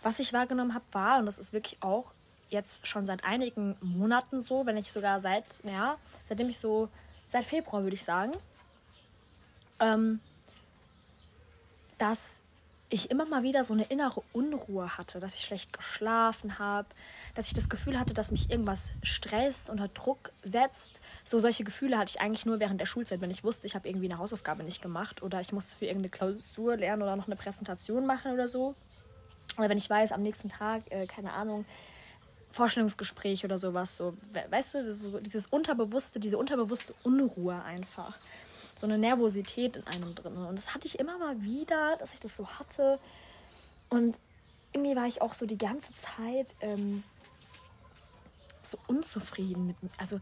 Was 0.00 0.20
ich 0.20 0.32
wahrgenommen 0.32 0.74
habe, 0.74 0.84
war, 0.92 1.18
und 1.18 1.26
das 1.26 1.38
ist 1.38 1.52
wirklich 1.52 1.82
auch 1.82 2.12
jetzt 2.48 2.86
schon 2.86 3.04
seit 3.04 3.24
einigen 3.24 3.76
Monaten 3.80 4.40
so, 4.40 4.64
wenn 4.64 4.76
ich 4.78 4.90
sogar 4.90 5.20
seit, 5.20 5.44
ja, 5.64 5.98
seitdem 6.22 6.48
ich 6.48 6.58
so, 6.58 6.88
seit 7.28 7.44
Februar 7.44 7.82
würde 7.82 7.94
ich 7.94 8.04
sagen, 8.04 8.32
ähm, 9.80 10.20
dass 11.98 12.41
ich 12.92 13.10
immer 13.10 13.24
mal 13.24 13.42
wieder 13.42 13.64
so 13.64 13.72
eine 13.72 13.84
innere 13.84 14.22
Unruhe 14.32 14.98
hatte, 14.98 15.18
dass 15.18 15.34
ich 15.34 15.44
schlecht 15.44 15.72
geschlafen 15.72 16.58
habe, 16.58 16.88
dass 17.34 17.48
ich 17.48 17.54
das 17.54 17.70
Gefühl 17.70 17.98
hatte, 17.98 18.12
dass 18.12 18.32
mich 18.32 18.50
irgendwas 18.50 18.92
stresst, 19.02 19.70
unter 19.70 19.88
Druck 19.88 20.32
setzt. 20.42 21.00
So 21.24 21.38
solche 21.38 21.64
Gefühle 21.64 21.96
hatte 21.98 22.10
ich 22.10 22.20
eigentlich 22.20 22.44
nur 22.44 22.60
während 22.60 22.80
der 22.80 22.86
Schulzeit, 22.86 23.22
wenn 23.22 23.30
ich 23.30 23.44
wusste, 23.44 23.66
ich 23.66 23.74
habe 23.74 23.88
irgendwie 23.88 24.10
eine 24.10 24.18
Hausaufgabe 24.18 24.62
nicht 24.62 24.82
gemacht 24.82 25.22
oder 25.22 25.40
ich 25.40 25.52
musste 25.52 25.76
für 25.76 25.86
irgendeine 25.86 26.10
Klausur 26.10 26.76
lernen 26.76 27.02
oder 27.02 27.16
noch 27.16 27.26
eine 27.26 27.36
Präsentation 27.36 28.04
machen 28.04 28.32
oder 28.32 28.46
so. 28.46 28.74
Oder 29.56 29.70
wenn 29.70 29.78
ich 29.78 29.88
weiß, 29.88 30.12
am 30.12 30.22
nächsten 30.22 30.50
Tag, 30.50 30.82
äh, 30.90 31.06
keine 31.06 31.32
Ahnung, 31.32 31.64
Vorstellungsgespräch 32.50 33.44
oder 33.44 33.56
sowas, 33.56 33.96
so, 33.96 34.14
weißt 34.50 34.74
du, 34.74 34.90
so 34.90 35.18
dieses 35.18 35.46
unterbewusste, 35.46 36.20
diese 36.20 36.36
unterbewusste 36.36 36.94
Unruhe 37.02 37.62
einfach 37.62 38.18
so 38.82 38.86
eine 38.88 38.98
Nervosität 38.98 39.76
in 39.76 39.86
einem 39.86 40.12
drin. 40.16 40.36
Und 40.36 40.58
das 40.58 40.74
hatte 40.74 40.88
ich 40.88 40.98
immer 40.98 41.16
mal 41.16 41.40
wieder, 41.40 41.96
dass 41.98 42.14
ich 42.14 42.20
das 42.20 42.36
so 42.36 42.48
hatte. 42.48 42.98
Und 43.88 44.18
irgendwie 44.72 44.96
war 44.96 45.06
ich 45.06 45.22
auch 45.22 45.34
so 45.34 45.46
die 45.46 45.56
ganze 45.56 45.94
Zeit 45.94 46.56
ähm, 46.60 47.04
so 48.64 48.76
unzufrieden 48.88 49.68
mit 49.68 49.80
mir. 49.84 49.90
Also 49.98 50.18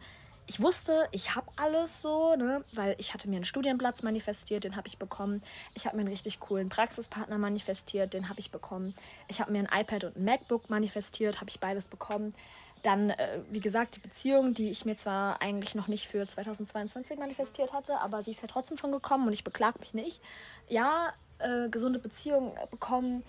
ich 0.46 0.61
wusste, 0.61 1.09
ich 1.11 1.35
habe 1.35 1.46
alles 1.57 2.03
so, 2.03 2.37
ne, 2.37 2.62
weil 2.75 2.96
ich 2.99 3.14
hatte 3.14 3.31
mir 3.31 3.37
einen 3.37 3.46
Studienplatz 3.46 4.03
manifestiert, 4.03 4.64
den 4.64 4.77
habe 4.77 4.88
ich 4.88 4.99
bekommen. 4.99 5.42
Ich 5.73 5.87
habe 5.87 5.96
mir 5.96 6.03
einen 6.03 6.11
richtig 6.11 6.38
coolen 6.38 6.68
Praxispartner 6.68 7.38
manifestiert, 7.38 8.12
den 8.12 8.29
habe 8.29 8.40
ich 8.40 8.51
bekommen. 8.51 8.94
Ich 9.29 9.40
habe 9.40 9.53
mir 9.53 9.61
ein 9.61 9.81
iPad 9.81 10.05
und 10.05 10.16
ein 10.16 10.25
MacBook 10.25 10.68
manifestiert, 10.68 11.40
habe 11.40 11.49
ich 11.49 11.61
beides 11.61 11.88
bekommen. 11.88 12.35
Dann, 12.83 13.11
äh, 13.11 13.40
wie 13.51 13.61
gesagt, 13.61 13.97
die 13.97 14.01
Beziehung, 14.01 14.55
die 14.55 14.71
ich 14.71 14.85
mir 14.85 14.97
zwar 14.97 15.43
eigentlich 15.43 15.75
noch 15.75 15.88
nicht 15.88 16.09
für 16.09 16.27
2022 16.27 17.19
manifestiert 17.19 17.73
hatte, 17.73 18.01
aber 18.01 18.23
sie 18.23 18.31
ist 18.31 18.43
ja 18.43 18.49
trotzdem 18.49 18.77
schon 18.77 18.93
gekommen 18.93 19.27
und 19.27 19.33
ich 19.33 19.45
beklage 19.45 19.79
mich 19.81 19.93
nicht. 19.93 20.23
Ja, 20.69 21.12
äh, 21.38 21.69
gesunde 21.69 21.99
Beziehung 21.99 22.55
bekommen, 22.71 23.23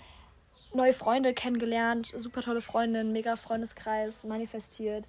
neue 0.73 0.93
Freunde 0.93 1.33
kennengelernt, 1.33 2.13
super 2.15 2.41
tolle 2.41 2.61
Freundin, 2.61 3.11
mega 3.11 3.35
Freundeskreis 3.35 4.23
manifestiert. 4.23 5.05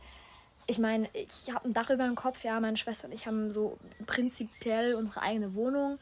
Ich 0.66 0.78
meine, 0.78 1.08
ich 1.12 1.52
habe 1.54 1.68
ein 1.68 1.72
Dach 1.72 1.90
über 1.90 2.04
dem 2.04 2.14
Kopf, 2.14 2.44
ja, 2.44 2.58
meine 2.60 2.76
Schwester 2.76 3.08
und 3.08 3.14
ich 3.14 3.26
haben 3.26 3.50
so 3.50 3.78
prinzipiell 4.06 4.94
unsere 4.94 5.22
eigene 5.22 5.54
Wohnung. 5.54 5.98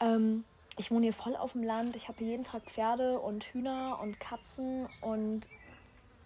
Ähm, 0.00 0.44
ich 0.78 0.90
wohne 0.90 1.02
hier 1.02 1.12
voll 1.12 1.34
auf 1.34 1.52
dem 1.52 1.64
Land. 1.64 1.96
Ich 1.96 2.08
habe 2.08 2.22
jeden 2.22 2.44
Tag 2.44 2.62
Pferde 2.62 3.18
und 3.18 3.44
Hühner 3.44 3.98
und 4.00 4.20
Katzen 4.20 4.88
und 5.00 5.48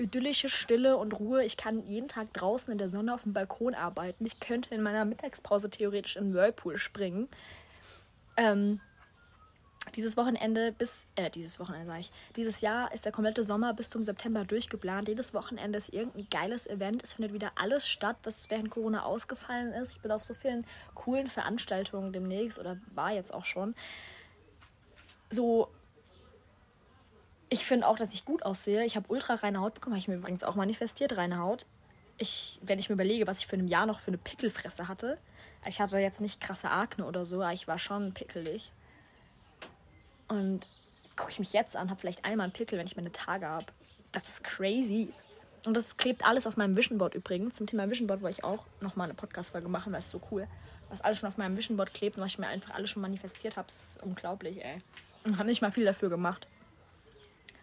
idyllische 0.03 0.49
Stille 0.49 0.97
und 0.97 1.13
Ruhe. 1.19 1.45
Ich 1.45 1.57
kann 1.57 1.87
jeden 1.87 2.09
Tag 2.09 2.33
draußen 2.33 2.71
in 2.73 2.79
der 2.79 2.89
Sonne 2.89 3.15
auf 3.15 3.23
dem 3.23 3.33
Balkon 3.33 3.75
arbeiten. 3.75 4.27
Ich 4.27 4.41
könnte 4.41 4.75
in 4.75 4.83
meiner 4.83 5.05
Mittagspause 5.05 5.71
theoretisch 5.71 6.17
in 6.17 6.35
Whirlpool 6.35 6.79
springen. 6.79 7.29
Ähm, 8.37 8.81
dieses 9.97 10.17
Wochenende 10.17 10.73
bis, 10.73 11.07
äh, 11.17 11.29
dieses 11.29 11.59
Wochenende 11.61 11.87
sage 11.87 12.01
ich, 12.01 12.13
dieses 12.37 12.61
Jahr 12.61 12.93
ist 12.95 13.05
der 13.05 13.13
komplette 13.13 13.43
Sommer 13.43 13.75
bis 13.75 13.91
zum 13.91 14.03
September 14.03 14.45
durchgeplant. 14.45 15.09
Jedes 15.09 15.35
Wochenende 15.35 15.79
ist 15.79 15.93
irgendein 15.93 16.29
geiles 16.31 16.67
Event. 16.67 17.03
Es 17.03 17.15
findet 17.15 17.33
wieder 17.33 17.53
alles 17.57 17.89
statt, 17.89 18.17
was 18.23 18.49
während 18.51 18.71
Corona 18.71 19.03
ausgefallen 19.03 19.73
ist. 19.73 19.93
Ich 19.93 20.01
bin 20.01 20.11
auf 20.11 20.25
so 20.25 20.35
vielen 20.35 20.65
coolen 20.95 21.29
Veranstaltungen 21.29 22.13
demnächst 22.13 22.59
oder 22.59 22.79
war 22.95 23.13
jetzt 23.13 23.35
auch 23.35 23.45
schon. 23.45 23.75
So 25.31 25.69
ich 27.53 27.67
finde 27.67 27.87
auch, 27.87 27.99
dass 27.99 28.15
ich 28.15 28.25
gut 28.25 28.45
aussehe. 28.45 28.83
Ich 28.85 28.97
habe 28.97 29.13
ultra 29.13 29.35
reine 29.35 29.61
Haut 29.61 29.75
bekommen, 29.75 29.95
habe 29.95 30.01
ich 30.01 30.09
mir 30.09 30.15
übrigens 30.15 30.43
auch 30.43 30.55
manifestiert, 30.55 31.19
reine 31.19 31.39
Haut. 31.39 31.67
Ich, 32.17 32.59
wenn 32.63 32.79
ich 32.79 32.89
mir 32.89 32.95
überlege, 32.95 33.27
was 33.27 33.41
ich 33.41 33.47
für 33.47 33.57
ein 33.57 33.69
Jahr 33.69 33.85
noch 33.85 34.01
für 34.01 34.09
eine 34.09 34.17
Pickelfresse 34.17 34.89
hatte. 34.89 35.19
Ich 35.67 35.79
hatte 35.79 35.99
jetzt 35.99 36.23
nicht 36.23 36.41
krasse 36.41 36.71
Akne 36.71 37.05
oder 37.05 37.27
so, 37.27 37.43
aber 37.43 37.53
ich 37.53 37.69
war 37.69 37.79
schon 37.79 38.15
pickelig. 38.15 38.73
Und 40.29 40.67
gucke 41.15 41.31
ich 41.31 41.39
mich 41.39 41.53
jetzt 41.53 41.77
an, 41.77 41.91
habe 41.91 42.01
vielleicht 42.01 42.25
einmal 42.25 42.45
einen 42.45 42.55
Pickel, 42.55 42.79
wenn 42.79 42.87
ich 42.87 42.97
meine 42.97 43.13
Tage 43.13 43.47
habe. 43.47 43.67
Das 44.13 44.29
ist 44.29 44.45
crazy. 44.45 45.13
Und 45.67 45.75
das 45.75 45.99
klebt 45.99 46.25
alles 46.25 46.47
auf 46.47 46.57
meinem 46.57 46.75
Vision 46.75 46.97
Board 46.97 47.15
übrigens. 47.15 47.57
Zum 47.57 47.67
Thema 47.67 47.91
Vision 47.91 48.07
Board 48.07 48.23
wollte 48.23 48.39
ich 48.39 48.45
auch 48.45 48.65
nochmal 48.81 49.09
eine 49.09 49.15
Podcast-Folge 49.15 49.69
machen, 49.69 49.93
weil 49.93 50.01
es 50.01 50.11
so 50.11 50.23
cool. 50.31 50.49
Was 50.89 51.03
alles 51.03 51.19
schon 51.19 51.29
auf 51.29 51.37
meinem 51.37 51.57
Vision 51.57 51.77
Board 51.77 51.93
klebt 51.93 52.17
und 52.17 52.23
was 52.23 52.33
ich 52.33 52.39
mir 52.39 52.47
einfach 52.47 52.73
alles 52.75 52.89
schon 52.89 53.03
manifestiert 53.03 53.59
habe, 53.59 53.69
ist 53.69 54.03
unglaublich, 54.03 54.65
ey. 54.65 54.81
Und 55.25 55.37
habe 55.37 55.49
nicht 55.49 55.61
mal 55.61 55.71
viel 55.71 55.85
dafür 55.85 56.09
gemacht. 56.09 56.47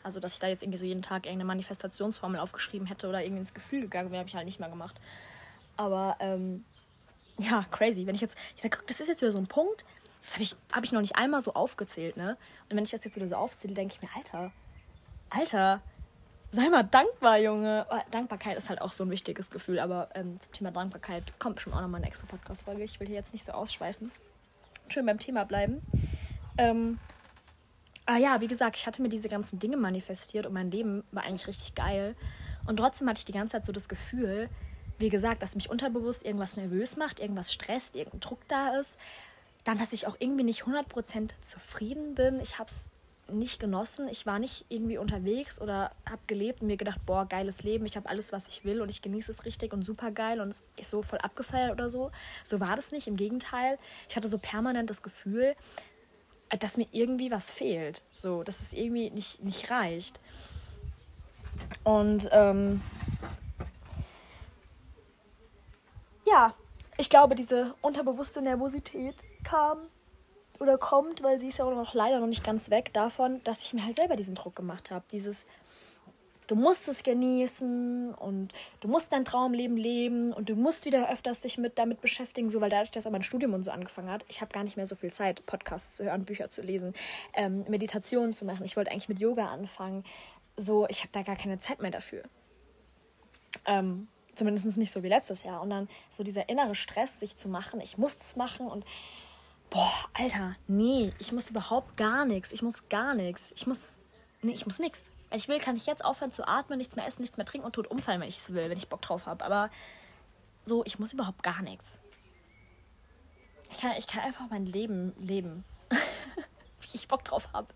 Also, 0.09 0.19
dass 0.19 0.33
ich 0.33 0.39
da 0.39 0.47
jetzt 0.47 0.63
irgendwie 0.63 0.79
so 0.79 0.85
jeden 0.85 1.03
Tag 1.03 1.27
irgendeine 1.27 1.45
Manifestationsformel 1.45 2.39
aufgeschrieben 2.39 2.87
hätte 2.87 3.07
oder 3.07 3.21
irgendwie 3.21 3.41
ins 3.41 3.53
Gefühl 3.53 3.81
gegangen 3.81 4.09
wäre, 4.09 4.21
habe 4.21 4.27
ich 4.27 4.35
halt 4.35 4.45
nicht 4.45 4.59
mehr 4.59 4.69
gemacht. 4.69 4.99
Aber, 5.77 6.15
ähm, 6.19 6.65
ja, 7.37 7.63
crazy. 7.69 8.07
Wenn 8.07 8.15
ich 8.15 8.21
jetzt, 8.21 8.35
ich 8.55 8.63
sag, 8.63 8.87
das 8.87 8.99
ist 8.99 9.07
jetzt 9.07 9.21
wieder 9.21 9.29
so 9.29 9.37
ein 9.37 9.45
Punkt, 9.45 9.85
das 10.17 10.33
habe 10.33 10.41
ich, 10.41 10.55
hab 10.73 10.83
ich 10.83 10.93
noch 10.93 11.01
nicht 11.01 11.15
einmal 11.15 11.41
so 11.41 11.53
aufgezählt, 11.53 12.17
ne? 12.17 12.37
Und 12.71 12.75
wenn 12.75 12.83
ich 12.83 12.89
das 12.89 13.03
jetzt 13.03 13.17
wieder 13.17 13.27
so 13.27 13.35
aufzähle, 13.35 13.75
denke 13.75 13.93
ich 13.93 14.01
mir, 14.01 14.09
Alter, 14.15 14.51
Alter, 15.29 15.79
sei 16.49 16.69
mal 16.69 16.81
dankbar, 16.81 17.37
Junge. 17.37 17.85
Oh, 17.91 17.99
Dankbarkeit 18.09 18.57
ist 18.57 18.69
halt 18.69 18.81
auch 18.81 18.93
so 18.93 19.03
ein 19.03 19.11
wichtiges 19.11 19.51
Gefühl, 19.51 19.77
aber 19.77 20.09
ähm, 20.15 20.41
zum 20.41 20.51
Thema 20.53 20.71
Dankbarkeit 20.71 21.37
kommt 21.37 21.57
bestimmt 21.57 21.75
auch 21.75 21.81
nochmal 21.81 21.99
eine 21.99 22.07
extra 22.07 22.25
Podcast-Folge. 22.25 22.83
Ich 22.83 22.99
will 22.99 23.05
hier 23.05 23.17
jetzt 23.17 23.33
nicht 23.33 23.45
so 23.45 23.51
ausschweifen. 23.51 24.11
Schön 24.87 25.05
beim 25.05 25.19
Thema 25.19 25.45
bleiben. 25.45 25.83
Ähm, 26.57 26.97
Ah 28.11 28.17
ja, 28.17 28.41
wie 28.41 28.47
gesagt, 28.47 28.75
ich 28.75 28.87
hatte 28.87 29.03
mir 29.03 29.09
diese 29.09 29.29
ganzen 29.29 29.59
Dinge 29.59 29.77
manifestiert 29.77 30.47
und 30.47 30.53
mein 30.53 30.71
Leben 30.71 31.03
war 31.11 31.25
eigentlich 31.25 31.45
richtig 31.45 31.75
geil. 31.75 32.15
Und 32.65 32.77
trotzdem 32.77 33.07
hatte 33.07 33.19
ich 33.19 33.25
die 33.25 33.33
ganze 33.33 33.51
Zeit 33.51 33.65
so 33.65 33.71
das 33.71 33.87
Gefühl, 33.87 34.49
wie 34.97 35.09
gesagt, 35.09 35.43
dass 35.43 35.53
mich 35.53 35.69
unterbewusst 35.69 36.25
irgendwas 36.25 36.57
nervös 36.57 36.97
macht, 36.97 37.19
irgendwas 37.19 37.53
stresst, 37.53 37.95
irgendein 37.95 38.21
Druck 38.21 38.39
da 38.47 38.79
ist. 38.79 38.97
Dann, 39.63 39.77
dass 39.77 39.93
ich 39.93 40.07
auch 40.07 40.15
irgendwie 40.17 40.43
nicht 40.43 40.63
100% 40.63 41.29
zufrieden 41.41 42.15
bin. 42.15 42.39
Ich 42.39 42.57
habe 42.57 42.67
es 42.67 42.89
nicht 43.31 43.59
genossen. 43.59 44.07
Ich 44.07 44.25
war 44.25 44.39
nicht 44.39 44.65
irgendwie 44.69 44.97
unterwegs 44.97 45.61
oder 45.61 45.91
habe 46.09 46.21
gelebt 46.25 46.61
und 46.61 46.67
mir 46.67 46.77
gedacht, 46.77 47.05
boah, 47.05 47.27
geiles 47.27 47.61
Leben, 47.61 47.85
ich 47.85 47.95
habe 47.95 48.09
alles, 48.09 48.31
was 48.31 48.47
ich 48.47 48.65
will 48.65 48.81
und 48.81 48.89
ich 48.89 49.03
genieße 49.03 49.31
es 49.31 49.45
richtig 49.45 49.71
und 49.71 49.83
super 49.83 50.09
geil 50.09 50.41
und 50.41 50.49
es 50.49 50.63
ist 50.77 50.89
so 50.89 51.03
voll 51.03 51.19
abgefeiert 51.19 51.71
oder 51.71 51.91
so. 51.91 52.09
So 52.43 52.59
war 52.59 52.75
das 52.75 52.91
nicht. 52.91 53.07
Im 53.07 53.17
Gegenteil, 53.17 53.77
ich 54.09 54.15
hatte 54.15 54.27
so 54.27 54.39
permanent 54.39 54.89
das 54.89 55.03
Gefühl, 55.03 55.55
dass 56.57 56.77
mir 56.77 56.87
irgendwie 56.91 57.31
was 57.31 57.51
fehlt. 57.51 58.01
So, 58.13 58.43
dass 58.43 58.61
es 58.61 58.73
irgendwie 58.73 59.09
nicht, 59.11 59.43
nicht 59.43 59.69
reicht. 59.69 60.19
Und 61.83 62.29
ähm, 62.31 62.81
ja, 66.25 66.53
ich 66.97 67.09
glaube, 67.09 67.35
diese 67.35 67.75
unterbewusste 67.81 68.41
Nervosität 68.41 69.15
kam 69.43 69.77
oder 70.59 70.77
kommt, 70.77 71.23
weil 71.23 71.39
sie 71.39 71.47
ist 71.47 71.59
ja 71.59 71.65
auch 71.65 71.73
noch 71.73 71.93
leider 71.93 72.19
noch 72.19 72.27
nicht 72.27 72.43
ganz 72.43 72.69
weg 72.69 72.93
davon, 72.93 73.41
dass 73.43 73.63
ich 73.63 73.73
mir 73.73 73.85
halt 73.85 73.95
selber 73.95 74.15
diesen 74.15 74.35
Druck 74.35 74.55
gemacht 74.55 74.91
habe. 74.91 75.05
Dieses, 75.11 75.45
du 76.49 76.55
musst 76.55 76.87
es 76.87 77.03
genießen 77.03 78.13
und 78.15 78.53
du 78.81 78.87
musst 78.87 79.13
dein 79.13 79.23
Traumleben 79.23 79.77
leben 79.77 80.33
und 80.33 80.49
du 80.49 80.55
musst 80.55 80.85
wieder 80.85 81.09
öfters 81.11 81.41
dich 81.41 81.59
mit 81.59 81.77
damit 81.77 82.01
beschäftigen, 82.01 82.49
so 82.49 82.59
weil 82.59 82.71
dadurch, 82.71 82.89
dass 82.89 83.05
auch 83.05 83.11
mein 83.11 83.23
Studium 83.23 83.53
und 83.53 83.61
so 83.63 83.69
angefangen 83.69 84.09
hat, 84.09 84.25
ich 84.27 84.41
habe 84.41 84.51
gar 84.51 84.63
nicht 84.63 84.75
mehr 84.75 84.87
so 84.87 84.95
viel 84.95 85.13
Zeit, 85.13 85.45
Podcasts 85.45 85.97
zu 85.97 86.05
hören, 86.05 86.25
Bücher 86.25 86.49
zu 86.49 86.63
lesen, 86.63 86.93
ähm, 87.33 87.65
Meditationen 87.69 88.33
zu 88.33 88.45
machen. 88.45 88.65
Ich 88.65 88.75
wollte 88.75 88.89
eigentlich 88.91 89.09
mit 89.09 89.19
Yoga 89.19 89.49
anfangen. 89.49 90.03
So, 90.57 90.87
ich 90.89 91.01
habe 91.01 91.09
da 91.11 91.21
gar 91.21 91.35
keine 91.35 91.59
Zeit 91.59 91.81
mehr 91.81 91.91
dafür. 91.91 92.23
Ähm, 93.65 94.07
zumindest 94.33 94.75
nicht 94.77 94.91
so 94.91 95.03
wie 95.03 95.09
letztes 95.09 95.43
Jahr. 95.43 95.61
Und 95.61 95.69
dann 95.69 95.87
so 96.09 96.23
dieser 96.23 96.49
innere 96.49 96.73
Stress, 96.73 97.19
sich 97.19 97.35
zu 97.35 97.47
machen, 97.47 97.79
ich 97.79 97.99
muss 97.99 98.17
das 98.17 98.35
machen 98.35 98.67
und 98.67 98.85
boah, 99.69 99.93
Alter, 100.13 100.55
nee, 100.67 101.13
ich 101.19 101.31
muss 101.31 101.51
überhaupt 101.51 101.95
gar 101.95 102.25
nichts. 102.25 102.51
Ich 102.51 102.63
muss 102.63 102.89
gar 102.89 103.13
nichts. 103.13 103.53
Ich 103.55 103.67
muss, 103.67 104.01
nee, 104.41 104.53
ich 104.53 104.65
muss 104.65 104.79
nichts. 104.79 105.11
Wenn 105.29 105.39
ich 105.39 105.47
will, 105.47 105.59
kann 105.59 105.75
ich 105.75 105.85
jetzt 105.85 106.03
aufhören 106.03 106.31
zu 106.31 106.47
atmen, 106.47 106.77
nichts 106.77 106.95
mehr 106.95 107.05
essen, 107.05 107.21
nichts 107.21 107.37
mehr 107.37 107.45
trinken 107.45 107.65
und 107.65 107.73
tot 107.73 107.87
umfallen, 107.87 108.21
wenn 108.21 108.29
ich 108.29 108.37
es 108.37 108.53
will, 108.53 108.69
wenn 108.69 108.77
ich 108.77 108.89
Bock 108.89 109.01
drauf 109.01 109.25
habe. 109.25 109.45
Aber 109.45 109.69
so, 110.63 110.83
ich 110.85 110.99
muss 110.99 111.13
überhaupt 111.13 111.43
gar 111.43 111.61
nichts. 111.61 111.99
Ich 113.71 113.79
kann, 113.79 113.91
ich 113.97 114.07
kann 114.07 114.23
einfach 114.23 114.49
mein 114.49 114.65
Leben 114.65 115.13
leben. 115.19 115.63
Wie 116.81 116.87
ich 116.93 117.07
Bock 117.07 117.23
drauf 117.23 117.49
habe. 117.53 117.67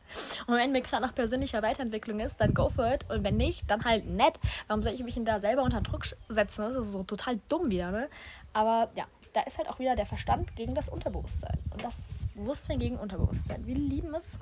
Und 0.48 0.56
wenn 0.56 0.72
mir 0.72 0.82
gerade 0.82 1.06
nach 1.06 1.14
persönlicher 1.14 1.62
Weiterentwicklung 1.62 2.20
ist, 2.20 2.38
dann 2.38 2.54
go 2.54 2.70
for 2.70 2.92
it. 2.92 3.08
Und 3.10 3.24
wenn 3.24 3.38
nicht, 3.38 3.70
dann 3.70 3.84
halt 3.84 4.06
nett. 4.06 4.40
Warum 4.68 4.82
soll 4.82 4.94
ich 4.94 5.04
mich 5.04 5.14
denn 5.14 5.26
da 5.26 5.40
selber 5.40 5.62
unter 5.62 5.82
Druck 5.82 6.06
setzen? 6.30 6.62
Das 6.62 6.76
ist 6.76 6.92
so 6.92 7.04
total 7.04 7.40
dumm 7.50 7.70
wieder, 7.70 7.92
ne? 7.92 8.10
Aber 8.54 8.92
ja, 8.96 9.06
da 9.34 9.42
ist 9.42 9.58
halt 9.58 9.68
auch 9.68 9.80
wieder 9.80 9.96
der 9.96 10.06
Verstand 10.06 10.56
gegen 10.56 10.74
das 10.74 10.90
Unterbewusstsein. 10.90 11.60
Und 11.72 11.84
das 11.84 12.28
Bewusstsein 12.34 12.80
gegen 12.80 12.98
Unterbewusstsein. 12.98 13.66
Wir 13.66 13.76
lieben 13.76 14.14
es 14.16 14.40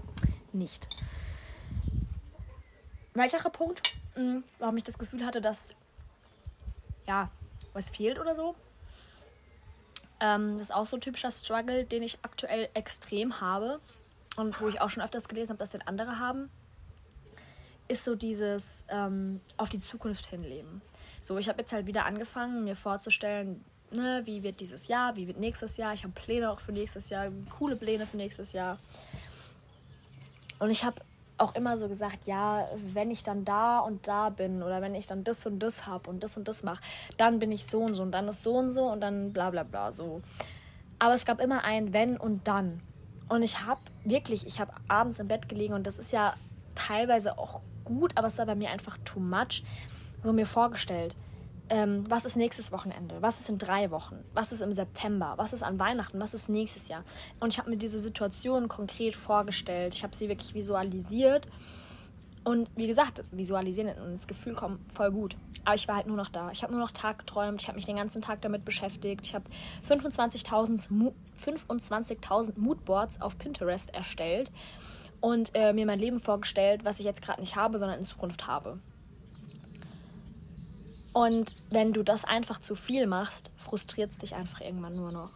nicht. 0.53 0.87
Weiterer 3.13 3.49
Punkt, 3.49 3.95
mm, 4.15 4.39
warum 4.59 4.77
ich 4.77 4.83
das 4.83 4.97
Gefühl 4.97 5.25
hatte, 5.25 5.41
dass 5.41 5.73
ja, 7.07 7.29
was 7.73 7.89
fehlt 7.89 8.19
oder 8.19 8.35
so. 8.35 8.55
Ähm, 10.19 10.53
das 10.53 10.61
ist 10.61 10.73
auch 10.73 10.85
so 10.85 10.97
ein 10.97 11.01
typischer 11.01 11.31
Struggle, 11.31 11.83
den 11.85 12.03
ich 12.03 12.19
aktuell 12.21 12.69
extrem 12.73 13.41
habe 13.41 13.79
und 14.37 14.61
wo 14.61 14.67
ich 14.67 14.79
auch 14.79 14.89
schon 14.89 15.03
öfters 15.03 15.27
gelesen 15.27 15.51
habe, 15.51 15.59
dass 15.59 15.71
den 15.71 15.85
andere 15.87 16.19
haben, 16.19 16.49
ist 17.87 18.05
so 18.05 18.15
dieses 18.15 18.85
ähm, 18.87 19.41
auf 19.57 19.69
die 19.69 19.81
Zukunft 19.81 20.27
hinleben. 20.27 20.81
So, 21.19 21.37
ich 21.37 21.49
habe 21.49 21.59
jetzt 21.59 21.73
halt 21.73 21.87
wieder 21.87 22.05
angefangen, 22.05 22.63
mir 22.63 22.75
vorzustellen, 22.75 23.63
ne, 23.91 24.21
wie 24.25 24.43
wird 24.43 24.59
dieses 24.59 24.87
Jahr, 24.87 25.15
wie 25.15 25.27
wird 25.27 25.39
nächstes 25.39 25.77
Jahr. 25.77 25.93
Ich 25.93 26.03
habe 26.03 26.13
Pläne 26.13 26.51
auch 26.51 26.59
für 26.59 26.71
nächstes 26.71 27.09
Jahr, 27.09 27.29
coole 27.49 27.75
Pläne 27.75 28.07
für 28.07 28.17
nächstes 28.17 28.53
Jahr. 28.53 28.79
Und 30.59 30.69
ich 30.69 30.83
habe 30.83 31.01
auch 31.41 31.55
immer 31.55 31.77
so 31.77 31.87
gesagt, 31.87 32.25
ja, 32.25 32.67
wenn 32.93 33.11
ich 33.11 33.23
dann 33.23 33.43
da 33.45 33.79
und 33.79 34.07
da 34.07 34.29
bin 34.29 34.63
oder 34.63 34.81
wenn 34.81 34.95
ich 34.95 35.07
dann 35.07 35.23
das 35.23 35.45
und 35.45 35.59
das 35.59 35.87
habe 35.87 36.09
und 36.09 36.23
das 36.23 36.37
und 36.37 36.47
das 36.47 36.63
mache, 36.63 36.81
dann 37.17 37.39
bin 37.39 37.51
ich 37.51 37.65
so 37.65 37.79
und 37.79 37.95
so 37.95 38.03
und 38.03 38.11
dann 38.11 38.27
ist 38.27 38.43
so 38.43 38.53
und 38.57 38.71
so 38.71 38.85
und 38.85 39.01
dann 39.01 39.33
bla 39.33 39.49
bla 39.49 39.63
bla 39.63 39.91
so. 39.91 40.21
Aber 40.99 41.13
es 41.13 41.25
gab 41.25 41.41
immer 41.41 41.63
ein 41.63 41.93
Wenn 41.93 42.17
und 42.17 42.47
Dann. 42.47 42.81
Und 43.27 43.41
ich 43.43 43.65
habe 43.65 43.81
wirklich, 44.03 44.45
ich 44.45 44.59
habe 44.59 44.71
abends 44.87 45.19
im 45.19 45.27
Bett 45.27 45.49
gelegen 45.49 45.73
und 45.73 45.87
das 45.87 45.97
ist 45.97 46.11
ja 46.11 46.35
teilweise 46.75 47.37
auch 47.37 47.61
gut, 47.83 48.11
aber 48.15 48.27
es 48.27 48.37
war 48.37 48.45
bei 48.45 48.55
mir 48.55 48.69
einfach 48.69 48.97
too 49.03 49.19
much, 49.19 49.63
so 50.23 50.33
mir 50.33 50.45
vorgestellt 50.45 51.15
ähm, 51.71 52.03
was 52.09 52.25
ist 52.25 52.35
nächstes 52.35 52.73
Wochenende, 52.73 53.15
was 53.21 53.39
ist 53.39 53.49
in 53.49 53.57
drei 53.57 53.91
Wochen, 53.91 54.17
was 54.33 54.51
ist 54.51 54.61
im 54.61 54.73
September, 54.73 55.35
was 55.37 55.53
ist 55.53 55.63
an 55.63 55.79
Weihnachten, 55.79 56.19
was 56.19 56.33
ist 56.33 56.49
nächstes 56.49 56.89
Jahr. 56.89 57.05
Und 57.39 57.53
ich 57.53 57.59
habe 57.59 57.69
mir 57.69 57.77
diese 57.77 57.97
Situation 57.97 58.67
konkret 58.67 59.15
vorgestellt, 59.15 59.95
ich 59.95 60.03
habe 60.03 60.13
sie 60.13 60.27
wirklich 60.27 60.53
visualisiert. 60.53 61.47
Und 62.43 62.69
wie 62.75 62.87
gesagt, 62.87 63.19
das 63.19 63.37
Visualisieren 63.37 63.95
und 64.01 64.15
das 64.15 64.27
Gefühl 64.27 64.55
kommen 64.55 64.83
voll 64.93 65.11
gut. 65.11 65.37
Aber 65.63 65.75
ich 65.75 65.87
war 65.87 65.95
halt 65.97 66.07
nur 66.07 66.17
noch 66.17 66.29
da. 66.29 66.49
Ich 66.51 66.63
habe 66.63 66.73
nur 66.73 66.81
noch 66.81 66.91
Tag 66.91 67.19
geträumt. 67.19 67.61
Ich 67.61 67.67
habe 67.67 67.75
mich 67.75 67.85
den 67.85 67.97
ganzen 67.97 68.19
Tag 68.19 68.41
damit 68.41 68.65
beschäftigt. 68.65 69.27
Ich 69.27 69.35
habe 69.35 69.45
25.000 69.87 71.13
25 71.37 72.19
Moodboards 72.57 73.21
auf 73.21 73.37
Pinterest 73.37 73.93
erstellt 73.93 74.51
und 75.19 75.51
äh, 75.53 75.71
mir 75.71 75.85
mein 75.85 75.99
Leben 75.99 76.19
vorgestellt, 76.19 76.83
was 76.83 76.99
ich 76.99 77.05
jetzt 77.05 77.21
gerade 77.21 77.41
nicht 77.41 77.55
habe, 77.55 77.77
sondern 77.77 77.99
in 77.99 78.05
Zukunft 78.05 78.47
habe. 78.47 78.79
Und 81.13 81.55
wenn 81.69 81.93
du 81.93 82.03
das 82.03 82.25
einfach 82.25 82.59
zu 82.59 82.75
viel 82.75 83.05
machst, 83.05 83.51
frustriert 83.57 84.11
es 84.11 84.17
dich 84.17 84.35
einfach 84.35 84.61
irgendwann 84.61 84.95
nur 84.95 85.11
noch. 85.11 85.33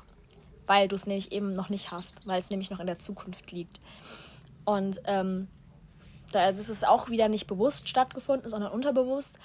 Weil 0.68 0.88
du 0.88 0.96
es 0.96 1.06
nämlich 1.06 1.32
eben 1.32 1.54
noch 1.54 1.70
nicht 1.70 1.92
hast, 1.92 2.26
weil 2.26 2.40
es 2.40 2.50
nämlich 2.50 2.70
noch 2.70 2.80
in 2.80 2.88
der 2.88 3.00
Zukunft 3.00 3.52
liegt. 3.52 3.80
Und 4.64 5.02
ähm, 5.06 5.48
das 6.32 6.70
ist 6.70 6.88
auch 6.88 7.10
wieder 7.10 7.30
nicht 7.30 7.48
bewusst 7.48 7.88
stattgefunden, 7.88 8.50
sondern 8.50 8.72
unterbewusst. 8.72 9.38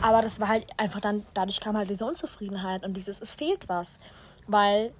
Aber 0.00 0.22
das 0.22 0.40
war 0.40 0.48
halt 0.48 0.66
einfach 0.78 1.00
dann, 1.00 1.24
dadurch 1.34 1.60
kam 1.60 1.76
halt 1.76 1.90
diese 1.90 2.06
Unzufriedenheit 2.06 2.84
und 2.84 2.96
dieses, 2.96 3.20
es 3.20 3.32
fehlt 3.32 3.68
was. 3.68 3.98
Weil 4.46 4.92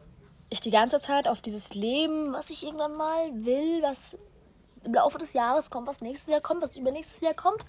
ich 0.50 0.60
die 0.60 0.70
ganze 0.70 1.00
Zeit 1.00 1.28
auf 1.28 1.40
dieses 1.40 1.74
Leben, 1.74 2.32
was 2.32 2.50
ich 2.50 2.64
irgendwann 2.64 2.96
mal 2.96 3.30
will, 3.32 3.82
was 3.82 4.16
im 4.84 4.94
Laufe 4.94 5.18
des 5.18 5.32
Jahres 5.32 5.70
kommt, 5.70 5.86
was 5.86 6.00
nächstes 6.00 6.30
Jahr 6.30 6.40
kommt, 6.40 6.62
was 6.62 6.76
übernächstes 6.76 7.20
Jahr 7.20 7.34
kommt, 7.34 7.64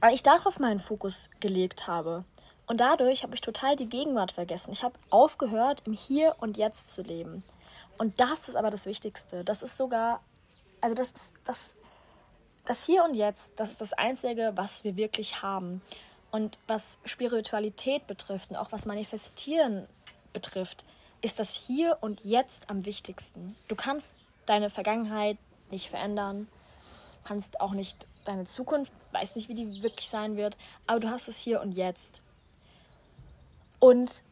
weil 0.00 0.14
ich 0.14 0.22
darauf 0.22 0.58
meinen 0.58 0.80
Fokus 0.80 1.30
gelegt 1.40 1.86
habe. 1.86 2.24
Und 2.66 2.80
dadurch 2.80 3.22
habe 3.22 3.34
ich 3.34 3.40
total 3.40 3.76
die 3.76 3.88
Gegenwart 3.88 4.32
vergessen. 4.32 4.72
Ich 4.72 4.82
habe 4.82 4.98
aufgehört, 5.10 5.82
im 5.86 5.92
Hier 5.92 6.36
und 6.38 6.56
Jetzt 6.56 6.92
zu 6.92 7.02
leben. 7.02 7.42
Und 7.96 8.20
das 8.20 8.48
ist 8.48 8.56
aber 8.56 8.70
das 8.70 8.86
Wichtigste. 8.86 9.42
Das 9.42 9.62
ist 9.62 9.76
sogar, 9.76 10.20
also 10.80 10.94
das 10.94 11.10
ist 11.10 11.34
das, 11.44 11.74
das 12.66 12.84
Hier 12.84 13.04
und 13.04 13.14
Jetzt, 13.14 13.54
das 13.56 13.70
ist 13.70 13.80
das 13.80 13.94
Einzige, 13.94 14.52
was 14.54 14.84
wir 14.84 14.96
wirklich 14.96 15.42
haben. 15.42 15.80
Und 16.30 16.58
was 16.66 16.98
Spiritualität 17.06 18.06
betrifft 18.06 18.50
und 18.50 18.56
auch 18.56 18.70
was 18.70 18.84
Manifestieren 18.84 19.88
betrifft, 20.34 20.84
ist 21.22 21.38
das 21.38 21.54
Hier 21.54 21.96
und 22.02 22.24
Jetzt 22.24 22.68
am 22.68 22.84
wichtigsten. 22.84 23.56
Du 23.66 23.74
kannst 23.74 24.14
deine 24.44 24.68
Vergangenheit 24.68 25.38
nicht 25.70 25.88
verändern 25.88 26.48
kannst 27.28 27.60
auch 27.60 27.72
nicht 27.72 28.06
deine 28.24 28.44
Zukunft, 28.44 28.90
weiß 29.12 29.36
nicht, 29.36 29.50
wie 29.50 29.54
die 29.54 29.82
wirklich 29.82 30.08
sein 30.08 30.38
wird, 30.38 30.56
aber 30.86 30.98
du 30.98 31.10
hast 31.10 31.28
es 31.28 31.38
hier 31.38 31.60
und 31.60 31.72
jetzt. 31.76 32.22
Und 33.80 34.24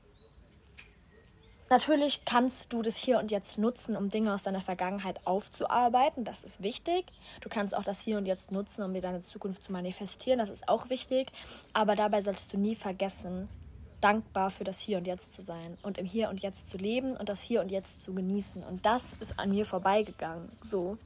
natürlich 1.68 2.24
kannst 2.24 2.72
du 2.72 2.80
das 2.80 2.96
hier 2.96 3.18
und 3.18 3.30
jetzt 3.30 3.58
nutzen, 3.58 3.96
um 3.96 4.08
Dinge 4.08 4.32
aus 4.32 4.44
deiner 4.44 4.62
Vergangenheit 4.62 5.26
aufzuarbeiten, 5.26 6.24
das 6.24 6.42
ist 6.42 6.62
wichtig. 6.62 7.04
Du 7.42 7.50
kannst 7.50 7.76
auch 7.76 7.84
das 7.84 8.00
hier 8.00 8.16
und 8.16 8.24
jetzt 8.24 8.50
nutzen, 8.50 8.82
um 8.82 8.94
dir 8.94 9.02
deine 9.02 9.20
Zukunft 9.20 9.62
zu 9.62 9.72
manifestieren, 9.72 10.38
das 10.38 10.48
ist 10.48 10.66
auch 10.66 10.88
wichtig, 10.88 11.30
aber 11.74 11.96
dabei 11.96 12.22
solltest 12.22 12.50
du 12.54 12.56
nie 12.56 12.74
vergessen, 12.74 13.50
dankbar 14.00 14.50
für 14.50 14.64
das 14.64 14.80
Hier 14.80 14.96
und 14.96 15.06
Jetzt 15.06 15.34
zu 15.34 15.42
sein 15.42 15.76
und 15.82 15.98
im 15.98 16.06
Hier 16.06 16.30
und 16.30 16.42
Jetzt 16.42 16.70
zu 16.70 16.78
leben 16.78 17.14
und 17.14 17.28
das 17.28 17.42
Hier 17.42 17.60
und 17.60 17.70
Jetzt 17.70 18.00
zu 18.02 18.14
genießen. 18.14 18.62
Und 18.62 18.86
das 18.86 19.12
ist 19.20 19.38
an 19.38 19.50
mir 19.50 19.66
vorbeigegangen. 19.66 20.50
So. 20.62 20.96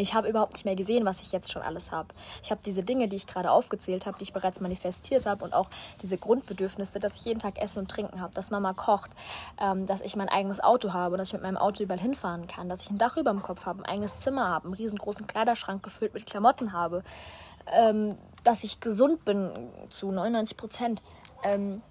Ich 0.00 0.14
habe 0.14 0.28
überhaupt 0.28 0.52
nicht 0.52 0.64
mehr 0.64 0.76
gesehen, 0.76 1.04
was 1.04 1.20
ich 1.20 1.32
jetzt 1.32 1.50
schon 1.50 1.60
alles 1.60 1.90
habe. 1.90 2.14
Ich 2.44 2.52
habe 2.52 2.60
diese 2.64 2.84
Dinge, 2.84 3.08
die 3.08 3.16
ich 3.16 3.26
gerade 3.26 3.50
aufgezählt 3.50 4.06
habe, 4.06 4.16
die 4.16 4.22
ich 4.22 4.32
bereits 4.32 4.60
manifestiert 4.60 5.26
habe 5.26 5.44
und 5.44 5.52
auch 5.52 5.68
diese 6.00 6.16
Grundbedürfnisse, 6.16 7.00
dass 7.00 7.16
ich 7.16 7.24
jeden 7.24 7.40
Tag 7.40 7.60
Essen 7.60 7.80
und 7.80 7.90
Trinken 7.90 8.20
habe, 8.20 8.32
dass 8.32 8.52
Mama 8.52 8.74
kocht, 8.74 9.10
ähm, 9.60 9.86
dass 9.86 10.00
ich 10.00 10.14
mein 10.14 10.28
eigenes 10.28 10.60
Auto 10.60 10.92
habe, 10.92 11.16
dass 11.16 11.28
ich 11.28 11.32
mit 11.32 11.42
meinem 11.42 11.56
Auto 11.56 11.82
überall 11.82 11.98
hinfahren 11.98 12.46
kann, 12.46 12.68
dass 12.68 12.82
ich 12.82 12.90
ein 12.90 12.98
Dach 12.98 13.16
über 13.16 13.32
dem 13.32 13.42
Kopf 13.42 13.66
habe, 13.66 13.82
ein 13.82 13.86
eigenes 13.86 14.20
Zimmer 14.20 14.46
habe, 14.46 14.66
einen 14.66 14.74
riesengroßen 14.74 15.26
Kleiderschrank 15.26 15.82
gefüllt 15.82 16.14
mit 16.14 16.26
Klamotten 16.26 16.72
habe, 16.72 17.02
ähm, 17.72 18.16
dass 18.44 18.62
ich 18.62 18.78
gesund 18.78 19.24
bin 19.24 19.50
zu 19.88 20.12
99 20.12 20.56
Prozent. 20.56 21.02
Ähm, 21.42 21.82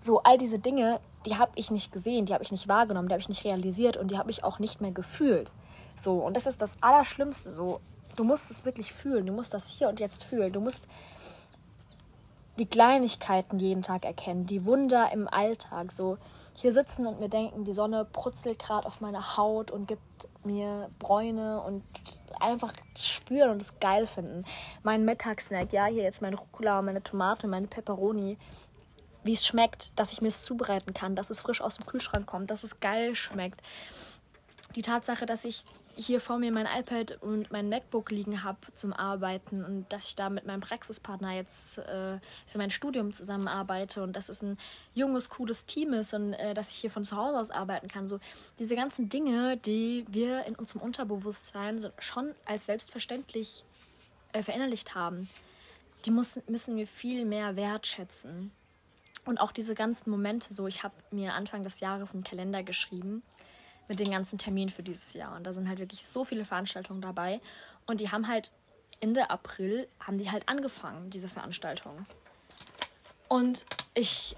so 0.00 0.22
all 0.22 0.38
diese 0.38 0.58
Dinge, 0.58 0.98
die 1.26 1.36
habe 1.36 1.52
ich 1.56 1.70
nicht 1.70 1.92
gesehen, 1.92 2.24
die 2.24 2.32
habe 2.32 2.42
ich 2.42 2.52
nicht 2.52 2.68
wahrgenommen, 2.68 3.08
die 3.08 3.12
habe 3.12 3.20
ich 3.20 3.28
nicht 3.28 3.44
realisiert 3.44 3.98
und 3.98 4.10
die 4.10 4.16
habe 4.16 4.30
ich 4.30 4.44
auch 4.44 4.58
nicht 4.58 4.80
mehr 4.80 4.92
gefühlt. 4.92 5.52
So, 5.96 6.16
und 6.16 6.36
das 6.36 6.46
ist 6.46 6.60
das 6.60 6.76
Allerschlimmste. 6.80 7.54
So, 7.54 7.80
du 8.16 8.24
musst 8.24 8.50
es 8.50 8.64
wirklich 8.64 8.92
fühlen. 8.92 9.26
Du 9.26 9.32
musst 9.32 9.54
das 9.54 9.68
hier 9.68 9.88
und 9.88 10.00
jetzt 10.00 10.24
fühlen. 10.24 10.52
Du 10.52 10.60
musst 10.60 10.88
die 12.58 12.66
Kleinigkeiten 12.66 13.58
jeden 13.58 13.82
Tag 13.82 14.04
erkennen, 14.04 14.46
die 14.46 14.64
Wunder 14.64 15.10
im 15.12 15.26
Alltag. 15.26 15.90
So 15.90 16.18
hier 16.54 16.72
sitzen 16.72 17.06
und 17.06 17.18
mir 17.18 17.28
denken, 17.28 17.64
die 17.64 17.72
Sonne 17.72 18.04
brutzelt 18.04 18.60
gerade 18.60 18.86
auf 18.86 19.00
meine 19.00 19.36
Haut 19.36 19.72
und 19.72 19.88
gibt 19.88 20.02
mir 20.44 20.88
Bräune 21.00 21.60
und 21.62 21.82
einfach 22.38 22.72
spüren 22.96 23.50
und 23.50 23.62
es 23.62 23.80
geil 23.80 24.06
finden. 24.06 24.44
Mein 24.84 25.04
Mittagssnack, 25.04 25.72
ja, 25.72 25.86
hier 25.86 26.04
jetzt 26.04 26.22
meine 26.22 26.36
Rucola, 26.36 26.80
meine 26.82 27.02
Tomate, 27.02 27.48
meine 27.48 27.66
Peperoni. 27.66 28.38
Wie 29.24 29.32
es 29.32 29.46
schmeckt, 29.46 29.98
dass 29.98 30.12
ich 30.12 30.20
mir 30.20 30.28
es 30.28 30.44
zubereiten 30.44 30.94
kann, 30.94 31.16
dass 31.16 31.30
es 31.30 31.40
frisch 31.40 31.60
aus 31.60 31.78
dem 31.78 31.86
Kühlschrank 31.86 32.26
kommt, 32.26 32.50
dass 32.50 32.62
es 32.62 32.78
geil 32.78 33.16
schmeckt 33.16 33.60
die 34.74 34.82
Tatsache, 34.82 35.26
dass 35.26 35.44
ich 35.44 35.64
hier 35.96 36.20
vor 36.20 36.38
mir 36.38 36.52
mein 36.52 36.66
iPad 36.66 37.22
und 37.22 37.50
mein 37.50 37.68
MacBook 37.68 38.10
liegen 38.10 38.42
habe 38.42 38.58
zum 38.74 38.92
Arbeiten 38.92 39.64
und 39.64 39.86
dass 39.92 40.08
ich 40.08 40.16
da 40.16 40.30
mit 40.30 40.46
meinem 40.46 40.60
Praxispartner 40.60 41.32
jetzt 41.32 41.78
äh, 41.78 42.18
für 42.46 42.58
mein 42.58 42.70
Studium 42.70 43.12
zusammenarbeite 43.12 44.02
und 44.02 44.14
dass 44.14 44.28
es 44.28 44.42
ein 44.42 44.58
junges, 44.94 45.28
cooles 45.28 45.66
Team 45.66 45.92
ist 45.92 46.14
und 46.14 46.34
äh, 46.34 46.54
dass 46.54 46.70
ich 46.70 46.76
hier 46.76 46.90
von 46.90 47.04
zu 47.04 47.16
Hause 47.16 47.38
aus 47.38 47.50
arbeiten 47.50 47.88
kann. 47.88 48.08
So 48.08 48.18
diese 48.58 48.76
ganzen 48.76 49.08
Dinge, 49.08 49.56
die 49.56 50.04
wir 50.08 50.44
in 50.44 50.54
unserem 50.54 50.82
Unterbewusstsein 50.82 51.78
so 51.78 51.90
schon 51.98 52.34
als 52.44 52.66
selbstverständlich 52.66 53.64
äh, 54.32 54.42
verinnerlicht 54.42 54.94
haben, 54.94 55.28
die 56.04 56.10
muss, 56.10 56.40
müssen 56.48 56.76
wir 56.76 56.86
viel 56.86 57.24
mehr 57.24 57.56
wertschätzen. 57.56 58.52
Und 59.24 59.38
auch 59.38 59.52
diese 59.52 59.74
ganzen 59.74 60.10
Momente, 60.10 60.52
so 60.52 60.66
ich 60.66 60.82
habe 60.82 60.94
mir 61.10 61.32
Anfang 61.32 61.64
des 61.64 61.80
Jahres 61.80 62.12
einen 62.12 62.24
Kalender 62.24 62.62
geschrieben 62.62 63.22
mit 63.88 64.00
den 64.00 64.10
ganzen 64.10 64.38
Terminen 64.38 64.70
für 64.70 64.82
dieses 64.82 65.14
Jahr. 65.14 65.36
Und 65.36 65.44
da 65.44 65.52
sind 65.52 65.68
halt 65.68 65.78
wirklich 65.78 66.04
so 66.04 66.24
viele 66.24 66.44
Veranstaltungen 66.44 67.00
dabei. 67.00 67.40
Und 67.86 68.00
die 68.00 68.10
haben 68.10 68.28
halt 68.28 68.52
Ende 69.00 69.30
April, 69.30 69.88
haben 70.00 70.18
die 70.18 70.30
halt 70.30 70.48
angefangen, 70.48 71.10
diese 71.10 71.28
Veranstaltungen. 71.28 72.06
Und 73.28 73.66
ich 73.94 74.36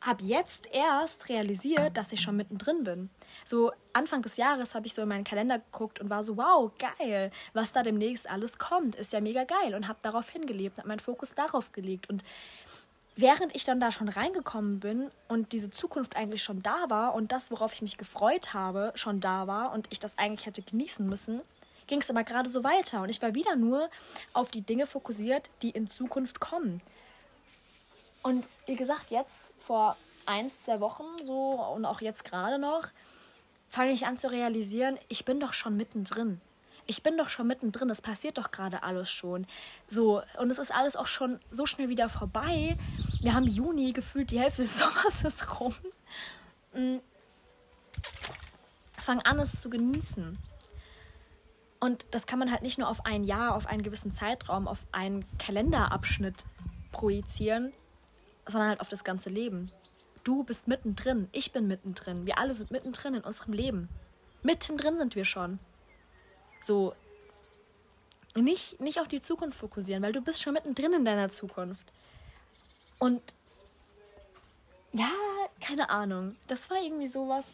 habe 0.00 0.24
jetzt 0.24 0.68
erst 0.72 1.28
realisiert, 1.28 1.96
dass 1.96 2.12
ich 2.12 2.20
schon 2.20 2.36
mittendrin 2.36 2.82
bin. 2.82 3.10
So 3.44 3.72
Anfang 3.92 4.22
des 4.22 4.36
Jahres 4.36 4.74
habe 4.74 4.86
ich 4.86 4.94
so 4.94 5.02
in 5.02 5.08
meinen 5.08 5.24
Kalender 5.24 5.58
geguckt 5.58 6.00
und 6.00 6.10
war 6.10 6.22
so, 6.22 6.36
wow, 6.36 6.72
geil, 6.78 7.30
was 7.52 7.72
da 7.72 7.82
demnächst 7.82 8.28
alles 8.28 8.58
kommt, 8.58 8.96
ist 8.96 9.12
ja 9.12 9.20
mega 9.20 9.44
geil 9.44 9.74
und 9.74 9.88
habe 9.88 9.98
darauf 10.02 10.28
hingelebt, 10.30 10.78
habe 10.78 10.88
meinen 10.88 10.98
Fokus 10.98 11.34
darauf 11.34 11.72
gelegt. 11.72 12.08
Und 12.08 12.24
während 13.16 13.54
ich 13.54 13.64
dann 13.64 13.80
da 13.80 13.92
schon 13.92 14.08
reingekommen 14.08 14.80
bin 14.80 15.10
und 15.28 15.52
diese 15.52 15.70
Zukunft 15.70 16.16
eigentlich 16.16 16.42
schon 16.42 16.62
da 16.62 16.88
war 16.88 17.14
und 17.14 17.32
das, 17.32 17.50
worauf 17.50 17.74
ich 17.74 17.82
mich 17.82 17.98
gefreut 17.98 18.54
habe, 18.54 18.92
schon 18.94 19.20
da 19.20 19.46
war 19.46 19.72
und 19.72 19.86
ich 19.90 20.00
das 20.00 20.18
eigentlich 20.18 20.46
hätte 20.46 20.62
genießen 20.62 21.06
müssen, 21.06 21.40
ging 21.86 22.00
es 22.00 22.10
aber 22.10 22.24
gerade 22.24 22.48
so 22.48 22.64
weiter 22.64 23.02
und 23.02 23.08
ich 23.08 23.20
war 23.20 23.34
wieder 23.34 23.56
nur 23.56 23.90
auf 24.32 24.50
die 24.50 24.62
Dinge 24.62 24.86
fokussiert, 24.86 25.50
die 25.62 25.70
in 25.70 25.88
Zukunft 25.88 26.40
kommen. 26.40 26.80
Und 28.22 28.48
wie 28.66 28.76
gesagt, 28.76 29.10
jetzt 29.10 29.52
vor 29.56 29.96
eins, 30.26 30.62
zwei 30.62 30.80
Wochen 30.80 31.04
so 31.22 31.52
und 31.74 31.84
auch 31.84 32.00
jetzt 32.00 32.24
gerade 32.24 32.58
noch, 32.58 32.88
fange 33.68 33.92
ich 33.92 34.06
an 34.06 34.16
zu 34.16 34.30
realisieren, 34.30 34.98
ich 35.08 35.24
bin 35.24 35.40
doch 35.40 35.52
schon 35.52 35.76
mittendrin 35.76 36.40
ich 36.92 37.02
bin 37.02 37.16
doch 37.16 37.30
schon 37.30 37.46
mittendrin, 37.46 37.88
es 37.88 38.02
passiert 38.02 38.36
doch 38.36 38.50
gerade 38.50 38.82
alles 38.82 39.10
schon. 39.10 39.46
So, 39.86 40.22
und 40.38 40.50
es 40.50 40.58
ist 40.58 40.74
alles 40.74 40.94
auch 40.94 41.06
schon 41.06 41.40
so 41.50 41.64
schnell 41.64 41.88
wieder 41.88 42.10
vorbei. 42.10 42.76
Wir 43.22 43.32
haben 43.32 43.46
Juni 43.46 43.92
gefühlt, 43.92 44.30
die 44.30 44.38
Hälfte 44.38 44.60
des 44.60 44.76
Sommers 44.78 45.24
ist 45.24 45.58
rum. 45.58 45.74
Mm. 46.74 46.98
Fang 49.00 49.20
an, 49.22 49.38
es 49.38 49.62
zu 49.62 49.70
genießen. 49.70 50.38
Und 51.80 52.04
das 52.10 52.26
kann 52.26 52.38
man 52.38 52.52
halt 52.52 52.60
nicht 52.60 52.78
nur 52.78 52.88
auf 52.88 53.06
ein 53.06 53.24
Jahr, 53.24 53.54
auf 53.54 53.66
einen 53.66 53.82
gewissen 53.82 54.12
Zeitraum, 54.12 54.68
auf 54.68 54.86
einen 54.92 55.24
Kalenderabschnitt 55.38 56.44
projizieren, 56.92 57.72
sondern 58.46 58.68
halt 58.68 58.80
auf 58.82 58.90
das 58.90 59.02
ganze 59.02 59.30
Leben. 59.30 59.72
Du 60.24 60.44
bist 60.44 60.68
mittendrin, 60.68 61.28
ich 61.32 61.52
bin 61.52 61.66
mittendrin, 61.66 62.26
wir 62.26 62.38
alle 62.38 62.54
sind 62.54 62.70
mittendrin 62.70 63.14
in 63.14 63.24
unserem 63.24 63.54
Leben. 63.54 63.88
Mittendrin 64.42 64.98
sind 64.98 65.16
wir 65.16 65.24
schon. 65.24 65.58
So, 66.62 66.94
nicht, 68.34 68.80
nicht 68.80 69.00
auf 69.00 69.08
die 69.08 69.20
Zukunft 69.20 69.58
fokussieren, 69.58 70.02
weil 70.02 70.12
du 70.12 70.22
bist 70.22 70.42
schon 70.42 70.54
mittendrin 70.54 70.92
in 70.92 71.04
deiner 71.04 71.28
Zukunft. 71.28 71.92
Und 72.98 73.20
ja, 74.92 75.10
keine 75.60 75.90
Ahnung. 75.90 76.36
Das 76.46 76.70
war 76.70 76.78
irgendwie 76.78 77.08
sowas. 77.08 77.44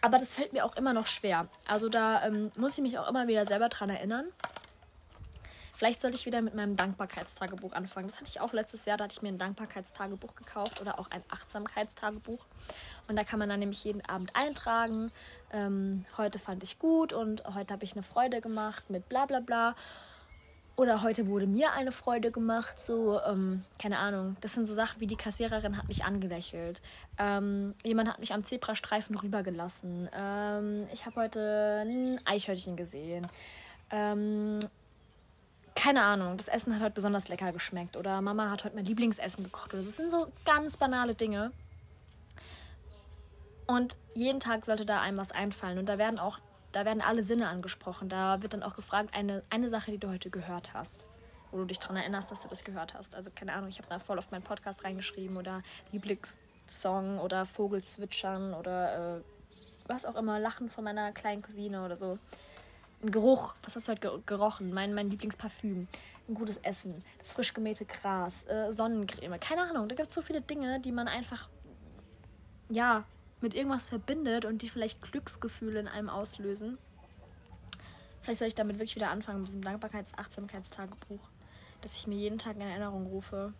Aber 0.00 0.18
das 0.18 0.34
fällt 0.34 0.52
mir 0.52 0.64
auch 0.64 0.76
immer 0.76 0.92
noch 0.92 1.06
schwer. 1.06 1.48
Also 1.66 1.88
da 1.88 2.24
ähm, 2.26 2.52
muss 2.56 2.76
ich 2.76 2.82
mich 2.82 2.98
auch 2.98 3.08
immer 3.08 3.26
wieder 3.26 3.46
selber 3.46 3.68
dran 3.68 3.90
erinnern. 3.90 4.26
Vielleicht 5.76 6.00
sollte 6.00 6.16
ich 6.16 6.24
wieder 6.24 6.40
mit 6.40 6.54
meinem 6.54 6.76
Dankbarkeitstagebuch 6.76 7.72
anfangen. 7.72 8.06
Das 8.06 8.18
hatte 8.18 8.28
ich 8.28 8.40
auch 8.40 8.52
letztes 8.52 8.84
Jahr, 8.84 8.96
da 8.96 9.04
hatte 9.04 9.14
ich 9.14 9.22
mir 9.22 9.28
ein 9.28 9.38
Dankbarkeitstagebuch 9.38 10.36
gekauft 10.36 10.80
oder 10.80 11.00
auch 11.00 11.10
ein 11.10 11.22
Achtsamkeitstagebuch. 11.28 12.46
Und 13.08 13.16
da 13.16 13.24
kann 13.24 13.40
man 13.40 13.48
dann 13.48 13.58
nämlich 13.58 13.82
jeden 13.82 14.04
Abend 14.08 14.36
eintragen. 14.36 15.10
Ähm, 15.54 16.04
heute 16.18 16.40
fand 16.40 16.64
ich 16.64 16.80
gut 16.80 17.12
und 17.12 17.44
heute 17.54 17.72
habe 17.72 17.84
ich 17.84 17.92
eine 17.92 18.02
Freude 18.02 18.40
gemacht 18.40 18.90
mit 18.90 19.08
bla 19.08 19.24
bla 19.24 19.38
bla. 19.38 19.76
Oder 20.76 21.02
heute 21.02 21.28
wurde 21.28 21.46
mir 21.46 21.72
eine 21.72 21.92
Freude 21.92 22.32
gemacht, 22.32 22.80
so, 22.80 23.20
ähm, 23.20 23.62
keine 23.78 23.98
Ahnung. 23.98 24.36
Das 24.40 24.54
sind 24.54 24.66
so 24.66 24.74
Sachen 24.74 25.00
wie 25.00 25.06
die 25.06 25.14
Kassiererin 25.14 25.78
hat 25.78 25.86
mich 25.86 26.02
angelächelt. 26.02 26.82
Ähm, 27.16 27.74
jemand 27.84 28.08
hat 28.08 28.18
mich 28.18 28.32
am 28.32 28.42
Zebrastreifen 28.42 29.16
rübergelassen. 29.16 30.08
Ähm, 30.12 30.88
ich 30.92 31.06
habe 31.06 31.20
heute 31.20 31.84
ein 31.86 32.20
Eichhörnchen 32.26 32.74
gesehen. 32.74 33.28
Ähm, 33.90 34.58
keine 35.76 36.02
Ahnung, 36.02 36.36
das 36.36 36.48
Essen 36.48 36.74
hat 36.74 36.82
heute 36.82 36.94
besonders 36.94 37.28
lecker 37.28 37.52
geschmeckt 37.52 37.96
oder 37.96 38.20
Mama 38.20 38.50
hat 38.50 38.64
heute 38.64 38.74
mein 38.74 38.84
Lieblingsessen 38.84 39.44
gekocht. 39.44 39.72
Oder 39.74 39.82
das 39.82 39.96
sind 39.96 40.10
so 40.10 40.26
ganz 40.44 40.76
banale 40.76 41.14
Dinge. 41.14 41.52
Und 43.66 43.96
jeden 44.14 44.40
Tag 44.40 44.64
sollte 44.64 44.84
da 44.84 45.00
einem 45.00 45.16
was 45.16 45.32
einfallen. 45.32 45.78
Und 45.78 45.88
da 45.88 45.98
werden 45.98 46.18
auch, 46.18 46.38
da 46.72 46.84
werden 46.84 47.00
alle 47.00 47.22
Sinne 47.22 47.48
angesprochen. 47.48 48.08
Da 48.08 48.42
wird 48.42 48.52
dann 48.52 48.62
auch 48.62 48.74
gefragt, 48.74 49.10
eine, 49.12 49.42
eine 49.50 49.68
Sache, 49.68 49.90
die 49.90 49.98
du 49.98 50.08
heute 50.08 50.30
gehört 50.30 50.74
hast. 50.74 51.06
Wo 51.50 51.58
du 51.58 51.64
dich 51.64 51.78
daran 51.78 51.96
erinnerst, 51.96 52.30
dass 52.30 52.42
du 52.42 52.48
das 52.48 52.64
gehört 52.64 52.94
hast. 52.94 53.14
Also 53.14 53.30
keine 53.34 53.52
Ahnung, 53.52 53.68
ich 53.68 53.78
habe 53.78 53.88
da 53.88 53.98
voll 53.98 54.18
auf 54.18 54.30
meinen 54.30 54.42
Podcast 54.42 54.84
reingeschrieben 54.84 55.36
oder 55.36 55.62
Lieblingssong 55.92 57.18
oder 57.20 57.46
Vogelzwitschern 57.46 58.54
oder 58.54 59.18
äh, 59.18 59.20
was 59.86 60.04
auch 60.04 60.16
immer, 60.16 60.40
Lachen 60.40 60.68
von 60.68 60.84
meiner 60.84 61.12
kleinen 61.12 61.42
Cousine 61.42 61.84
oder 61.84 61.96
so 61.96 62.18
ein 63.02 63.10
Geruch. 63.10 63.54
Was 63.62 63.76
hast 63.76 63.88
du 63.88 63.92
heute 63.92 64.22
gerochen? 64.26 64.72
Mein, 64.72 64.94
mein 64.94 65.10
Lieblingsparfüm. 65.10 65.88
Ein 66.26 66.34
gutes 66.34 66.56
Essen. 66.58 67.04
Das 67.18 67.32
frisch 67.34 67.52
gemähte 67.52 67.84
Gras. 67.84 68.44
Äh, 68.44 68.72
Sonnencreme. 68.72 69.38
Keine 69.38 69.62
Ahnung. 69.62 69.88
Da 69.88 69.94
gibt 69.94 70.08
es 70.08 70.14
so 70.14 70.22
viele 70.22 70.40
Dinge, 70.40 70.80
die 70.80 70.92
man 70.92 71.06
einfach, 71.06 71.48
ja, 72.70 73.04
mit 73.40 73.54
irgendwas 73.54 73.86
verbindet 73.86 74.44
und 74.44 74.62
die 74.62 74.68
vielleicht 74.68 75.02
Glücksgefühle 75.02 75.80
in 75.80 75.88
einem 75.88 76.08
auslösen. 76.08 76.78
Vielleicht 78.22 78.38
soll 78.38 78.48
ich 78.48 78.54
damit 78.54 78.76
wirklich 78.76 78.96
wieder 78.96 79.10
anfangen 79.10 79.40
mit 79.40 79.48
diesem 79.48 79.62
Dankbarkeits-Achtsamkeitstagebuch. 79.62 81.20
Dass 81.82 81.96
ich 81.98 82.06
mir 82.06 82.16
jeden 82.16 82.38
Tag 82.38 82.56
in 82.56 82.62
Erinnerung 82.62 83.06
rufe, 83.06 83.52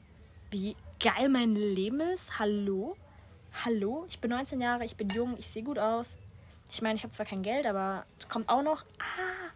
wie 0.50 0.74
geil 1.00 1.28
mein 1.28 1.54
Leben 1.54 2.00
ist. 2.00 2.38
Hallo? 2.38 2.96
Hallo? 3.64 4.06
Ich 4.08 4.20
bin 4.20 4.30
19 4.30 4.60
Jahre, 4.60 4.84
ich 4.84 4.96
bin 4.96 5.10
jung, 5.10 5.36
ich 5.36 5.48
sehe 5.48 5.62
gut 5.62 5.78
aus. 5.78 6.16
Ich 6.70 6.80
meine, 6.80 6.94
ich 6.94 7.02
habe 7.02 7.12
zwar 7.12 7.26
kein 7.26 7.42
Geld, 7.42 7.66
aber 7.66 8.06
es 8.18 8.28
kommt 8.28 8.48
auch 8.48 8.62
noch. 8.62 8.84
Ah! 8.98 9.52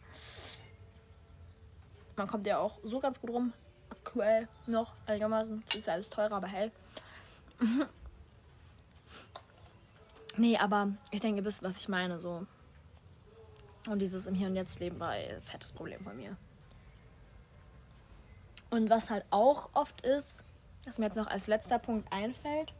Man 2.17 2.27
kommt 2.27 2.47
ja 2.47 2.59
auch 2.59 2.79
so 2.83 3.01
ganz 3.01 3.21
gut 3.21 3.31
rum. 3.31 3.53
Aktuell 3.91 4.49
noch 4.67 4.93
einigermaßen. 5.07 5.63
Ist 5.75 5.87
ja 5.87 5.95
alles 5.95 6.11
teurer, 6.11 6.33
aber 6.33 6.49
hell. 6.49 6.71
nee, 10.39 10.57
aber 10.57 10.93
ich 11.11 11.21
denke, 11.21 11.41
ihr 11.41 11.45
wisst, 11.45 11.63
was 11.63 11.79
ich 11.79 11.89
meine. 11.89 12.21
So. 12.21 12.47
Und 13.87 14.01
dieses 14.01 14.27
im 14.27 14.35
Hier 14.35 14.49
und 14.49 14.57
Jetzt 14.57 14.81
leben 14.81 14.99
war 15.01 15.11
ein 15.11 15.41
fettes 15.43 15.73
Problem 15.73 16.03
von 16.03 16.17
mir. 16.17 16.37
Und 18.71 18.91
was 18.91 19.11
halt 19.11 19.25
auch 19.31 19.71
oft 19.73 20.01
ist, 20.03 20.45
was 20.85 20.99
mir 20.99 21.07
jetzt 21.07 21.17
noch 21.17 21.27
als 21.27 21.47
letzter 21.47 21.79
Punkt 21.79 22.13
einfällt, 22.13 22.73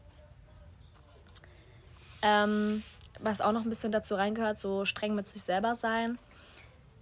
ähm, 2.21 2.83
was 3.19 3.41
auch 3.41 3.51
noch 3.51 3.63
ein 3.63 3.69
bisschen 3.69 3.91
dazu 3.91 4.15
reingehört, 4.15 4.57
so 4.57 4.85
streng 4.85 5.15
mit 5.15 5.27
sich 5.27 5.41
selber 5.41 5.75
sein, 5.75 6.19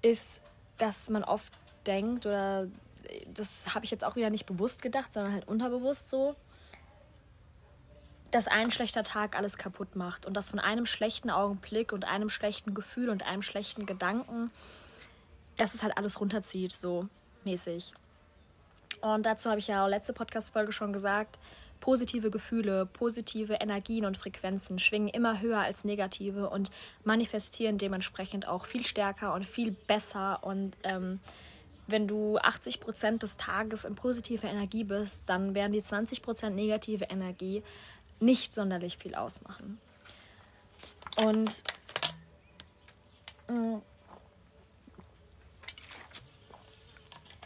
ist, 0.02 0.42
dass 0.78 1.10
man 1.10 1.24
oft 1.24 1.54
denkt, 1.86 2.26
oder 2.26 2.68
das 3.34 3.74
habe 3.74 3.86
ich 3.86 3.92
jetzt 3.92 4.04
auch 4.04 4.16
wieder 4.16 4.30
nicht 4.30 4.46
bewusst 4.46 4.82
gedacht, 4.82 5.14
sondern 5.14 5.34
halt 5.34 5.48
unterbewusst 5.48 6.10
so, 6.10 6.36
dass 8.32 8.48
ein 8.48 8.72
schlechter 8.72 9.04
Tag 9.04 9.38
alles 9.38 9.58
kaputt 9.58 9.96
macht 9.96 10.26
und 10.26 10.36
dass 10.36 10.50
von 10.50 10.60
einem 10.60 10.86
schlechten 10.86 11.30
Augenblick 11.30 11.94
und 11.94 12.06
einem 12.06 12.30
schlechten 12.30 12.74
Gefühl 12.74 13.10
und 13.10 13.26
einem 13.26 13.42
schlechten 13.42 13.86
Gedanken, 13.86 14.52
dass 15.58 15.74
es 15.74 15.84
halt 15.84 15.98
alles 15.98 16.20
runterzieht, 16.20 16.74
so 16.74 17.08
mäßig. 17.44 17.94
Und 19.02 19.26
dazu 19.26 19.50
habe 19.50 19.60
ich 19.60 19.68
ja 19.68 19.86
letzte 19.88 20.14
Podcast-Folge 20.14 20.72
schon 20.72 20.94
gesagt, 20.94 21.40
Positive 21.80 22.32
Gefühle, 22.32 22.86
positive 22.86 23.54
Energien 23.54 24.06
und 24.06 24.18
Frequenzen 24.18 24.80
schwingen 24.80 25.10
immer 25.10 25.42
höher 25.42 25.60
als 25.60 25.86
negative 25.86 26.50
und 26.50 26.72
manifestieren 27.04 27.78
dementsprechend 27.78 28.48
auch 28.48 28.66
viel 28.66 28.86
stärker 28.86 29.34
und 29.34 29.46
viel 29.46 29.72
besser. 29.72 30.44
Und 30.44 30.76
ähm, 30.84 31.20
wenn 31.86 32.08
du 32.08 32.38
80 32.40 32.80
Prozent 32.80 33.24
des 33.24 33.38
Tages 33.38 33.86
in 33.86 33.96
positiver 33.96 34.50
Energie 34.50 34.84
bist, 34.84 35.30
dann 35.30 35.56
werden 35.56 35.72
die 35.72 35.82
20 35.82 36.22
Prozent 36.22 36.56
negative 36.56 37.06
Energie 37.06 37.64
nicht 38.20 38.54
sonderlich 38.54 38.98
viel 38.98 39.16
ausmachen. 39.16 39.80
Und 41.24 41.64
mh, 43.48 43.56
mm, 43.56 43.82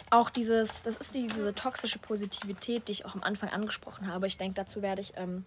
auch 0.09 0.29
dieses, 0.29 0.83
das 0.83 0.97
ist 0.97 1.15
diese 1.15 1.55
toxische 1.55 1.97
Positivität, 1.97 2.87
die 2.87 2.91
ich 2.91 3.05
auch 3.05 3.15
am 3.15 3.23
Anfang 3.23 3.49
angesprochen 3.49 4.07
habe. 4.07 4.27
Ich 4.27 4.37
denke, 4.37 4.55
dazu 4.55 4.81
werde 4.81 5.01
ich 5.01 5.13
ähm, 5.15 5.45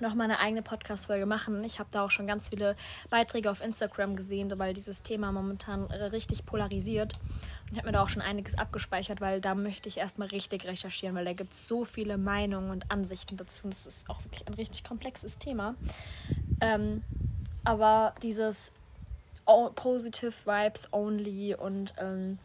noch 0.00 0.14
mal 0.14 0.24
eine 0.24 0.40
eigene 0.40 0.62
Podcast-Folge 0.62 1.26
machen. 1.26 1.62
Ich 1.64 1.78
habe 1.78 1.88
da 1.92 2.04
auch 2.04 2.10
schon 2.10 2.26
ganz 2.26 2.48
viele 2.48 2.76
Beiträge 3.08 3.50
auf 3.50 3.62
Instagram 3.62 4.16
gesehen, 4.16 4.52
weil 4.58 4.74
dieses 4.74 5.02
Thema 5.02 5.32
momentan 5.32 5.84
richtig 5.84 6.46
polarisiert. 6.46 7.14
Ich 7.70 7.78
habe 7.78 7.86
mir 7.86 7.92
da 7.92 8.02
auch 8.02 8.08
schon 8.08 8.22
einiges 8.22 8.58
abgespeichert, 8.58 9.20
weil 9.20 9.40
da 9.40 9.54
möchte 9.54 9.88
ich 9.88 9.98
erstmal 9.98 10.28
richtig 10.28 10.64
recherchieren, 10.64 11.14
weil 11.14 11.24
da 11.24 11.32
gibt 11.32 11.52
es 11.52 11.68
so 11.68 11.84
viele 11.84 12.18
Meinungen 12.18 12.70
und 12.70 12.90
Ansichten 12.90 13.36
dazu. 13.36 13.64
Und 13.64 13.74
es 13.74 13.86
ist 13.86 14.10
auch 14.10 14.24
wirklich 14.24 14.46
ein 14.46 14.54
richtig 14.54 14.82
komplexes 14.82 15.38
Thema. 15.38 15.76
Ähm, 16.60 17.02
aber 17.64 18.14
dieses 18.22 18.72
Positive 19.74 20.32
Vibes 20.44 20.92
Only 20.92 21.54
und 21.54 21.94
ähm, 21.98 22.38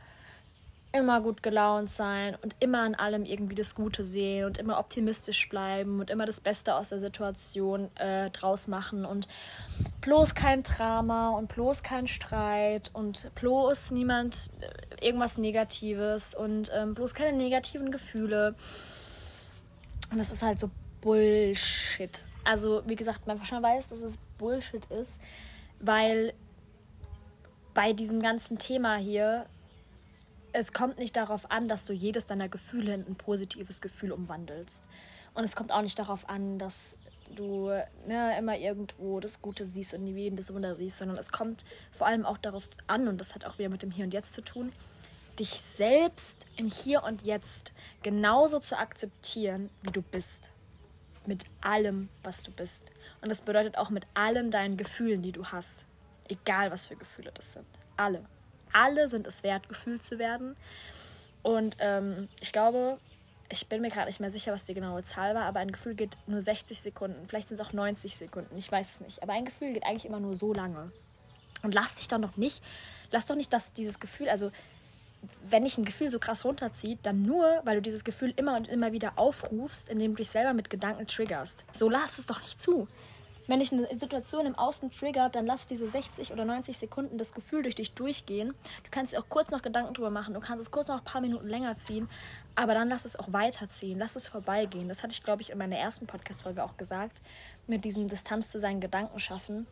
immer 0.95 1.21
gut 1.21 1.43
gelaunt 1.43 1.89
sein 1.89 2.35
und 2.41 2.55
immer 2.59 2.81
an 2.81 2.95
allem 2.95 3.25
irgendwie 3.25 3.55
das 3.55 3.75
Gute 3.75 4.03
sehen 4.03 4.45
und 4.45 4.57
immer 4.57 4.79
optimistisch 4.79 5.49
bleiben 5.49 5.99
und 5.99 6.09
immer 6.09 6.25
das 6.25 6.39
Beste 6.39 6.75
aus 6.75 6.89
der 6.89 6.99
Situation 6.99 7.89
äh, 7.95 8.29
draus 8.31 8.67
machen 8.67 9.05
und 9.05 9.27
bloß 10.01 10.35
kein 10.35 10.63
Drama 10.63 11.29
und 11.29 11.49
bloß 11.49 11.83
kein 11.83 12.07
Streit 12.07 12.89
und 12.93 13.29
bloß 13.35 13.91
niemand 13.91 14.49
äh, 14.61 15.05
irgendwas 15.05 15.37
Negatives 15.37 16.33
und 16.33 16.71
ähm, 16.73 16.95
bloß 16.95 17.13
keine 17.13 17.37
negativen 17.37 17.91
Gefühle. 17.91 18.55
Und 20.11 20.17
das 20.17 20.31
ist 20.31 20.43
halt 20.43 20.59
so 20.59 20.69
Bullshit. 21.01 22.25
Also, 22.43 22.83
wie 22.85 22.95
gesagt, 22.95 23.27
man 23.27 23.43
schon 23.43 23.61
weiß, 23.61 23.89
dass 23.89 24.01
es 24.01 24.17
Bullshit 24.37 24.85
ist, 24.85 25.19
weil 25.79 26.33
bei 27.73 27.91
diesem 27.91 28.21
ganzen 28.21 28.57
Thema 28.57 28.95
hier 28.95 29.45
es 30.57 30.71
kommt 30.71 30.97
nicht 30.97 31.17
darauf 31.17 31.51
an, 31.51 31.67
dass 31.67 31.83
du 31.83 31.91
jedes 31.91 32.27
deiner 32.27 32.47
Gefühle 32.47 32.93
in 32.93 33.05
ein 33.05 33.15
positives 33.15 33.81
Gefühl 33.81 34.13
umwandelst. 34.13 34.83
Und 35.33 35.43
es 35.43 35.53
kommt 35.53 35.73
auch 35.73 35.81
nicht 35.81 35.99
darauf 35.99 36.29
an, 36.29 36.57
dass 36.57 36.95
du 37.35 37.71
ne, 38.07 38.37
immer 38.39 38.57
irgendwo 38.57 39.19
das 39.19 39.41
Gute 39.41 39.65
siehst 39.65 39.93
und 39.93 40.05
nie 40.05 40.31
das 40.31 40.53
Wunder 40.53 40.73
siehst, 40.73 40.97
sondern 40.97 41.17
es 41.17 41.33
kommt 41.33 41.65
vor 41.91 42.07
allem 42.07 42.25
auch 42.25 42.37
darauf 42.37 42.69
an, 42.87 43.09
und 43.09 43.19
das 43.19 43.35
hat 43.35 43.43
auch 43.43 43.59
wieder 43.59 43.67
mit 43.67 43.83
dem 43.83 43.91
Hier 43.91 44.05
und 44.05 44.13
Jetzt 44.13 44.31
zu 44.31 44.41
tun, 44.41 44.71
dich 45.37 45.49
selbst 45.49 46.45
im 46.55 46.69
Hier 46.69 47.03
und 47.03 47.23
Jetzt 47.23 47.73
genauso 48.01 48.59
zu 48.59 48.77
akzeptieren, 48.77 49.69
wie 49.81 49.91
du 49.91 50.01
bist. 50.01 50.45
Mit 51.25 51.43
allem, 51.59 52.07
was 52.23 52.43
du 52.43 52.51
bist. 52.51 52.91
Und 53.21 53.27
das 53.27 53.41
bedeutet 53.41 53.77
auch 53.77 53.89
mit 53.89 54.05
allen 54.13 54.51
deinen 54.51 54.77
Gefühlen, 54.77 55.21
die 55.21 55.33
du 55.33 55.47
hast. 55.47 55.85
Egal, 56.29 56.71
was 56.71 56.87
für 56.87 56.95
Gefühle 56.95 57.31
das 57.33 57.53
sind. 57.53 57.65
Alle 57.97 58.25
alle 58.75 59.07
sind 59.07 59.25
es 59.25 59.41
wert, 59.43 59.69
gefühlt 59.69 60.03
zu 60.03 60.19
werden. 60.19 60.55
Und 61.41 61.77
ähm, 61.79 62.27
ich 62.41 62.51
glaube, 62.51 62.99
ich 63.49 63.67
bin 63.67 63.81
mir 63.81 63.89
gerade 63.89 64.07
nicht 64.07 64.19
mehr 64.19 64.29
sicher, 64.29 64.51
was 64.51 64.65
die 64.65 64.73
genaue 64.73 65.03
Zahl 65.03 65.35
war, 65.35 65.43
aber 65.43 65.59
ein 65.59 65.71
Gefühl 65.71 65.95
geht 65.95 66.17
nur 66.27 66.41
60 66.41 66.79
Sekunden. 66.79 67.27
Vielleicht 67.27 67.49
sind 67.49 67.59
es 67.59 67.65
auch 67.65 67.73
90 67.73 68.17
Sekunden, 68.17 68.57
ich 68.57 68.71
weiß 68.71 68.95
es 68.95 69.01
nicht. 69.01 69.23
Aber 69.23 69.33
ein 69.33 69.45
Gefühl 69.45 69.73
geht 69.73 69.85
eigentlich 69.85 70.05
immer 70.05 70.19
nur 70.19 70.35
so 70.35 70.53
lange. 70.53 70.91
Und 71.61 71.73
lass 71.73 71.95
dich 71.95 72.07
dann 72.07 72.21
doch 72.21 72.37
nicht, 72.37 72.61
lass 73.11 73.25
doch 73.25 73.35
nicht, 73.35 73.53
dass 73.53 73.73
dieses 73.73 73.99
Gefühl, 73.99 74.29
also 74.29 74.51
wenn 75.47 75.63
dich 75.63 75.77
ein 75.77 75.85
Gefühl 75.85 76.09
so 76.09 76.19
krass 76.19 76.45
runterzieht, 76.45 76.99
dann 77.03 77.23
nur, 77.23 77.61
weil 77.63 77.75
du 77.75 77.81
dieses 77.81 78.03
Gefühl 78.03 78.33
immer 78.35 78.55
und 78.57 78.67
immer 78.67 78.91
wieder 78.91 79.13
aufrufst, 79.15 79.89
indem 79.89 80.11
du 80.11 80.17
dich 80.17 80.29
selber 80.29 80.53
mit 80.53 80.69
Gedanken 80.69 81.07
triggerst. 81.07 81.63
So 81.71 81.89
lass 81.89 82.17
es 82.17 82.25
doch 82.25 82.41
nicht 82.41 82.59
zu. 82.59 82.87
Wenn 83.47 83.59
dich 83.59 83.71
eine 83.71 83.87
Situation 83.95 84.45
im 84.45 84.55
Außen 84.55 84.91
triggert, 84.91 85.35
dann 85.35 85.45
lass 85.45 85.67
diese 85.67 85.87
60 85.87 86.31
oder 86.31 86.45
90 86.45 86.77
Sekunden 86.77 87.17
das 87.17 87.33
Gefühl 87.33 87.61
durch 87.61 87.75
dich 87.75 87.93
durchgehen. 87.93 88.49
Du 88.83 88.89
kannst 88.91 89.13
dir 89.13 89.19
auch 89.19 89.29
kurz 89.29 89.51
noch 89.51 89.61
Gedanken 89.61 89.93
drüber 89.93 90.09
machen, 90.09 90.33
du 90.33 90.39
kannst 90.39 90.61
es 90.61 90.71
kurz 90.71 90.87
noch 90.87 90.97
ein 90.97 91.03
paar 91.03 91.21
Minuten 91.21 91.47
länger 91.47 91.75
ziehen, 91.75 92.09
aber 92.55 92.73
dann 92.73 92.89
lass 92.89 93.05
es 93.05 93.17
auch 93.17 93.31
weiterziehen, 93.31 93.99
lass 93.99 94.15
es 94.15 94.27
vorbeigehen. 94.27 94.87
Das 94.87 95.03
hatte 95.03 95.13
ich, 95.13 95.23
glaube 95.23 95.41
ich, 95.41 95.51
in 95.51 95.57
meiner 95.57 95.77
ersten 95.77 96.07
Podcast-Folge 96.07 96.63
auch 96.63 96.77
gesagt, 96.77 97.21
mit 97.67 97.85
diesem 97.85 98.07
Distanz 98.07 98.49
zu 98.49 98.59
seinen 98.59 98.81
Gedanken 98.81 99.19
schaffen. 99.19 99.67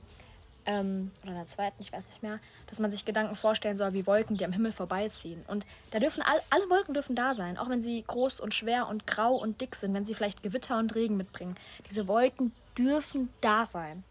Ähm, 0.65 1.11
oder 1.24 1.32
in 1.32 1.38
der 1.38 1.45
zweiten, 1.45 1.82
ich 1.82 1.91
weiß 1.91 2.07
nicht 2.07 2.24
mehr, 2.24 2.39
dass 2.67 2.80
man 2.80 2.89
sich 2.89 3.03
Gedanken 3.03 3.36
vorstellen 3.36 3.76
soll 3.76 3.93
wie 3.93 4.07
Wolken, 4.07 4.38
die 4.38 4.45
am 4.45 4.53
Himmel 4.53 4.71
vorbeiziehen. 4.71 5.43
Und 5.47 5.65
da 5.91 5.99
dürfen 5.99 6.24
all, 6.24 6.41
alle 6.49 6.69
Wolken 6.69 6.93
dürfen 6.93 7.15
da 7.15 7.34
sein, 7.34 7.57
auch 7.57 7.69
wenn 7.69 7.82
sie 7.82 8.03
groß 8.07 8.39
und 8.39 8.53
schwer 8.53 8.88
und 8.88 9.05
grau 9.05 9.36
und 9.36 9.59
dick 9.59 9.76
sind, 9.76 9.93
wenn 9.93 10.05
sie 10.05 10.13
vielleicht 10.13 10.41
Gewitter 10.41 10.78
und 10.80 10.95
Regen 10.95 11.17
mitbringen. 11.17 11.57
Diese 11.89 12.07
Wolken 12.07 12.53
dürfen 12.78 13.30
da 13.41 13.65
sein. 13.65 14.03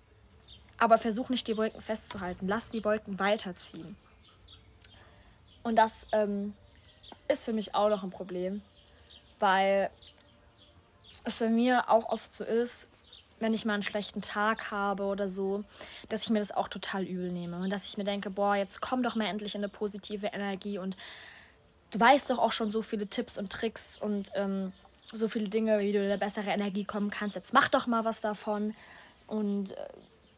Aber 0.79 0.99
versuch 0.99 1.29
nicht, 1.29 1.47
die 1.47 1.57
Wolken 1.57 1.81
festzuhalten. 1.81 2.49
Lass 2.49 2.71
die 2.71 2.85
Wolken 2.85 3.19
weiterziehen. 3.19 3.97
Und 5.63 5.77
das 5.77 6.07
ähm, 6.13 6.55
ist 7.29 7.45
für 7.45 7.53
mich 7.53 7.75
auch 7.75 7.89
noch 7.89 8.03
ein 8.03 8.11
Problem, 8.11 8.63
weil 9.39 9.91
es 11.25 11.39
bei 11.39 11.49
mir 11.49 11.89
auch 11.89 12.09
oft 12.09 12.35
so 12.35 12.45
ist, 12.45 12.89
wenn 13.39 13.55
ich 13.55 13.65
mal 13.65 13.75
einen 13.75 13.83
schlechten 13.83 14.23
Tag 14.23 14.71
habe 14.71 15.05
oder 15.05 15.29
so, 15.29 15.65
dass 16.09 16.25
ich 16.25 16.31
mir 16.31 16.39
das 16.39 16.53
auch 16.53 16.69
total 16.69 17.05
übel 17.05 17.31
nehme 17.31 17.59
und 17.59 17.71
dass 17.71 17.87
ich 17.87 17.99
mir 17.99 18.05
denke, 18.05 18.31
boah, 18.31 18.55
jetzt 18.55 18.81
komm 18.81 19.03
doch 19.03 19.17
mal 19.17 19.27
endlich 19.27 19.55
in 19.55 19.61
eine 19.61 19.69
positive 19.69 20.29
Energie 20.29 20.79
und 20.79 20.97
du 21.91 22.01
weißt 22.01 22.31
doch 22.31 22.39
auch 22.39 22.53
schon 22.53 22.71
so 22.71 22.83
viele 22.83 23.07
Tipps 23.07 23.39
und 23.39 23.51
Tricks 23.51 23.99
und 24.01 24.31
ähm, 24.35 24.73
so 25.13 25.29
viele 25.29 25.49
Dinge, 25.49 25.79
wie 25.81 25.93
du 25.93 25.99
in 25.99 26.07
eine 26.07 26.19
bessere 26.19 26.51
Energie 26.51 26.85
kommen 26.85 27.11
kannst. 27.11 27.37
Jetzt 27.37 27.53
mach 27.53 27.69
doch 27.69 27.87
mal 27.87 28.05
was 28.05 28.21
davon. 28.21 28.75
Und 29.27 29.73
äh, 29.73 29.89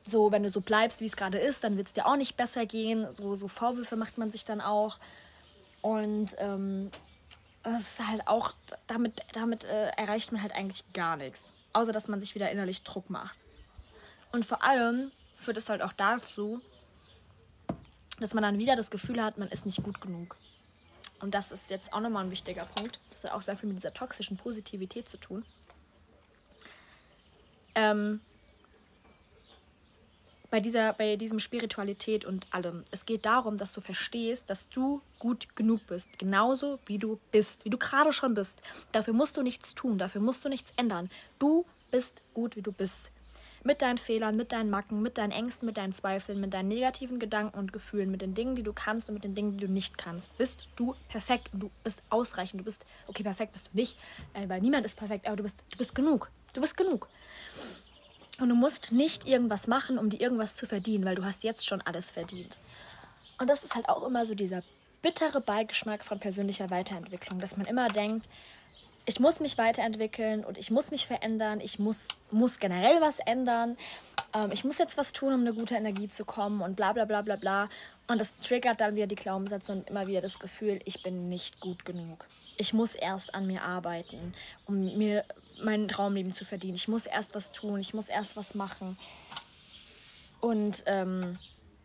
so, 0.06 0.32
wenn 0.32 0.42
du 0.42 0.50
so 0.50 0.60
bleibst, 0.60 1.00
wie 1.00 1.06
es 1.06 1.16
gerade 1.16 1.38
ist, 1.38 1.64
dann 1.64 1.76
wird 1.76 1.86
es 1.86 1.94
dir 1.94 2.06
auch 2.06 2.16
nicht 2.16 2.36
besser 2.36 2.66
gehen. 2.66 3.10
So, 3.10 3.34
so 3.34 3.48
Vorwürfe 3.48 3.96
macht 3.96 4.18
man 4.18 4.30
sich 4.30 4.44
dann 4.44 4.60
auch. 4.60 4.98
Und 5.80 6.34
ähm, 6.38 6.90
ist 7.64 8.06
halt 8.06 8.26
auch, 8.26 8.54
damit, 8.86 9.22
damit 9.32 9.64
äh, 9.64 9.88
erreicht 9.96 10.32
man 10.32 10.42
halt 10.42 10.52
eigentlich 10.52 10.84
gar 10.92 11.16
nichts. 11.16 11.52
Außer 11.72 11.92
dass 11.92 12.08
man 12.08 12.20
sich 12.20 12.34
wieder 12.34 12.50
innerlich 12.50 12.84
Druck 12.84 13.10
macht. 13.10 13.36
Und 14.32 14.44
vor 14.44 14.62
allem 14.62 15.10
führt 15.36 15.56
es 15.56 15.68
halt 15.68 15.82
auch 15.82 15.92
dazu, 15.92 16.60
dass 18.20 18.34
man 18.34 18.42
dann 18.42 18.58
wieder 18.58 18.76
das 18.76 18.90
Gefühl 18.90 19.22
hat, 19.22 19.38
man 19.38 19.48
ist 19.48 19.66
nicht 19.66 19.82
gut 19.82 20.00
genug. 20.00 20.36
Und 21.24 21.34
das 21.34 21.52
ist 21.52 21.70
jetzt 21.70 21.90
auch 21.94 22.00
nochmal 22.00 22.26
ein 22.26 22.30
wichtiger 22.30 22.66
Punkt. 22.66 23.00
Das 23.10 23.24
hat 23.24 23.32
auch 23.32 23.40
sehr 23.40 23.56
viel 23.56 23.70
mit 23.70 23.78
dieser 23.78 23.94
toxischen 23.94 24.36
Positivität 24.36 25.08
zu 25.08 25.16
tun. 25.16 25.42
Ähm, 27.74 28.20
bei, 30.50 30.60
dieser, 30.60 30.92
bei 30.92 31.16
diesem 31.16 31.40
Spiritualität 31.40 32.26
und 32.26 32.46
allem. 32.52 32.84
Es 32.90 33.06
geht 33.06 33.24
darum, 33.24 33.56
dass 33.56 33.72
du 33.72 33.80
verstehst, 33.80 34.50
dass 34.50 34.68
du 34.68 35.00
gut 35.18 35.56
genug 35.56 35.86
bist. 35.86 36.18
Genauso 36.18 36.78
wie 36.84 36.98
du 36.98 37.18
bist, 37.32 37.64
wie 37.64 37.70
du 37.70 37.78
gerade 37.78 38.12
schon 38.12 38.34
bist. 38.34 38.60
Dafür 38.92 39.14
musst 39.14 39.38
du 39.38 39.42
nichts 39.42 39.74
tun, 39.74 39.96
dafür 39.96 40.20
musst 40.20 40.44
du 40.44 40.50
nichts 40.50 40.74
ändern. 40.76 41.08
Du 41.38 41.64
bist 41.90 42.20
gut, 42.34 42.54
wie 42.54 42.62
du 42.62 42.70
bist 42.70 43.12
mit 43.64 43.82
deinen 43.82 43.98
Fehlern, 43.98 44.36
mit 44.36 44.52
deinen 44.52 44.70
Macken, 44.70 45.02
mit 45.02 45.18
deinen 45.18 45.32
Ängsten, 45.32 45.66
mit 45.66 45.78
deinen 45.78 45.92
Zweifeln, 45.92 46.40
mit 46.40 46.54
deinen 46.54 46.68
negativen 46.68 47.18
Gedanken 47.18 47.58
und 47.58 47.72
Gefühlen, 47.72 48.10
mit 48.10 48.22
den 48.22 48.34
Dingen, 48.34 48.54
die 48.54 48.62
du 48.62 48.72
kannst 48.72 49.08
und 49.08 49.14
mit 49.14 49.24
den 49.24 49.34
Dingen, 49.34 49.52
die 49.56 49.66
du 49.66 49.72
nicht 49.72 49.98
kannst. 49.98 50.36
Bist 50.38 50.68
du 50.76 50.94
perfekt 51.08 51.52
und 51.52 51.60
du 51.64 51.70
bist 51.82 52.02
ausreichend. 52.10 52.60
Du 52.60 52.64
bist, 52.64 52.84
okay, 53.06 53.22
perfekt 53.22 53.52
bist 53.52 53.70
du 53.72 53.76
nicht, 53.76 53.98
äh, 54.34 54.48
weil 54.48 54.60
niemand 54.60 54.86
ist 54.86 54.96
perfekt, 54.96 55.26
aber 55.26 55.36
du 55.36 55.42
bist, 55.42 55.64
du 55.70 55.78
bist 55.78 55.94
genug. 55.94 56.30
Du 56.52 56.60
bist 56.60 56.76
genug. 56.76 57.08
Und 58.38 58.48
du 58.48 58.54
musst 58.54 58.92
nicht 58.92 59.26
irgendwas 59.26 59.66
machen, 59.66 59.98
um 59.98 60.10
dir 60.10 60.20
irgendwas 60.20 60.54
zu 60.56 60.66
verdienen, 60.66 61.04
weil 61.04 61.14
du 61.14 61.24
hast 61.24 61.42
jetzt 61.42 61.66
schon 61.66 61.80
alles 61.82 62.10
verdient. 62.10 62.58
Und 63.38 63.48
das 63.48 63.64
ist 63.64 63.74
halt 63.74 63.88
auch 63.88 64.06
immer 64.06 64.26
so 64.26 64.34
dieser 64.34 64.62
bittere 65.02 65.40
Beigeschmack 65.40 66.04
von 66.04 66.18
persönlicher 66.18 66.70
Weiterentwicklung, 66.70 67.38
dass 67.38 67.56
man 67.56 67.66
immer 67.66 67.88
denkt, 67.88 68.28
ich 69.06 69.20
muss 69.20 69.40
mich 69.40 69.58
weiterentwickeln 69.58 70.44
und 70.44 70.56
ich 70.56 70.70
muss 70.70 70.90
mich 70.90 71.06
verändern. 71.06 71.60
Ich 71.60 71.78
muss, 71.78 72.08
muss 72.30 72.58
generell 72.58 73.00
was 73.00 73.18
ändern. 73.18 73.76
Ähm, 74.32 74.50
ich 74.52 74.64
muss 74.64 74.78
jetzt 74.78 74.96
was 74.96 75.12
tun, 75.12 75.34
um 75.34 75.40
eine 75.40 75.52
gute 75.52 75.74
Energie 75.74 76.08
zu 76.08 76.24
kommen 76.24 76.62
und 76.62 76.74
bla 76.74 76.92
bla 76.92 77.04
bla 77.04 77.22
bla 77.22 77.36
bla. 77.36 77.68
Und 78.06 78.20
das 78.20 78.36
triggert 78.38 78.80
dann 78.80 78.96
wieder 78.96 79.06
die 79.06 79.14
Glaubenssätze 79.14 79.72
und 79.72 79.88
immer 79.88 80.06
wieder 80.06 80.20
das 80.20 80.38
Gefühl, 80.38 80.80
ich 80.84 81.02
bin 81.02 81.28
nicht 81.28 81.60
gut 81.60 81.84
genug. 81.84 82.26
Ich 82.56 82.72
muss 82.72 82.94
erst 82.94 83.34
an 83.34 83.46
mir 83.46 83.62
arbeiten, 83.62 84.34
um 84.66 84.96
mir 84.96 85.24
mein 85.62 85.88
Traumleben 85.88 86.32
zu 86.32 86.44
verdienen. 86.44 86.76
Ich 86.76 86.88
muss 86.88 87.06
erst 87.06 87.34
was 87.34 87.52
tun, 87.52 87.80
ich 87.80 87.94
muss 87.94 88.08
erst 88.08 88.36
was 88.36 88.54
machen. 88.54 88.96
Und 90.40 90.82
ähm, 90.86 91.38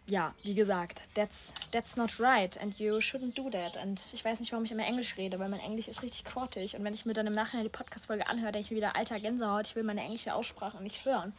ja, 0.10 0.34
wie 0.44 0.54
gesagt, 0.54 1.02
that's, 1.14 1.54
that's 1.72 1.96
not 1.96 2.20
right 2.20 2.58
and 2.60 2.78
you 2.80 2.98
shouldn't 2.98 3.36
do 3.36 3.50
that. 3.50 3.78
Und 3.78 4.02
ich 4.14 4.24
weiß 4.24 4.40
nicht, 4.40 4.52
warum 4.52 4.66
ich 4.66 4.72
immer 4.72 4.86
Englisch 4.86 5.18
rede, 5.18 5.40
weil 5.40 5.50
mein 5.50 5.60
Englisch 5.60 5.88
ist 5.88 6.02
richtig 6.02 6.26
grottig. 6.26 6.76
Und 6.76 6.84
wenn 6.84 6.94
ich 6.94 7.06
mir 7.06 7.14
dann 7.14 7.28
im 7.28 7.34
Nachhinein 7.34 7.66
die 7.66 7.70
Podcast-Folge 7.70 8.28
anhöre, 8.28 8.52
denke 8.52 8.66
ich 8.66 8.72
mir 8.72 8.78
wieder, 8.78 8.96
alter 8.96 9.20
Gänsehaut, 9.20 9.68
ich 9.68 9.76
will 9.76 9.84
meine 9.84 10.02
englische 10.02 10.34
Aussprache 10.34 10.82
nicht 10.82 11.06
hören. 11.06 11.34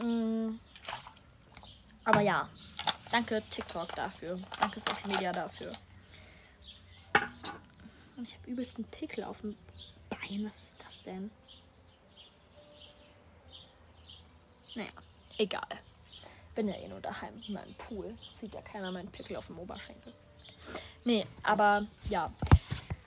Mm. 0.00 0.58
Aber 2.04 2.20
ja, 2.20 2.48
danke 3.10 3.42
TikTok 3.50 3.94
dafür. 3.94 4.38
Danke 4.60 4.80
Social 4.80 5.08
Media 5.08 5.32
dafür. 5.32 5.72
Und 8.16 8.28
ich 8.28 8.34
habe 8.34 8.50
übelst 8.50 8.76
einen 8.76 8.86
Pickel 8.86 9.24
auf 9.24 9.40
dem 9.40 9.56
Bein. 10.08 10.44
Was 10.44 10.62
ist 10.62 10.76
das 10.82 11.02
denn? 11.02 11.30
Naja, 14.74 14.90
egal 15.38 15.78
bin 16.58 16.66
ja 16.66 16.74
eh 16.74 16.88
nur 16.88 17.00
daheim 17.00 17.34
in 17.46 17.54
meinem 17.54 17.74
Pool. 17.74 18.12
Sieht 18.32 18.52
ja 18.52 18.60
keiner 18.60 18.90
meinen 18.90 19.12
Pickel 19.12 19.36
auf 19.36 19.46
dem 19.46 19.60
Oberschenkel. 19.60 20.12
Nee, 21.04 21.24
aber 21.44 21.86
ja. 22.10 22.32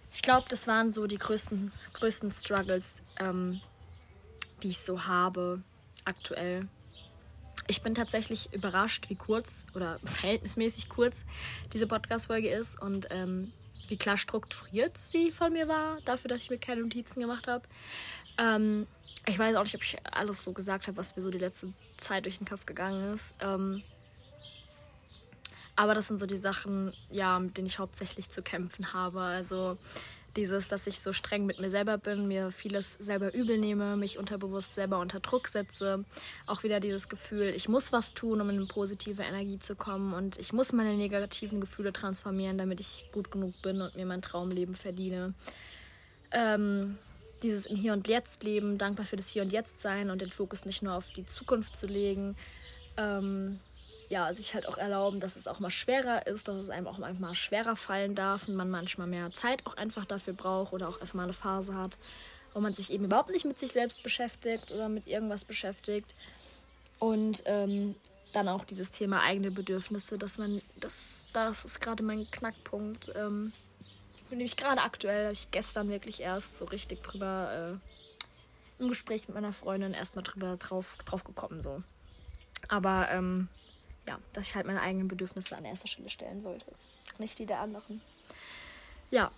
Ich 0.09 0.21
glaube, 0.21 0.45
das 0.47 0.67
waren 0.67 0.93
so 0.93 1.05
die 1.05 1.17
größten, 1.17 1.73
größten 1.91 2.31
Struggles, 2.31 3.03
ähm, 3.19 3.59
die 4.63 4.69
ich 4.69 4.79
so 4.79 5.05
habe. 5.05 5.61
aktuell. 6.05 6.69
Ich 7.67 7.81
bin 7.81 7.93
tatsächlich 7.93 8.53
überrascht, 8.53 9.09
wie 9.09 9.15
kurz 9.15 9.67
oder 9.75 9.99
verhältnismäßig 10.05 10.87
kurz 10.87 11.25
diese 11.73 11.87
Podcast-Folge 11.87 12.49
ist 12.49 12.81
und 12.81 13.07
ähm, 13.09 13.51
wie 13.89 13.97
klar 13.97 14.17
strukturiert 14.17 14.97
sie 14.97 15.29
von 15.29 15.51
mir 15.51 15.67
war, 15.67 15.97
dafür, 16.05 16.29
dass 16.29 16.43
ich 16.43 16.49
mir 16.49 16.57
keine 16.57 16.83
Notizen 16.83 17.19
gemacht 17.19 17.47
habe. 17.47 17.67
Ähm, 18.37 18.87
ich 19.27 19.37
weiß 19.37 19.55
auch 19.55 19.63
nicht, 19.63 19.75
ob 19.75 19.83
ich 19.83 19.97
alles 20.11 20.43
so 20.43 20.51
gesagt 20.51 20.87
habe, 20.87 20.97
was 20.97 21.15
mir 21.15 21.21
so 21.21 21.29
die 21.29 21.37
letzte 21.37 21.73
Zeit 21.97 22.25
durch 22.25 22.37
den 22.39 22.47
Kopf 22.47 22.65
gegangen 22.65 23.13
ist. 23.13 23.33
Ähm, 23.39 23.83
aber 25.75 25.95
das 25.95 26.07
sind 26.07 26.19
so 26.19 26.25
die 26.25 26.37
Sachen, 26.37 26.93
ja, 27.11 27.39
mit 27.39 27.57
denen 27.57 27.67
ich 27.67 27.79
hauptsächlich 27.79 28.29
zu 28.29 28.41
kämpfen 28.41 28.93
habe. 28.93 29.21
Also 29.21 29.77
dieses, 30.35 30.67
dass 30.69 30.87
ich 30.87 30.99
so 30.99 31.13
streng 31.13 31.45
mit 31.45 31.59
mir 31.59 31.69
selber 31.69 31.97
bin, 31.97 32.27
mir 32.27 32.51
vieles 32.51 32.93
selber 32.93 33.33
übel 33.33 33.57
nehme, 33.57 33.97
mich 33.97 34.17
unterbewusst 34.17 34.73
selber 34.73 34.99
unter 34.99 35.19
Druck 35.19 35.47
setze. 35.47 36.05
Auch 36.47 36.63
wieder 36.63 36.79
dieses 36.79 37.09
Gefühl, 37.09 37.49
ich 37.55 37.67
muss 37.67 37.91
was 37.91 38.13
tun, 38.13 38.41
um 38.41 38.49
in 38.49 38.57
eine 38.57 38.65
positive 38.65 39.23
Energie 39.23 39.59
zu 39.59 39.75
kommen 39.75 40.13
und 40.13 40.37
ich 40.37 40.53
muss 40.53 40.71
meine 40.71 40.95
negativen 40.95 41.59
Gefühle 41.59 41.91
transformieren, 41.93 42.57
damit 42.57 42.79
ich 42.79 43.09
gut 43.11 43.31
genug 43.31 43.53
bin 43.61 43.81
und 43.81 43.95
mir 43.95 44.05
mein 44.05 44.21
Traumleben 44.21 44.75
verdiene. 44.75 45.33
Ähm, 46.31 46.97
dieses 47.43 47.65
im 47.65 47.75
Hier 47.75 47.93
und 47.93 48.07
Jetzt 48.07 48.43
leben, 48.43 48.77
dankbar 48.77 49.05
für 49.05 49.15
das 49.15 49.29
Hier 49.29 49.43
und 49.43 49.51
Jetzt 49.51 49.81
sein 49.81 50.09
und 50.09 50.21
den 50.21 50.31
Fokus 50.31 50.65
nicht 50.65 50.81
nur 50.81 50.93
auf 50.93 51.07
die 51.07 51.25
Zukunft 51.25 51.75
zu 51.75 51.87
legen. 51.87 52.35
Ähm, 52.97 53.59
ja, 54.09 54.33
sich 54.33 54.53
halt 54.53 54.67
auch 54.67 54.77
erlauben, 54.77 55.19
dass 55.19 55.35
es 55.37 55.47
auch 55.47 55.59
mal 55.59 55.69
schwerer 55.69 56.27
ist, 56.27 56.47
dass 56.47 56.57
es 56.57 56.69
einem 56.69 56.87
auch 56.87 56.97
manchmal 56.97 57.33
schwerer 57.33 57.75
fallen 57.75 58.13
darf 58.13 58.47
und 58.47 58.55
man 58.55 58.69
manchmal 58.69 59.07
mehr 59.07 59.31
Zeit 59.31 59.65
auch 59.65 59.77
einfach 59.77 60.05
dafür 60.05 60.33
braucht 60.33 60.73
oder 60.73 60.89
auch 60.89 60.99
einfach 60.99 61.13
mal 61.13 61.23
eine 61.23 61.33
Phase 61.33 61.75
hat, 61.75 61.97
wo 62.53 62.59
man 62.59 62.75
sich 62.75 62.91
eben 62.91 63.05
überhaupt 63.05 63.29
nicht 63.29 63.45
mit 63.45 63.59
sich 63.59 63.71
selbst 63.71 64.03
beschäftigt 64.03 64.71
oder 64.71 64.89
mit 64.89 65.07
irgendwas 65.07 65.45
beschäftigt. 65.45 66.13
Und 66.99 67.43
ähm, 67.45 67.95
dann 68.33 68.47
auch 68.47 68.65
dieses 68.65 68.91
Thema 68.91 69.21
eigene 69.21 69.51
Bedürfnisse, 69.51 70.17
dass 70.17 70.37
man, 70.37 70.61
das, 70.79 71.25
das 71.33 71.65
ist 71.65 71.79
gerade 71.79 72.03
mein 72.03 72.29
Knackpunkt. 72.31 73.11
Ähm, 73.15 73.53
nämlich 74.37 74.57
gerade 74.57 74.81
aktuell, 74.81 75.23
habe 75.25 75.33
ich 75.33 75.51
gestern 75.51 75.89
wirklich 75.89 76.21
erst 76.21 76.57
so 76.57 76.65
richtig 76.65 77.03
drüber 77.03 77.79
äh, 77.79 78.81
im 78.81 78.89
Gespräch 78.89 79.27
mit 79.27 79.35
meiner 79.35 79.53
Freundin 79.53 79.93
erstmal 79.93 80.23
drüber 80.23 80.57
drauf, 80.57 80.97
drauf 81.05 81.23
gekommen. 81.23 81.61
So. 81.61 81.83
Aber 82.67 83.09
ähm, 83.11 83.47
ja, 84.07 84.17
dass 84.33 84.47
ich 84.47 84.55
halt 84.55 84.65
meine 84.65 84.81
eigenen 84.81 85.07
Bedürfnisse 85.07 85.55
an 85.55 85.65
erster 85.65 85.87
Stelle 85.87 86.09
stellen 86.09 86.41
sollte. 86.41 86.65
Nicht 87.17 87.37
die 87.39 87.45
der 87.45 87.59
anderen. 87.59 88.01
Ja. 89.09 89.31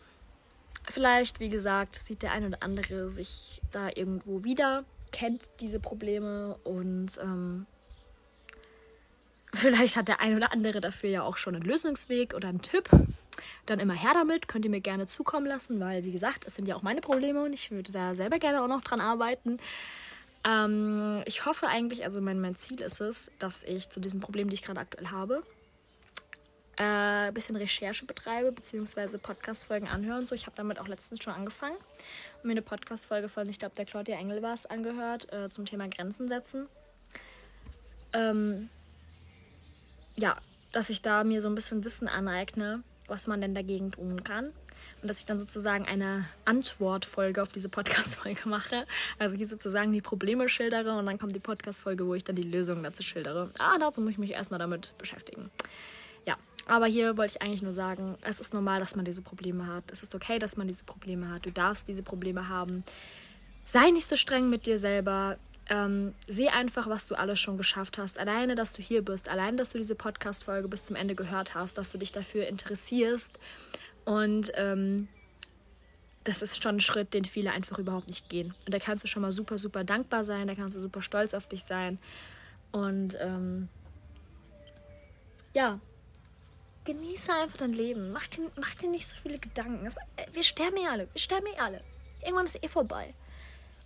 Vielleicht, 0.89 1.39
wie 1.39 1.49
gesagt, 1.49 1.95
sieht 1.95 2.23
der 2.23 2.31
eine 2.31 2.47
oder 2.47 2.61
andere 2.61 3.09
sich 3.09 3.61
da 3.71 3.89
irgendwo 3.89 4.43
wieder, 4.43 4.83
kennt 5.11 5.41
diese 5.61 5.79
Probleme 5.79 6.57
und 6.65 7.17
ähm, 7.21 7.65
vielleicht 9.53 9.95
hat 9.95 10.09
der 10.09 10.19
eine 10.19 10.35
oder 10.35 10.51
andere 10.51 10.81
dafür 10.81 11.09
ja 11.09 11.23
auch 11.23 11.37
schon 11.37 11.55
einen 11.55 11.63
Lösungsweg 11.63 12.33
oder 12.33 12.49
einen 12.49 12.61
Tipp. 12.61 12.89
Dann 13.65 13.79
immer 13.79 13.93
her 13.93 14.11
damit, 14.13 14.47
könnt 14.47 14.65
ihr 14.65 14.71
mir 14.71 14.81
gerne 14.81 15.07
zukommen 15.07 15.45
lassen, 15.45 15.79
weil 15.79 16.03
wie 16.03 16.11
gesagt, 16.11 16.45
es 16.45 16.55
sind 16.55 16.67
ja 16.67 16.75
auch 16.75 16.81
meine 16.81 17.01
Probleme 17.01 17.43
und 17.43 17.53
ich 17.53 17.71
würde 17.71 17.91
da 17.91 18.15
selber 18.15 18.39
gerne 18.39 18.61
auch 18.61 18.67
noch 18.67 18.81
dran 18.81 19.01
arbeiten. 19.01 19.59
Ähm, 20.45 21.23
ich 21.25 21.45
hoffe 21.45 21.67
eigentlich, 21.67 22.03
also 22.03 22.21
mein, 22.21 22.39
mein 22.41 22.55
Ziel 22.55 22.81
ist 22.81 22.99
es, 23.01 23.31
dass 23.39 23.63
ich 23.63 23.89
zu 23.89 23.99
diesen 23.99 24.19
Problemen, 24.19 24.49
die 24.49 24.55
ich 24.55 24.63
gerade 24.63 24.79
aktuell 24.79 25.07
habe, 25.07 25.43
äh, 26.77 27.27
ein 27.27 27.33
bisschen 27.33 27.55
Recherche 27.55 28.05
betreibe, 28.05 28.51
beziehungsweise 28.51 29.19
Podcast-Folgen 29.19 29.87
anhören. 29.87 30.19
und 30.19 30.27
So, 30.27 30.35
ich 30.35 30.45
habe 30.45 30.55
damit 30.57 30.79
auch 30.79 30.87
letztens 30.87 31.23
schon 31.23 31.33
angefangen 31.33 31.77
und 31.77 32.45
mir 32.45 32.51
eine 32.51 32.61
Podcast-Folge 32.61 33.29
von, 33.29 33.47
ich 33.47 33.59
glaube, 33.59 33.75
der 33.75 33.85
Claudia 33.85 34.17
Engel 34.17 34.41
war 34.41 34.53
es, 34.53 34.65
angehört 34.65 35.31
äh, 35.31 35.49
zum 35.49 35.65
Thema 35.65 35.87
Grenzen 35.87 36.27
setzen. 36.27 36.67
Ähm, 38.11 38.69
ja, 40.15 40.35
dass 40.71 40.89
ich 40.89 41.01
da 41.01 41.23
mir 41.23 41.41
so 41.41 41.47
ein 41.47 41.55
bisschen 41.55 41.83
Wissen 41.83 42.07
aneigne, 42.07 42.83
was 43.13 43.27
man 43.27 43.39
denn 43.39 43.53
dagegen 43.53 43.91
tun 43.91 44.23
kann 44.23 44.45
und 45.03 45.07
dass 45.07 45.19
ich 45.19 45.27
dann 45.27 45.39
sozusagen 45.39 45.85
eine 45.85 46.25
Antwortfolge 46.45 47.43
auf 47.43 47.51
diese 47.51 47.69
Podcast-Folge 47.69 48.49
mache. 48.49 48.87
Also 49.19 49.37
hier 49.37 49.47
sozusagen 49.47 49.91
die 49.91 50.01
Probleme 50.01 50.49
schildere 50.49 50.97
und 50.97 51.05
dann 51.05 51.19
kommt 51.19 51.35
die 51.35 51.39
Podcast-Folge, 51.39 52.07
wo 52.07 52.15
ich 52.15 52.23
dann 52.23 52.35
die 52.35 52.43
Lösungen 52.43 52.83
dazu 52.83 53.03
schildere. 53.03 53.51
Ah, 53.59 53.77
dazu 53.77 54.01
muss 54.01 54.13
ich 54.13 54.17
mich 54.17 54.31
erstmal 54.31 54.59
damit 54.59 54.93
beschäftigen. 54.97 55.51
Ja, 56.25 56.37
aber 56.65 56.87
hier 56.87 57.15
wollte 57.17 57.35
ich 57.35 57.41
eigentlich 57.43 57.61
nur 57.61 57.73
sagen, 57.73 58.17
es 58.21 58.39
ist 58.39 58.53
normal, 58.53 58.79
dass 58.79 58.95
man 58.95 59.05
diese 59.05 59.21
Probleme 59.21 59.67
hat. 59.67 59.83
Es 59.91 60.01
ist 60.01 60.15
okay, 60.15 60.39
dass 60.39 60.57
man 60.57 60.67
diese 60.67 60.85
Probleme 60.85 61.29
hat. 61.29 61.45
Du 61.45 61.51
darfst 61.51 61.87
diese 61.87 62.01
Probleme 62.01 62.49
haben. 62.49 62.83
Sei 63.65 63.91
nicht 63.91 64.07
so 64.07 64.15
streng 64.15 64.49
mit 64.49 64.65
dir 64.65 64.79
selber. 64.79 65.37
Ähm, 65.69 66.13
seh 66.27 66.49
einfach, 66.49 66.87
was 66.87 67.07
du 67.07 67.15
alles 67.15 67.39
schon 67.39 67.57
geschafft 67.57 67.97
hast. 67.97 68.19
Alleine, 68.19 68.55
dass 68.55 68.73
du 68.73 68.81
hier 68.81 69.03
bist, 69.03 69.29
alleine, 69.29 69.57
dass 69.57 69.71
du 69.71 69.77
diese 69.77 69.95
Podcast-Folge 69.95 70.67
bis 70.67 70.85
zum 70.85 70.95
Ende 70.95 71.15
gehört 71.15 71.55
hast, 71.55 71.77
dass 71.77 71.91
du 71.91 71.97
dich 71.97 72.11
dafür 72.11 72.47
interessierst 72.47 73.39
und 74.05 74.51
ähm, 74.55 75.07
das 76.23 76.41
ist 76.41 76.61
schon 76.61 76.77
ein 76.77 76.81
Schritt, 76.81 77.13
den 77.13 77.25
viele 77.25 77.51
einfach 77.51 77.79
überhaupt 77.79 78.07
nicht 78.07 78.29
gehen. 78.29 78.53
Und 78.65 78.73
da 78.73 78.79
kannst 78.79 79.03
du 79.03 79.07
schon 79.07 79.21
mal 79.21 79.31
super, 79.31 79.57
super 79.57 79.83
dankbar 79.83 80.23
sein, 80.23 80.47
da 80.47 80.55
kannst 80.55 80.77
du 80.77 80.81
super 80.81 81.01
stolz 81.01 81.33
auf 81.33 81.47
dich 81.47 81.63
sein. 81.63 81.99
Und 82.71 83.17
ähm, 83.19 83.69
ja, 85.53 85.79
genieße 86.85 87.31
einfach 87.33 87.57
dein 87.57 87.73
Leben. 87.73 88.11
Mach 88.11 88.27
dir, 88.27 88.49
mach 88.55 88.73
dir 88.75 88.89
nicht 88.89 89.07
so 89.07 89.19
viele 89.21 89.37
Gedanken. 89.37 89.85
Äh, 90.15 90.25
wir 90.31 90.43
sterben 90.43 90.77
eh 90.77 90.87
alle. 90.87 91.07
Wir 91.13 91.21
sterben 91.21 91.47
eh 91.47 91.59
alle. 91.59 91.81
Irgendwann 92.21 92.45
ist 92.45 92.63
eh 92.63 92.67
vorbei. 92.67 93.13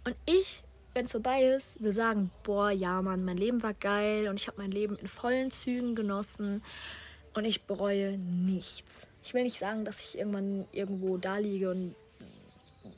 Und 0.03 0.15
ich, 0.25 0.63
wenn 0.97 1.05
es 1.05 1.11
vorbei 1.11 1.43
ist, 1.43 1.79
will 1.79 1.93
sagen, 1.93 2.31
boah, 2.41 2.71
ja, 2.71 3.03
Mann, 3.03 3.23
mein 3.23 3.37
Leben 3.37 3.61
war 3.61 3.75
geil 3.75 4.27
und 4.27 4.39
ich 4.39 4.47
habe 4.47 4.59
mein 4.59 4.71
Leben 4.71 4.97
in 4.97 5.07
vollen 5.07 5.51
Zügen 5.51 5.93
genossen 5.93 6.63
und 7.35 7.45
ich 7.45 7.65
bereue 7.65 8.17
nichts. 8.17 9.07
Ich 9.21 9.35
will 9.35 9.43
nicht 9.43 9.59
sagen, 9.59 9.85
dass 9.85 9.99
ich 9.99 10.17
irgendwann 10.17 10.65
irgendwo 10.71 11.17
da 11.17 11.37
liege 11.37 11.69
und 11.69 11.93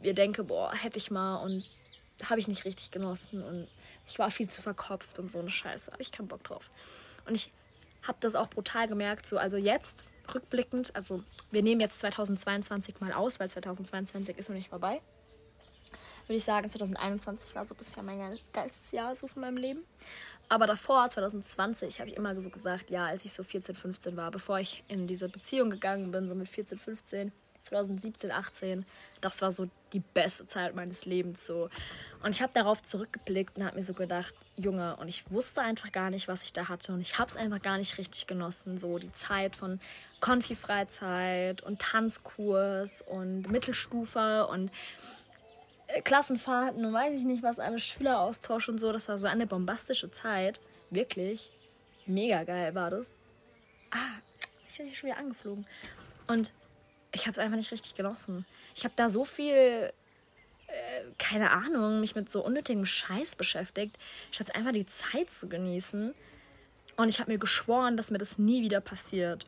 mir 0.01 0.13
denke, 0.13 0.45
boah, 0.45 0.73
hätte 0.73 0.97
ich 0.97 1.11
mal 1.11 1.43
und 1.43 1.69
habe 2.23 2.39
ich 2.39 2.47
nicht 2.47 2.63
richtig 2.63 2.89
genossen 2.89 3.43
und 3.43 3.67
ich 4.07 4.17
war 4.17 4.31
viel 4.31 4.49
zu 4.49 4.61
verkopft 4.61 5.19
und 5.19 5.29
so 5.29 5.39
eine 5.39 5.49
Scheiße. 5.49 5.91
Habe 5.91 6.01
ich 6.01 6.13
keinen 6.13 6.29
Bock 6.29 6.45
drauf. 6.45 6.71
Und 7.27 7.35
ich 7.35 7.51
habe 8.03 8.17
das 8.21 8.35
auch 8.35 8.49
brutal 8.49 8.87
gemerkt, 8.87 9.25
so 9.25 9.37
also 9.37 9.57
jetzt 9.57 10.05
rückblickend, 10.33 10.95
also 10.95 11.21
wir 11.51 11.63
nehmen 11.63 11.81
jetzt 11.81 11.99
2022 11.99 13.01
mal 13.01 13.11
aus, 13.11 13.41
weil 13.41 13.49
2022 13.49 14.37
ist 14.37 14.47
noch 14.47 14.55
nicht 14.55 14.69
vorbei. 14.69 15.01
Würde 16.29 16.37
ich 16.37 16.43
sagen, 16.43 16.69
2021 16.69 17.55
war 17.55 17.65
so 17.65 17.73
bisher 17.73 18.03
mein 18.03 18.37
geilstes 18.53 18.91
Jahr 18.91 19.15
so 19.15 19.25
von 19.25 19.41
meinem 19.41 19.57
Leben. 19.57 19.79
Aber 20.47 20.67
davor, 20.67 21.09
2020, 21.09 21.99
habe 21.99 22.11
ich 22.11 22.17
immer 22.17 22.39
so 22.39 22.51
gesagt, 22.51 22.91
ja, 22.91 23.07
als 23.07 23.25
ich 23.25 23.33
so 23.33 23.41
14, 23.41 23.73
15 23.73 24.15
war, 24.15 24.29
bevor 24.29 24.59
ich 24.59 24.83
in 24.89 25.07
diese 25.07 25.27
Beziehung 25.27 25.71
gegangen 25.71 26.11
bin, 26.11 26.29
so 26.29 26.35
mit 26.35 26.47
14, 26.47 26.77
15, 26.77 27.31
2017, 27.63 28.31
18, 28.31 28.85
das 29.21 29.41
war 29.41 29.51
so 29.51 29.69
die 29.91 30.01
beste 30.01 30.45
Zeit 30.45 30.75
meines 30.75 31.05
Lebens 31.05 31.47
so. 31.47 31.71
Und 32.21 32.35
ich 32.35 32.43
habe 32.43 32.53
darauf 32.53 32.83
zurückgeblickt 32.83 33.57
und 33.57 33.65
habe 33.65 33.77
mir 33.77 33.81
so 33.81 33.95
gedacht, 33.95 34.35
Junge, 34.55 34.97
und 34.97 35.07
ich 35.07 35.31
wusste 35.31 35.61
einfach 35.61 35.91
gar 35.91 36.11
nicht, 36.11 36.27
was 36.27 36.43
ich 36.43 36.53
da 36.53 36.69
hatte 36.69 36.93
und 36.93 37.01
ich 37.01 37.17
habe 37.17 37.29
es 37.29 37.37
einfach 37.37 37.61
gar 37.61 37.79
nicht 37.79 37.97
richtig 37.97 38.27
genossen, 38.27 38.77
so 38.77 38.99
die 38.99 39.11
Zeit 39.13 39.55
von 39.55 39.79
Konfi-Freizeit 40.19 41.63
und 41.63 41.79
Tanzkurs 41.79 43.01
und 43.01 43.49
Mittelstufe 43.49 44.45
und 44.47 44.69
Klassenfahrten 46.03 46.85
und 46.85 46.93
weiß 46.93 47.17
ich 47.17 47.25
nicht 47.25 47.43
was, 47.43 47.59
alles 47.59 47.83
Schüleraustausch 47.83 48.69
und 48.69 48.79
so. 48.79 48.91
Das 48.91 49.09
war 49.09 49.17
so 49.17 49.27
eine 49.27 49.47
bombastische 49.47 50.11
Zeit. 50.11 50.59
Wirklich. 50.89 51.51
Mega 52.05 52.43
geil 52.43 52.73
war 52.75 52.89
das. 52.89 53.17
Ah, 53.91 54.19
ich 54.67 54.77
bin 54.77 54.87
hier 54.87 54.95
schon 54.95 55.09
wieder 55.09 55.19
angeflogen. 55.19 55.65
Und 56.27 56.53
ich 57.11 57.21
habe 57.21 57.31
es 57.31 57.39
einfach 57.39 57.57
nicht 57.57 57.71
richtig 57.71 57.95
genossen. 57.95 58.45
Ich 58.75 58.83
habe 58.83 58.93
da 58.95 59.09
so 59.09 59.25
viel, 59.25 59.53
äh, 59.53 59.91
keine 61.17 61.51
Ahnung, 61.51 61.99
mich 61.99 62.15
mit 62.15 62.29
so 62.29 62.45
unnötigem 62.45 62.85
Scheiß 62.85 63.35
beschäftigt, 63.35 63.97
statt 64.31 64.55
einfach 64.55 64.73
die 64.73 64.85
Zeit 64.85 65.31
zu 65.31 65.49
genießen. 65.49 66.13
Und 66.97 67.09
ich 67.09 67.19
habe 67.19 67.31
mir 67.31 67.39
geschworen, 67.39 67.97
dass 67.97 68.11
mir 68.11 68.17
das 68.19 68.37
nie 68.37 68.61
wieder 68.61 68.81
passiert. 68.81 69.45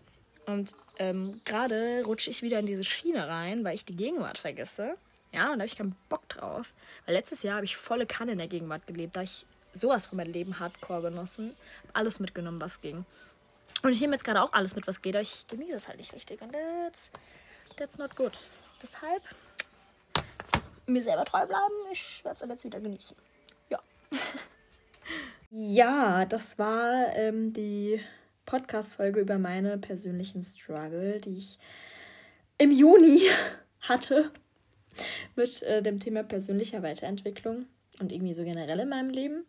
Und 0.47 0.75
ähm, 0.97 1.41
gerade 1.45 2.03
rutsche 2.05 2.31
ich 2.31 2.41
wieder 2.41 2.59
in 2.59 2.65
diese 2.65 2.83
Schiene 2.83 3.27
rein, 3.27 3.63
weil 3.63 3.75
ich 3.75 3.85
die 3.85 3.95
Gegenwart 3.95 4.37
vergesse. 4.37 4.95
Ja, 5.31 5.51
und 5.51 5.59
da 5.59 5.63
habe 5.63 5.65
ich 5.65 5.77
keinen 5.77 5.95
Bock 6.09 6.27
drauf. 6.29 6.73
Weil 7.05 7.15
letztes 7.15 7.43
Jahr 7.43 7.55
habe 7.55 7.65
ich 7.65 7.77
volle 7.77 8.05
Kanne 8.05 8.33
in 8.33 8.37
der 8.37 8.47
Gegenwart 8.47 8.85
gelebt. 8.85 9.15
Da 9.15 9.19
habe 9.19 9.25
ich 9.25 9.45
sowas 9.73 10.07
von 10.07 10.17
meinem 10.17 10.33
Leben 10.33 10.59
hardcore 10.59 11.03
genossen. 11.03 11.51
Hab 11.87 11.97
alles 11.97 12.19
mitgenommen, 12.19 12.59
was 12.59 12.81
ging. 12.81 13.05
Und 13.83 13.91
ich 13.91 14.01
nehme 14.01 14.13
jetzt 14.13 14.23
gerade 14.23 14.41
auch 14.41 14.53
alles 14.53 14.75
mit, 14.75 14.85
was 14.87 15.01
geht, 15.01 15.15
aber 15.15 15.21
ich 15.21 15.47
genieße 15.47 15.73
es 15.73 15.87
halt 15.87 15.97
nicht 15.97 16.13
richtig. 16.13 16.41
Und 16.41 16.51
that's, 16.51 17.09
that's 17.77 17.97
not 17.97 18.15
good. 18.15 18.33
Deshalb 18.81 19.23
mir 20.85 21.01
selber 21.01 21.25
treu 21.25 21.45
bleiben. 21.45 21.73
Ich 21.91 22.23
werde 22.23 22.35
es 22.35 22.43
aber 22.43 22.53
jetzt 22.53 22.65
wieder 22.65 22.79
genießen. 22.79 23.15
Ja. 23.69 23.79
ja, 25.49 26.25
das 26.25 26.59
war 26.59 27.15
ähm, 27.15 27.53
die 27.53 28.01
Podcast-Folge 28.45 29.21
über 29.21 29.39
meine 29.39 29.77
persönlichen 29.77 30.43
Struggle, 30.43 31.19
die 31.21 31.37
ich 31.37 31.57
im 32.57 32.71
Juni 32.71 33.21
hatte 33.81 34.31
mit 35.35 35.61
äh, 35.63 35.81
dem 35.81 35.99
Thema 35.99 36.23
persönlicher 36.23 36.83
Weiterentwicklung 36.83 37.65
und 37.99 38.11
irgendwie 38.11 38.33
so 38.33 38.43
generell 38.43 38.79
in 38.79 38.89
meinem 38.89 39.09
Leben. 39.09 39.45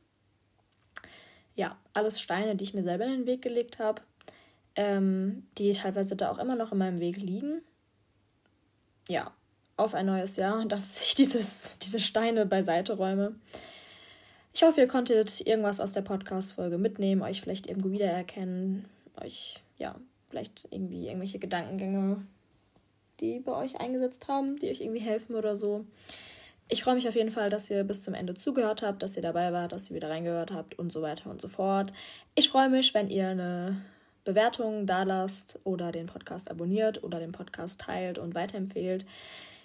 ja, 1.55 1.77
alles 1.93 2.21
Steine, 2.21 2.57
die 2.57 2.65
ich 2.65 2.75
mir 2.75 2.83
selber 2.83 3.05
in 3.05 3.13
den 3.13 3.27
Weg 3.27 3.43
gelegt 3.43 3.79
habe, 3.79 4.03
ähm, 4.75 5.47
die 5.59 5.73
teilweise 5.73 6.17
da 6.17 6.31
auch 6.31 6.39
immer 6.39 6.57
noch 6.57 6.73
in 6.73 6.79
meinem 6.79 6.99
Weg 6.99 7.17
liegen. 7.19 7.63
Ja, 9.09 9.33
auf 9.77 9.95
ein 9.95 10.07
neues 10.07 10.37
Jahr, 10.37 10.65
dass 10.69 11.03
ich 11.03 11.15
dieses, 11.15 11.77
diese 11.83 12.01
Steine 12.01 12.47
beiseite 12.47 12.95
räume. 12.95 13.35
Ich 14.55 14.63
hoffe, 14.63 14.81
ihr 14.81 14.89
konntet 14.89 15.47
irgendwas 15.47 15.81
aus 15.81 15.93
der 15.93 16.03
Podcast-Folge 16.03 16.77
mitnehmen, 16.77 17.23
euch 17.23 17.41
vielleicht 17.41 17.67
irgendwo 17.67 17.91
wiedererkennen, 17.91 18.85
euch, 19.19 19.61
ja, 19.79 19.95
vielleicht 20.29 20.69
irgendwie 20.71 21.07
irgendwelche 21.07 21.39
Gedankengänge, 21.39 22.27
die 23.23 23.39
bei 23.39 23.53
euch 23.53 23.81
eingesetzt 23.81 24.29
haben, 24.29 24.57
die 24.57 24.69
euch 24.69 24.83
irgendwie 24.83 25.01
helfen 25.01 25.35
oder 25.35 25.57
so. 25.57 25.87
Ich 26.69 26.85
freue 26.85 26.95
mich 26.95 27.09
auf 27.09 27.15
jeden 27.15 27.31
Fall, 27.31 27.51
dass 27.51 27.71
ihr 27.71 27.85
bis 27.85 28.03
zum 28.03 28.15
Ende 28.15 28.35
zugehört 28.35 28.83
habt, 28.83 29.03
dass 29.03 29.17
ihr 29.17 29.23
dabei 29.23 29.53
wart, 29.53 29.73
dass 29.73 29.91
ihr 29.91 29.97
wieder 29.97 30.11
reingehört 30.11 30.53
habt 30.53 30.79
und 30.79 30.93
so 30.93 31.03
weiter 31.03 31.31
und 31.31 31.41
so 31.41 31.49
fort. 31.49 31.93
Ich 32.35 32.49
freue 32.49 32.69
mich, 32.69 32.95
wenn 32.95 33.09
ihr 33.09 33.29
eine 33.29 33.81
Bewertung 34.25 34.87
da 34.87 35.03
lasst 35.03 35.61
oder 35.65 35.93
den 35.93 36.07
Podcast 36.07 36.51
abonniert 36.51 37.03
oder 37.03 37.19
den 37.19 37.33
Podcast 37.33 37.81
teilt 37.81 38.19
und 38.19 38.35
weiterempfehlt. 38.35 39.05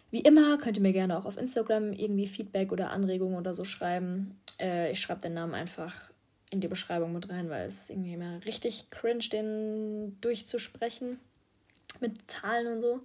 Wie 0.09 0.21
immer 0.21 0.57
könnt 0.57 0.77
ihr 0.77 0.83
mir 0.83 0.93
gerne 0.93 1.17
auch 1.17 1.25
auf 1.25 1.37
Instagram 1.37 1.93
irgendwie 1.93 2.27
Feedback 2.27 2.71
oder 2.71 2.91
Anregungen 2.91 3.37
oder 3.37 3.53
so 3.53 3.65
schreiben. 3.65 4.39
Äh, 4.59 4.91
ich 4.91 4.99
schreibe 4.99 5.21
den 5.21 5.33
Namen 5.33 5.53
einfach 5.53 6.11
in 6.49 6.61
die 6.61 6.67
Beschreibung 6.67 7.13
mit 7.13 7.29
rein, 7.29 7.49
weil 7.49 7.67
es 7.67 7.89
irgendwie 7.89 8.13
immer 8.13 8.43
richtig 8.45 8.89
cringe, 8.89 9.29
den 9.31 10.19
durchzusprechen 10.21 11.19
mit 11.99 12.29
Zahlen 12.29 12.67
und 12.67 12.81
so. 12.81 13.01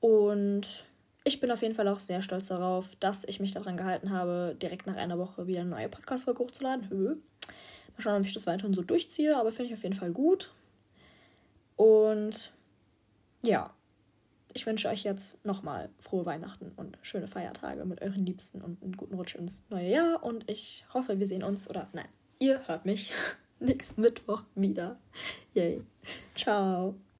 Und 0.00 0.84
ich 1.24 1.40
bin 1.40 1.50
auf 1.50 1.62
jeden 1.62 1.74
Fall 1.74 1.88
auch 1.88 1.98
sehr 1.98 2.22
stolz 2.22 2.48
darauf, 2.48 2.96
dass 2.96 3.24
ich 3.24 3.40
mich 3.40 3.52
daran 3.52 3.76
gehalten 3.76 4.10
habe, 4.10 4.56
direkt 4.60 4.86
nach 4.86 4.96
einer 4.96 5.18
Woche 5.18 5.46
wieder 5.46 5.60
eine 5.60 5.70
neue 5.70 5.88
Podcast-Folge 5.88 6.44
hochzuladen. 6.44 6.88
Höh. 6.88 7.16
Mal 7.16 8.02
schauen, 8.02 8.20
ob 8.20 8.26
ich 8.26 8.34
das 8.34 8.46
weiterhin 8.46 8.74
so 8.74 8.82
durchziehe, 8.82 9.36
aber 9.36 9.52
finde 9.52 9.72
ich 9.72 9.78
auf 9.78 9.82
jeden 9.82 9.94
Fall 9.94 10.12
gut. 10.12 10.52
Und 11.76 12.52
ja, 13.42 13.74
ich 14.54 14.66
wünsche 14.66 14.88
euch 14.88 15.04
jetzt 15.04 15.44
nochmal 15.44 15.90
frohe 16.00 16.26
Weihnachten 16.26 16.72
und 16.76 16.98
schöne 17.02 17.28
Feiertage 17.28 17.84
mit 17.84 18.02
euren 18.02 18.24
Liebsten 18.24 18.60
und 18.60 18.82
einen 18.82 18.96
guten 18.96 19.14
Rutsch 19.14 19.34
ins 19.34 19.64
neue 19.70 19.90
Jahr. 19.90 20.22
Und 20.22 20.48
ich 20.50 20.84
hoffe, 20.94 21.18
wir 21.18 21.26
sehen 21.26 21.42
uns, 21.42 21.68
oder 21.68 21.86
nein, 21.92 22.08
ihr 22.38 22.66
hört 22.66 22.84
mich 22.84 23.12
nächsten 23.60 24.00
Mittwoch 24.00 24.44
wieder. 24.54 24.98
Yay. 25.54 25.82
Ciao. 26.34 26.96